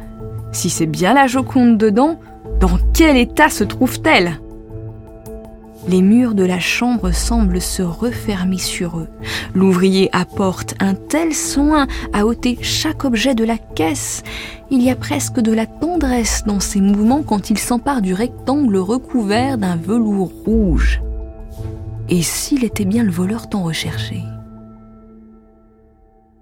Si 0.53 0.71
c'est 0.71 0.87
bien 0.87 1.15
la 1.15 1.27
Joconde 1.27 1.77
dedans, 1.77 2.19
dans 2.61 2.79
quel 2.93 3.17
état 3.17 3.49
se 3.49 3.65
trouve-t-elle? 3.65 4.39
Les 5.89 6.03
murs 6.03 6.35
de 6.35 6.45
la 6.45 6.59
chambre 6.59 7.11
semblent 7.11 7.61
se 7.61 7.83
refermer 7.83 8.59
sur 8.59 8.99
eux. 8.99 9.09
L'ouvrier 9.55 10.09
apporte 10.13 10.75
un 10.81 10.95
tel 10.95 11.35
soin 11.35 11.87
à 12.13 12.27
ôter 12.27 12.59
chaque 12.63 13.05
objet 13.05 13.35
de 13.35 13.45
la 13.45 13.59
caisse. 13.59 14.23
Il 14.71 14.83
y 14.83 14.91
a 14.91 14.97
presque 14.97 15.41
de 15.41 15.53
la 15.53 15.67
tendresse 15.67 16.45
dans 16.47 16.61
ses 16.61 16.81
mouvements 16.81 17.23
quand 17.23 17.51
il 17.51 17.59
s'empare 17.59 18.03
du 18.03 18.15
rectangle 18.15 18.77
recouvert 18.77 19.59
d'un 19.59 19.77
velours 19.77 20.33
rouge. 20.45 21.01
Et 22.09 22.23
s'il 22.23 22.65
était 22.65 22.85
bien 22.85 23.03
le 23.03 23.13
voleur 23.13 23.49
tant 23.49 23.63
recherché? 23.63 24.23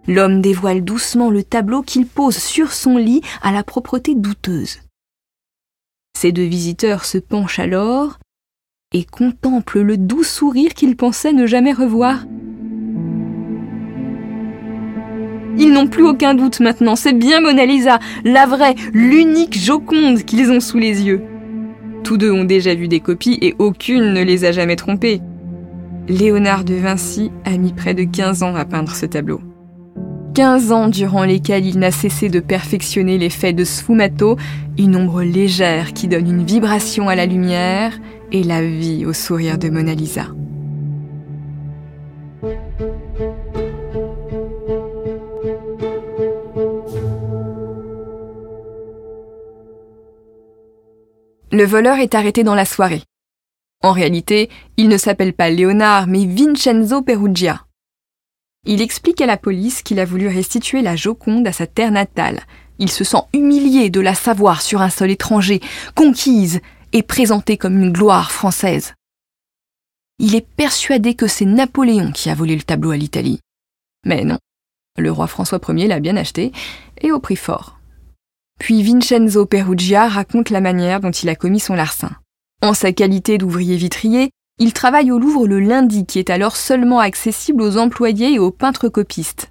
L'homme 0.08 0.40
dévoile 0.40 0.82
doucement 0.82 1.30
le 1.30 1.44
tableau 1.44 1.82
qu'il 1.82 2.06
pose 2.06 2.36
sur 2.36 2.72
son 2.72 2.96
lit 2.96 3.22
à 3.40 3.52
la 3.52 3.62
propreté 3.62 4.14
douteuse. 4.16 4.80
Ses 6.18 6.32
deux 6.32 6.44
visiteurs 6.44 7.04
se 7.04 7.18
penchent 7.18 7.60
alors 7.60 8.18
et 8.92 9.04
contemple 9.04 9.80
le 9.80 9.96
doux 9.96 10.22
sourire 10.22 10.74
qu'il 10.74 10.96
pensait 10.96 11.32
ne 11.32 11.46
jamais 11.46 11.72
revoir. 11.72 12.24
Ils 15.58 15.72
n'ont 15.72 15.86
plus 15.86 16.04
aucun 16.04 16.34
doute 16.34 16.60
maintenant, 16.60 16.96
c'est 16.96 17.12
bien 17.12 17.40
Mona 17.40 17.66
Lisa, 17.66 17.98
la 18.24 18.46
vraie, 18.46 18.74
l'unique 18.92 19.58
Joconde 19.58 20.22
qu'ils 20.24 20.50
ont 20.50 20.60
sous 20.60 20.78
les 20.78 21.02
yeux. 21.02 21.22
Tous 22.04 22.16
deux 22.16 22.32
ont 22.32 22.44
déjà 22.44 22.74
vu 22.74 22.88
des 22.88 23.00
copies 23.00 23.38
et 23.42 23.54
aucune 23.58 24.12
ne 24.12 24.22
les 24.22 24.44
a 24.44 24.52
jamais 24.52 24.76
trompés. 24.76 25.20
Léonard 26.08 26.64
de 26.64 26.74
Vinci 26.74 27.30
a 27.44 27.56
mis 27.56 27.72
près 27.72 27.94
de 27.94 28.04
15 28.04 28.42
ans 28.42 28.56
à 28.56 28.64
peindre 28.64 28.94
ce 28.94 29.06
tableau. 29.06 29.40
15 30.34 30.72
ans 30.72 30.88
durant 30.88 31.24
lesquels 31.24 31.66
il 31.66 31.78
n'a 31.78 31.90
cessé 31.90 32.30
de 32.30 32.40
perfectionner 32.40 33.18
l'effet 33.18 33.52
de 33.52 33.64
sfumato, 33.64 34.36
une 34.78 34.96
ombre 34.96 35.22
légère 35.22 35.92
qui 35.92 36.08
donne 36.08 36.28
une 36.28 36.44
vibration 36.44 37.10
à 37.10 37.14
la 37.14 37.26
lumière 37.26 38.00
et 38.32 38.42
la 38.42 38.62
vie 38.62 39.04
au 39.04 39.12
sourire 39.12 39.58
de 39.58 39.68
Mona 39.68 39.94
Lisa. 39.94 40.26
Le 51.52 51.64
voleur 51.64 51.98
est 51.98 52.14
arrêté 52.14 52.44
dans 52.44 52.54
la 52.54 52.64
soirée. 52.64 53.02
En 53.82 53.92
réalité, 53.92 54.48
il 54.78 54.88
ne 54.88 54.96
s'appelle 54.96 55.34
pas 55.34 55.50
Léonard, 55.50 56.06
mais 56.06 56.24
Vincenzo 56.24 57.02
Perugia. 57.02 57.66
Il 58.64 58.80
explique 58.80 59.20
à 59.20 59.26
la 59.26 59.36
police 59.36 59.82
qu'il 59.82 60.00
a 60.00 60.06
voulu 60.06 60.28
restituer 60.28 60.80
la 60.80 60.96
Joconde 60.96 61.46
à 61.46 61.52
sa 61.52 61.66
terre 61.66 61.90
natale. 61.90 62.40
Il 62.78 62.90
se 62.90 63.04
sent 63.04 63.24
humilié 63.34 63.90
de 63.90 64.00
la 64.00 64.14
savoir 64.14 64.62
sur 64.62 64.80
un 64.80 64.88
sol 64.88 65.10
étranger, 65.10 65.60
conquise 65.94 66.60
est 66.92 67.02
présenté 67.02 67.56
comme 67.56 67.80
une 67.80 67.92
gloire 67.92 68.32
française. 68.32 68.94
Il 70.18 70.34
est 70.34 70.46
persuadé 70.46 71.14
que 71.14 71.26
c'est 71.26 71.44
Napoléon 71.44 72.12
qui 72.12 72.30
a 72.30 72.34
volé 72.34 72.54
le 72.54 72.62
tableau 72.62 72.90
à 72.90 72.96
l'Italie. 72.96 73.40
Mais 74.04 74.24
non, 74.24 74.38
le 74.98 75.10
roi 75.10 75.26
François 75.26 75.60
Ier 75.68 75.88
l'a 75.88 76.00
bien 76.00 76.16
acheté, 76.16 76.52
et 77.00 77.12
au 77.12 77.18
prix 77.18 77.36
fort. 77.36 77.78
Puis 78.58 78.82
Vincenzo 78.82 79.46
Perugia 79.46 80.08
raconte 80.08 80.50
la 80.50 80.60
manière 80.60 81.00
dont 81.00 81.10
il 81.10 81.28
a 81.28 81.34
commis 81.34 81.60
son 81.60 81.74
larcin. 81.74 82.12
En 82.62 82.74
sa 82.74 82.92
qualité 82.92 83.38
d'ouvrier 83.38 83.76
vitrier, 83.76 84.30
il 84.58 84.72
travaille 84.72 85.10
au 85.10 85.18
Louvre 85.18 85.48
le 85.48 85.58
lundi, 85.58 86.06
qui 86.06 86.18
est 86.18 86.30
alors 86.30 86.56
seulement 86.56 87.00
accessible 87.00 87.62
aux 87.62 87.78
employés 87.78 88.34
et 88.34 88.38
aux 88.38 88.52
peintres 88.52 88.88
copistes. 88.88 89.50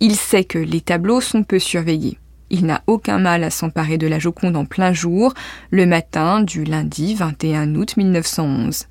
Il 0.00 0.16
sait 0.16 0.44
que 0.44 0.58
les 0.58 0.80
tableaux 0.80 1.20
sont 1.20 1.44
peu 1.44 1.58
surveillés. 1.58 2.18
Il 2.50 2.66
n'a 2.66 2.82
aucun 2.86 3.18
mal 3.18 3.42
à 3.44 3.50
s'emparer 3.50 3.98
de 3.98 4.06
la 4.06 4.18
Joconde 4.18 4.56
en 4.56 4.64
plein 4.64 4.92
jour, 4.92 5.34
le 5.70 5.86
matin 5.86 6.42
du 6.42 6.64
lundi 6.64 7.14
21 7.14 7.74
août 7.74 7.96
1911. 7.96 8.86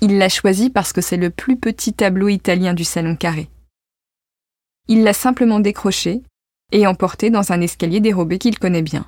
Il 0.00 0.16
l'a 0.16 0.28
choisi 0.28 0.70
parce 0.70 0.92
que 0.92 1.00
c'est 1.00 1.16
le 1.16 1.30
plus 1.30 1.56
petit 1.56 1.92
tableau 1.92 2.28
italien 2.28 2.72
du 2.72 2.84
salon 2.84 3.16
carré. 3.16 3.48
Il 4.86 5.02
l'a 5.02 5.12
simplement 5.12 5.60
décroché 5.60 6.22
et 6.72 6.86
emporté 6.86 7.30
dans 7.30 7.52
un 7.52 7.60
escalier 7.60 8.00
dérobé 8.00 8.38
qu'il 8.38 8.58
connaît 8.58 8.82
bien. 8.82 9.06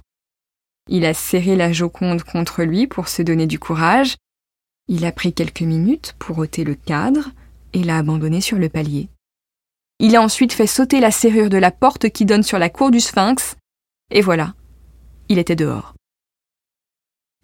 Il 0.89 1.05
a 1.05 1.15
serré 1.15 1.57
la 1.57 1.73
Joconde 1.73 2.23
contre 2.23 2.65
lui 2.65 2.87
pour 2.87 3.09
se 3.09 3.23
donner 3.23 3.47
du 3.47 3.59
courage. 3.59 4.17
Il 4.89 5.05
a 5.07 5.13
pris 5.13 5.33
quelques 5.33 5.61
minutes 5.63 6.17
pour 6.19 6.39
ôter 6.39 6.65
le 6.65 6.75
cadre 6.75 7.31
et 7.73 7.85
l'a 7.85 7.99
abandonné 7.99 8.41
sur 8.41 8.59
le 8.59 8.69
palier. 8.69 9.09
Il 10.01 10.17
a 10.17 10.23
ensuite 10.23 10.53
fait 10.53 10.67
sauter 10.67 10.99
la 10.99 11.11
serrure 11.11 11.51
de 11.51 11.59
la 11.59 11.71
porte 11.71 12.11
qui 12.11 12.25
donne 12.25 12.43
sur 12.43 12.59
la 12.59 12.71
cour 12.71 12.91
du 12.91 13.01
Sphinx 13.01 13.57
et 14.11 14.21
voilà, 14.21 14.55
il 15.29 15.39
était 15.39 15.57
dehors. 15.57 15.95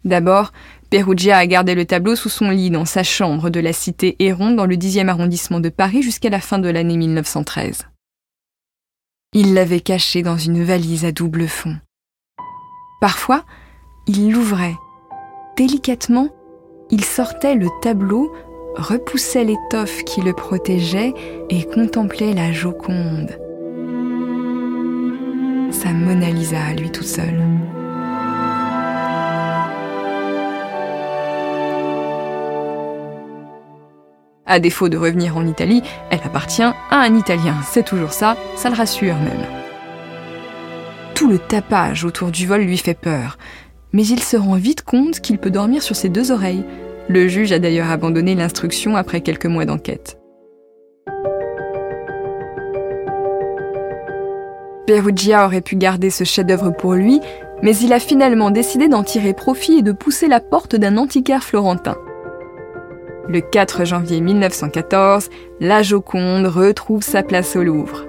D'abord, 0.03 0.51
Perugia 0.89 1.37
a 1.37 1.47
gardé 1.47 1.75
le 1.75 1.85
tableau 1.85 2.15
sous 2.15 2.29
son 2.29 2.49
lit 2.49 2.69
dans 2.69 2.85
sa 2.85 3.03
chambre 3.03 3.49
de 3.49 3.59
la 3.59 3.73
cité 3.73 4.15
Héron 4.19 4.51
dans 4.51 4.65
le 4.65 4.75
10e 4.75 5.09
arrondissement 5.09 5.59
de 5.59 5.69
Paris 5.69 6.01
jusqu'à 6.01 6.29
la 6.29 6.39
fin 6.39 6.59
de 6.59 6.69
l'année 6.69 6.97
1913. 6.97 7.87
Il 9.33 9.53
l'avait 9.53 9.81
caché 9.81 10.21
dans 10.21 10.37
une 10.37 10.63
valise 10.63 11.03
à 11.03 11.11
double 11.11 11.47
fond. 11.47 11.77
Parfois, 13.01 13.43
il 14.07 14.31
l'ouvrait. 14.31 14.75
Délicatement, 15.57 16.29
il 16.89 17.03
sortait 17.03 17.55
le 17.55 17.67
tableau, 17.81 18.33
repoussait 18.75 19.43
l'étoffe 19.43 20.03
qui 20.05 20.21
le 20.21 20.33
protégeait 20.33 21.13
et 21.49 21.65
contemplait 21.65 22.33
la 22.33 22.53
Joconde 22.53 23.37
sa 25.71 25.91
Mona 25.91 26.29
Lisa 26.29 26.63
à 26.63 26.73
lui 26.73 26.89
tout 26.91 27.03
seul. 27.03 27.41
À 34.45 34.59
défaut 34.59 34.87
de 34.89 34.97
revenir 34.97 35.35
en 35.35 35.45
Italie, 35.45 35.83
elle 36.09 36.21
appartient 36.23 36.63
à 36.63 36.75
un 36.91 37.15
Italien. 37.15 37.55
C'est 37.69 37.85
toujours 37.85 38.13
ça, 38.13 38.37
ça 38.55 38.69
le 38.69 38.75
rassure 38.75 39.15
même. 39.15 39.45
Tout 41.15 41.29
le 41.29 41.37
tapage 41.37 42.05
autour 42.05 42.31
du 42.31 42.47
vol 42.47 42.61
lui 42.61 42.77
fait 42.77 42.93
peur. 42.93 43.37
mais 43.93 44.05
il 44.05 44.21
se 44.21 44.37
rend 44.37 44.55
vite 44.55 44.83
compte 44.83 45.21
qu'il 45.21 45.37
peut 45.37 45.49
dormir 45.49 45.81
sur 45.81 45.95
ses 45.95 46.09
deux 46.09 46.31
oreilles. 46.31 46.63
Le 47.09 47.27
juge 47.27 47.51
a 47.51 47.59
d'ailleurs 47.59 47.89
abandonné 47.89 48.35
l'instruction 48.35 48.95
après 48.95 49.21
quelques 49.21 49.45
mois 49.45 49.65
d'enquête. 49.65 50.17
Perugia 54.87 55.45
aurait 55.45 55.61
pu 55.61 55.75
garder 55.75 56.09
ce 56.09 56.23
chef-d'œuvre 56.23 56.71
pour 56.71 56.93
lui, 56.93 57.19
mais 57.61 57.75
il 57.75 57.91
a 57.91 57.99
finalement 57.99 58.51
décidé 58.51 58.87
d'en 58.87 59.03
tirer 59.03 59.33
profit 59.33 59.79
et 59.79 59.81
de 59.81 59.91
pousser 59.91 60.29
la 60.29 60.39
porte 60.39 60.77
d'un 60.77 60.95
antiquaire 60.97 61.43
florentin. 61.43 61.97
Le 63.27 63.41
4 63.41 63.83
janvier 63.83 64.21
1914, 64.21 65.29
la 65.59 65.83
Joconde 65.83 66.47
retrouve 66.47 67.03
sa 67.03 67.21
place 67.21 67.57
au 67.57 67.63
Louvre. 67.63 68.05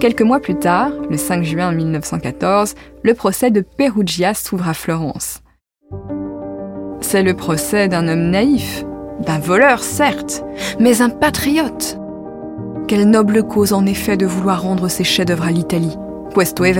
Quelques 0.00 0.22
mois 0.22 0.40
plus 0.40 0.56
tard, 0.56 0.90
le 1.08 1.16
5 1.16 1.42
juin 1.44 1.72
1914, 1.72 2.74
le 3.02 3.14
procès 3.14 3.50
de 3.50 3.62
Perugia 3.62 4.34
s'ouvre 4.34 4.68
à 4.68 4.74
Florence. 4.74 5.40
C'est 7.00 7.22
le 7.22 7.34
procès 7.34 7.88
d'un 7.88 8.06
homme 8.06 8.30
naïf, 8.30 8.84
d'un 9.20 9.38
voleur 9.38 9.82
certes, 9.82 10.44
mais 10.78 11.00
un 11.00 11.08
patriote. 11.08 11.98
Quelle 12.86 13.08
noble 13.08 13.44
cause 13.44 13.72
en 13.72 13.86
effet 13.86 14.18
de 14.18 14.26
vouloir 14.26 14.62
rendre 14.62 14.88
ses 14.88 15.04
chefs-d'œuvre 15.04 15.44
à 15.44 15.50
l'Italie. 15.50 15.96
Questo 16.32 16.64
è. 16.64 16.72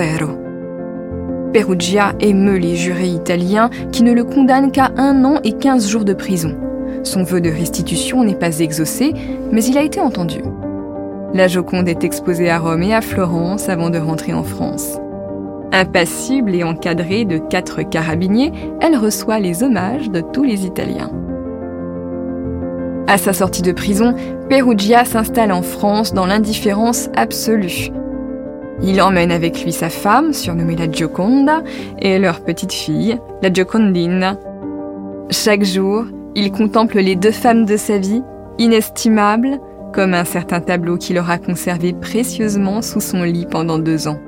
Perugia 1.53 2.13
émeut 2.21 2.59
les 2.59 2.77
jurés 2.77 3.09
italiens 3.09 3.71
qui 3.91 4.03
ne 4.03 4.13
le 4.13 4.23
condamnent 4.23 4.71
qu'à 4.71 4.91
un 4.97 5.25
an 5.25 5.41
et 5.43 5.53
quinze 5.53 5.89
jours 5.89 6.05
de 6.05 6.13
prison. 6.13 6.55
Son 7.03 7.23
vœu 7.23 7.41
de 7.41 7.51
restitution 7.51 8.23
n'est 8.23 8.35
pas 8.35 8.61
exaucé, 8.61 9.15
mais 9.51 9.65
il 9.65 9.79
a 9.79 9.83
été 9.83 10.01
entendu. 10.01 10.43
La 11.33 11.49
Joconde 11.49 11.89
est 11.89 12.05
exposée 12.05 12.51
à 12.51 12.59
Rome 12.59 12.83
et 12.83 12.95
à 12.95 13.01
Florence 13.01 13.69
avant 13.69 13.91
de 13.91 13.99
rentrer 13.99 14.35
en 14.35 14.45
France. 14.45 14.99
Impassible 15.73 16.55
et 16.55 16.65
encadrée 16.65 17.25
de 17.25 17.39
quatre 17.39 17.83
carabiniers, 17.83 18.53
elle 18.81 18.97
reçoit 18.97 19.39
les 19.39 19.63
hommages 19.63 20.11
de 20.11 20.21
tous 20.21 20.45
les 20.45 20.67
Italiens. 20.67 21.11
À 23.07 23.17
sa 23.17 23.33
sortie 23.33 23.63
de 23.63 23.73
prison, 23.73 24.15
Perugia 24.51 25.07
s'installe 25.07 25.53
en 25.53 25.63
France 25.63 26.13
dans 26.13 26.27
l'indifférence 26.27 27.09
absolue. 27.17 27.91
Il 28.83 29.01
emmène 29.03 29.33
avec 29.33 29.64
lui 29.64 29.72
sa 29.72 29.89
femme, 29.89 30.33
surnommée 30.33 30.76
la 30.76 30.91
Gioconda, 30.91 31.62
et 31.99 32.18
leur 32.18 32.41
petite 32.41 32.72
fille, 32.72 33.18
la 33.43 33.53
Giocondina. 33.53 34.39
Chaque 35.31 35.64
jour, 35.64 36.05
il 36.35 36.53
contemple 36.53 36.99
les 36.99 37.16
deux 37.16 37.33
femmes 37.33 37.64
de 37.64 37.76
sa 37.76 37.99
vie, 37.99 38.22
inestimables, 38.59 39.59
comme 39.93 40.14
un 40.14 40.24
certain 40.24 40.61
tableau 40.61 40.97
qu'il 40.97 41.18
aura 41.18 41.39
conservé 41.39 41.93
précieusement 41.93 42.83
sous 42.83 43.01
son 43.01 43.22
lit 43.24 43.47
pendant 43.51 43.79
deux 43.79 44.07
ans. 44.07 44.18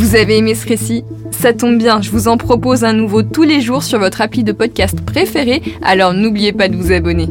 Vous 0.00 0.16
avez 0.16 0.38
aimé 0.38 0.54
ce 0.54 0.66
récit? 0.66 1.04
Ça 1.30 1.52
tombe 1.52 1.76
bien, 1.76 2.00
je 2.00 2.10
vous 2.10 2.26
en 2.26 2.38
propose 2.38 2.84
un 2.84 2.94
nouveau 2.94 3.22
tous 3.22 3.42
les 3.42 3.60
jours 3.60 3.82
sur 3.82 3.98
votre 3.98 4.22
appli 4.22 4.42
de 4.42 4.52
podcast 4.52 4.98
préféré, 5.02 5.62
alors 5.82 6.14
n'oubliez 6.14 6.54
pas 6.54 6.68
de 6.68 6.76
vous 6.76 6.90
abonner. 6.90 7.28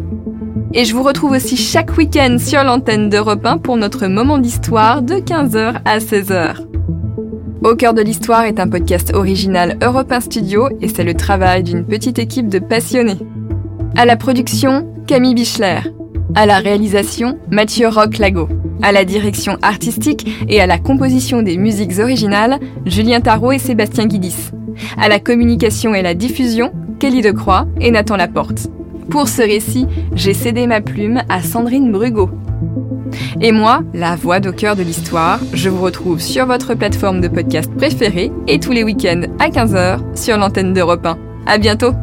Et 0.75 0.85
je 0.85 0.93
vous 0.93 1.01
retrouve 1.01 1.31
aussi 1.31 1.57
chaque 1.57 1.97
week-end 1.97 2.37
sur 2.39 2.63
l'antenne 2.63 3.09
d'Europe 3.09 3.43
1 3.43 3.57
pour 3.57 3.75
notre 3.75 4.05
moment 4.05 4.37
d'histoire 4.37 5.01
de 5.01 5.15
15h 5.15 5.81
à 5.83 5.97
16h. 5.97 6.57
Au 7.63 7.75
cœur 7.75 7.95
de 7.95 8.03
l'histoire 8.03 8.43
est 8.43 8.59
un 8.59 8.67
podcast 8.67 9.15
original 9.15 9.79
Europe 9.81 10.13
Studio 10.19 10.69
et 10.79 10.89
c'est 10.89 11.03
le 11.03 11.15
travail 11.15 11.63
d'une 11.63 11.87
petite 11.87 12.19
équipe 12.19 12.49
de 12.49 12.59
passionnés. 12.59 13.17
À 13.97 14.05
la 14.05 14.15
production, 14.15 14.87
Camille 15.07 15.33
Bichler. 15.33 15.79
À 16.35 16.45
la 16.45 16.59
réalisation, 16.59 17.39
Mathieu 17.49 17.87
Roch-Lago. 17.87 18.47
À 18.81 18.91
la 18.91 19.03
direction 19.03 19.57
artistique 19.61 20.45
et 20.47 20.61
à 20.61 20.67
la 20.67 20.77
composition 20.77 21.41
des 21.41 21.57
musiques 21.57 21.99
originales, 21.99 22.59
Julien 22.85 23.19
Tarot 23.19 23.51
et 23.51 23.57
Sébastien 23.57 24.05
Guidis. 24.05 24.51
À 24.97 25.09
la 25.09 25.19
communication 25.19 25.93
et 25.95 26.01
la 26.01 26.13
diffusion, 26.13 26.71
Kelly 26.99 27.21
Decroix 27.21 27.65
et 27.81 27.91
Nathan 27.91 28.15
Laporte. 28.15 28.67
Pour 29.09 29.27
ce 29.27 29.41
récit, 29.41 29.87
j'ai 30.13 30.33
cédé 30.33 30.67
ma 30.67 30.81
plume 30.81 31.23
à 31.29 31.41
Sandrine 31.41 31.91
Brugot. 31.91 32.29
Et 33.41 33.51
moi, 33.51 33.81
la 33.93 34.15
voix 34.15 34.39
d'au 34.39 34.51
cœur 34.51 34.75
de 34.75 34.83
l'histoire, 34.83 35.39
je 35.53 35.69
vous 35.69 35.81
retrouve 35.81 36.19
sur 36.19 36.45
votre 36.45 36.75
plateforme 36.75 37.21
de 37.21 37.27
podcast 37.27 37.71
préférée 37.75 38.31
et 38.47 38.59
tous 38.59 38.71
les 38.71 38.83
week-ends 38.83 39.23
à 39.39 39.49
15h 39.49 40.15
sur 40.15 40.37
l'antenne 40.37 40.73
d'Europe 40.73 41.05
1. 41.05 41.17
À 41.47 41.57
bientôt! 41.57 41.93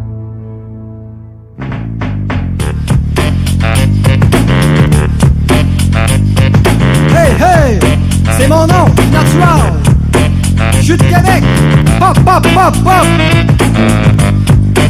C'est 8.46 8.52
mon 8.52 8.66
nom, 8.68 8.86
Natural! 9.10 9.72
Je 10.76 10.82
suis 10.82 10.96
de 10.96 11.02
Québec! 11.02 11.42
Pop, 11.98 12.16
pop, 12.24 12.46
pop, 12.54 12.76
pop! 12.84 13.06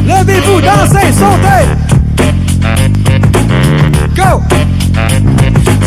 Levez-vous, 0.06 0.60
dansez, 0.60 1.10
sautez! 1.14 1.64
Go! 4.14 4.42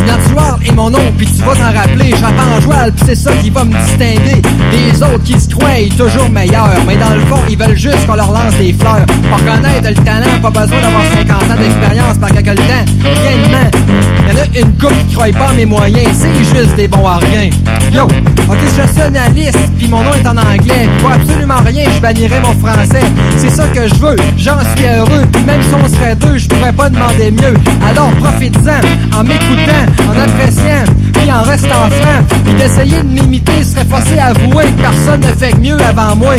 Natural 0.03 0.55
est 0.65 0.71
mon 0.71 0.89
nom, 0.89 1.13
puis 1.15 1.27
tu 1.27 1.43
vas 1.43 1.53
t'en 1.53 1.79
rappeler. 1.79 2.15
Rappe 2.15 2.33
en 2.39 2.59
joual, 2.59 2.91
puis 2.91 3.03
c'est 3.05 3.15
ça 3.15 3.33
qui 3.33 3.51
va 3.51 3.63
me 3.63 3.73
distinguer 3.85 4.41
des 4.71 5.03
autres 5.03 5.23
qui 5.23 5.39
se 5.39 5.49
croient 5.49 5.69
toujours 5.95 6.29
meilleurs. 6.31 6.79
Mais 6.87 6.97
dans 6.97 7.13
le 7.13 7.21
fond, 7.27 7.41
ils 7.47 7.57
veulent 7.57 7.77
juste 7.77 8.07
qu'on 8.07 8.15
leur 8.15 8.31
lance 8.31 8.55
des 8.57 8.73
fleurs. 8.73 9.05
Pour 9.05 9.37
connaître 9.45 9.89
le 9.89 10.03
talent, 10.03 10.41
pas 10.41 10.49
besoin 10.49 10.81
d'avoir 10.81 11.03
50 11.03 11.29
ans 11.29 11.61
d'expérience 11.61 12.17
par 12.17 12.31
quelques 12.31 12.55
temps. 12.55 14.18
Y'en 14.29 14.35
a 14.41 14.45
une 14.59 14.71
couple 14.77 14.93
qui 15.07 15.15
croit 15.15 15.31
pas 15.31 15.53
mes 15.53 15.65
moyens, 15.65 16.09
c'est 16.13 16.37
juste 16.55 16.75
des 16.75 16.87
bons 16.87 17.05
à 17.07 17.17
rien. 17.17 17.49
Yo, 17.91 18.03
ok, 18.03 18.57
je 18.61 18.91
suis 18.91 19.01
journaliste, 19.01 19.57
puis 19.77 19.87
mon 19.87 20.03
nom 20.03 20.13
est 20.13 20.27
en 20.27 20.37
anglais. 20.37 20.87
Pour 20.99 21.11
absolument 21.11 21.61
rien, 21.65 21.85
je 21.95 21.99
bannirais 21.99 22.39
mon 22.39 22.53
français. 22.53 23.01
C'est 23.37 23.49
ça 23.49 23.65
que 23.69 23.87
je 23.87 23.95
veux, 23.95 24.15
j'en 24.37 24.59
suis 24.75 24.85
heureux. 24.85 25.25
Puis 25.31 25.43
même 25.43 25.61
si 25.63 25.69
on 25.73 25.87
serait 25.87 26.15
deux, 26.15 26.37
je 26.37 26.47
pourrais 26.47 26.73
pas 26.73 26.89
demander 26.89 27.31
mieux. 27.31 27.55
Alors 27.87 28.11
profites-en, 28.21 29.17
en 29.19 29.23
m'écoutant, 29.23 29.85
en 30.07 30.19
appréciant, 30.19 30.85
en 31.27 31.43
restant 31.43 31.89
franc. 31.89 32.23
Puis 32.45 32.53
d'essayer 32.55 32.97
de 32.97 33.07
m'imiter 33.07 33.63
serait 33.63 33.85
forcé 33.85 34.17
à 34.17 34.27
avouer 34.27 34.65
que 34.65 34.81
personne 34.81 35.21
ne 35.21 35.27
fait 35.27 35.55
mieux 35.57 35.77
avant 35.81 36.15
moi. 36.15 36.35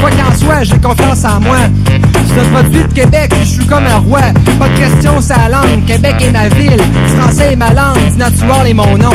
Quoi 0.00 0.10
qu'en 0.10 0.36
soit, 0.36 0.62
j'ai 0.62 0.78
confiance 0.78 1.24
en 1.24 1.40
moi. 1.40 1.56
C'est 1.86 2.40
un 2.40 2.44
produit 2.52 2.82
de 2.82 2.92
Québec, 2.92 3.34
je 3.40 3.46
suis 3.46 3.66
comme 3.66 3.86
un 3.86 3.98
roi. 3.98 4.20
Pas 4.58 4.68
de 4.68 4.76
question, 4.76 5.20
sa 5.20 5.48
langue. 5.48 5.84
Québec 5.86 6.14
est 6.20 6.30
ma 6.30 6.48
ville, 6.48 6.80
français 7.18 7.52
est 7.52 7.56
ma 7.56 7.72
langue, 7.72 8.16
Natural 8.16 8.66
est 8.66 8.74
mon 8.74 8.98
nom. 8.98 9.14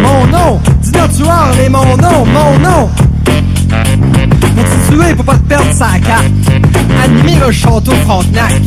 Mon 0.00 0.26
nom, 0.26 0.60
Natural 0.92 1.60
est 1.64 1.68
mon 1.68 1.96
nom, 1.96 2.24
mon 2.26 2.58
nom. 2.58 2.90
Pour 4.88 5.04
te 5.04 5.16
faut 5.16 5.22
pas 5.22 5.34
te 5.34 5.48
perdre 5.48 5.72
sa 5.72 5.98
carte. 5.98 6.26
Admire 7.04 7.46
le 7.46 7.52
château 7.52 7.92
Frontenac. 8.06 8.60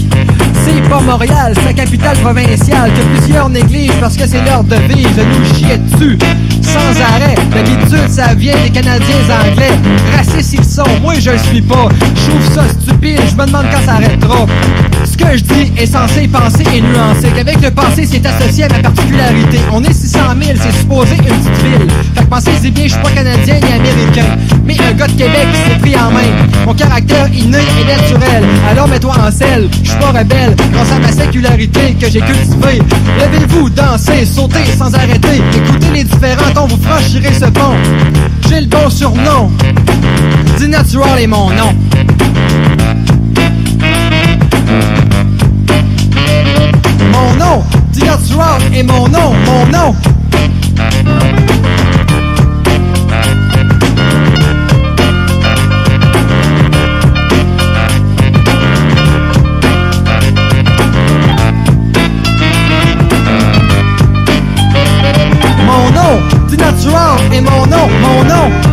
C'est 0.64 0.90
pas 0.90 1.00
Montréal, 1.00 1.54
la 1.66 1.74
capitale 1.74 2.18
provinciale 2.18 2.92
que 2.94 3.18
plusieurs 3.18 3.50
négligent 3.50 4.00
parce 4.00 4.16
que 4.16 4.28
c'est 4.28 4.44
leur 4.46 4.64
devise 4.64 5.16
de 5.16 5.24
nous 5.24 5.56
chier 5.56 5.78
dessus. 5.78 6.18
Sans 6.62 7.02
arrêt, 7.02 7.36
d'habitude 7.52 8.10
ça 8.10 8.34
vient 8.36 8.56
des 8.64 8.70
Canadiens 8.70 9.16
anglais. 9.44 9.72
Racistes 10.16 10.54
ils 10.54 10.64
sont, 10.64 10.84
moi 11.02 11.16
je 11.20 11.32
le 11.32 11.38
suis 11.38 11.62
pas. 11.62 11.88
Je 12.16 12.30
trouve 12.30 12.54
ça 12.54 12.64
stupide, 12.70 13.20
je 13.30 13.36
me 13.36 13.46
demande 13.46 13.66
quand 13.72 13.82
ça 13.86 13.94
arrêtera. 13.94 14.46
Ce 15.04 15.18
que 15.18 15.38
je 15.38 15.44
dis 15.44 15.72
est 15.78 15.86
censé 15.88 16.28
penser 16.28 16.64
et 16.74 16.82
nuancer. 16.82 17.30
Qu'avec 17.36 17.62
le 17.62 17.72
passé 17.72 18.06
c'est 18.06 18.26
associé 18.26 18.66
à 18.66 18.70
ma 18.70 18.80
particularité. 18.80 19.60
On 19.72 19.84
est 19.84 19.94
600 19.94 20.20
000, 20.42 20.60
c'est 20.62 20.78
supposé 20.78 21.16
une 21.16 21.24
petite 21.24 21.64
ville. 21.64 21.92
Fait 22.16 22.24
que 22.24 22.30
pensez-y 22.30 22.72
bien, 22.72 22.84
je 22.86 22.94
suis 22.94 23.02
pas 23.02 23.10
Canadien 23.10 23.56
ni 23.56 23.74
Américain. 23.74 24.38
Mais 24.66 24.78
un 24.80 24.94
gars 24.94 25.08
de 25.08 25.14
Québec 25.14 25.48
s'est 25.68 25.80
pris 25.80 25.96
en 25.96 26.12
main. 26.12 26.30
Mon 26.66 26.74
caractère 26.74 27.28
inné 27.34 27.58
et 27.58 27.86
naturel. 27.86 28.44
Alors 28.70 28.88
mets-toi 28.88 29.14
en 29.20 29.32
selle, 29.32 29.68
je 29.84 29.90
suis 29.90 30.00
pas 30.00 30.12
rebelle 30.12 30.51
grâce 30.72 30.92
à 30.92 31.00
ma 31.00 31.12
sécularité 31.12 31.96
que 32.00 32.10
j'ai 32.10 32.22
cultivée. 32.22 32.82
Levez-vous, 33.20 33.70
dansez, 33.70 34.26
sautez 34.26 34.66
sans 34.78 34.94
arrêter. 34.94 35.42
Écoutez 35.56 35.88
les 35.94 36.04
différents 36.04 36.52
tons, 36.54 36.68
vous 36.68 36.82
franchirez 36.82 37.34
ce 37.34 37.46
pont. 37.46 37.76
J'ai 38.50 38.62
le 38.62 38.68
bon 38.68 38.90
surnom. 38.90 39.52
Dis 40.58 40.68
Natural 40.68 41.20
est 41.20 41.28
mon 41.28 41.50
nom. 41.50 41.76
Mon 47.12 47.34
nom, 47.36 47.64
Dis 47.92 48.04
Natural 48.04 48.62
est 48.74 48.84
mon 48.84 49.08
nom, 49.08 49.34
mon 49.46 49.66
nom. 49.68 49.96
Est 67.34 67.40
mon 67.40 67.66
nom, 67.66 67.88
mon 68.02 68.24
nom. 68.26 68.71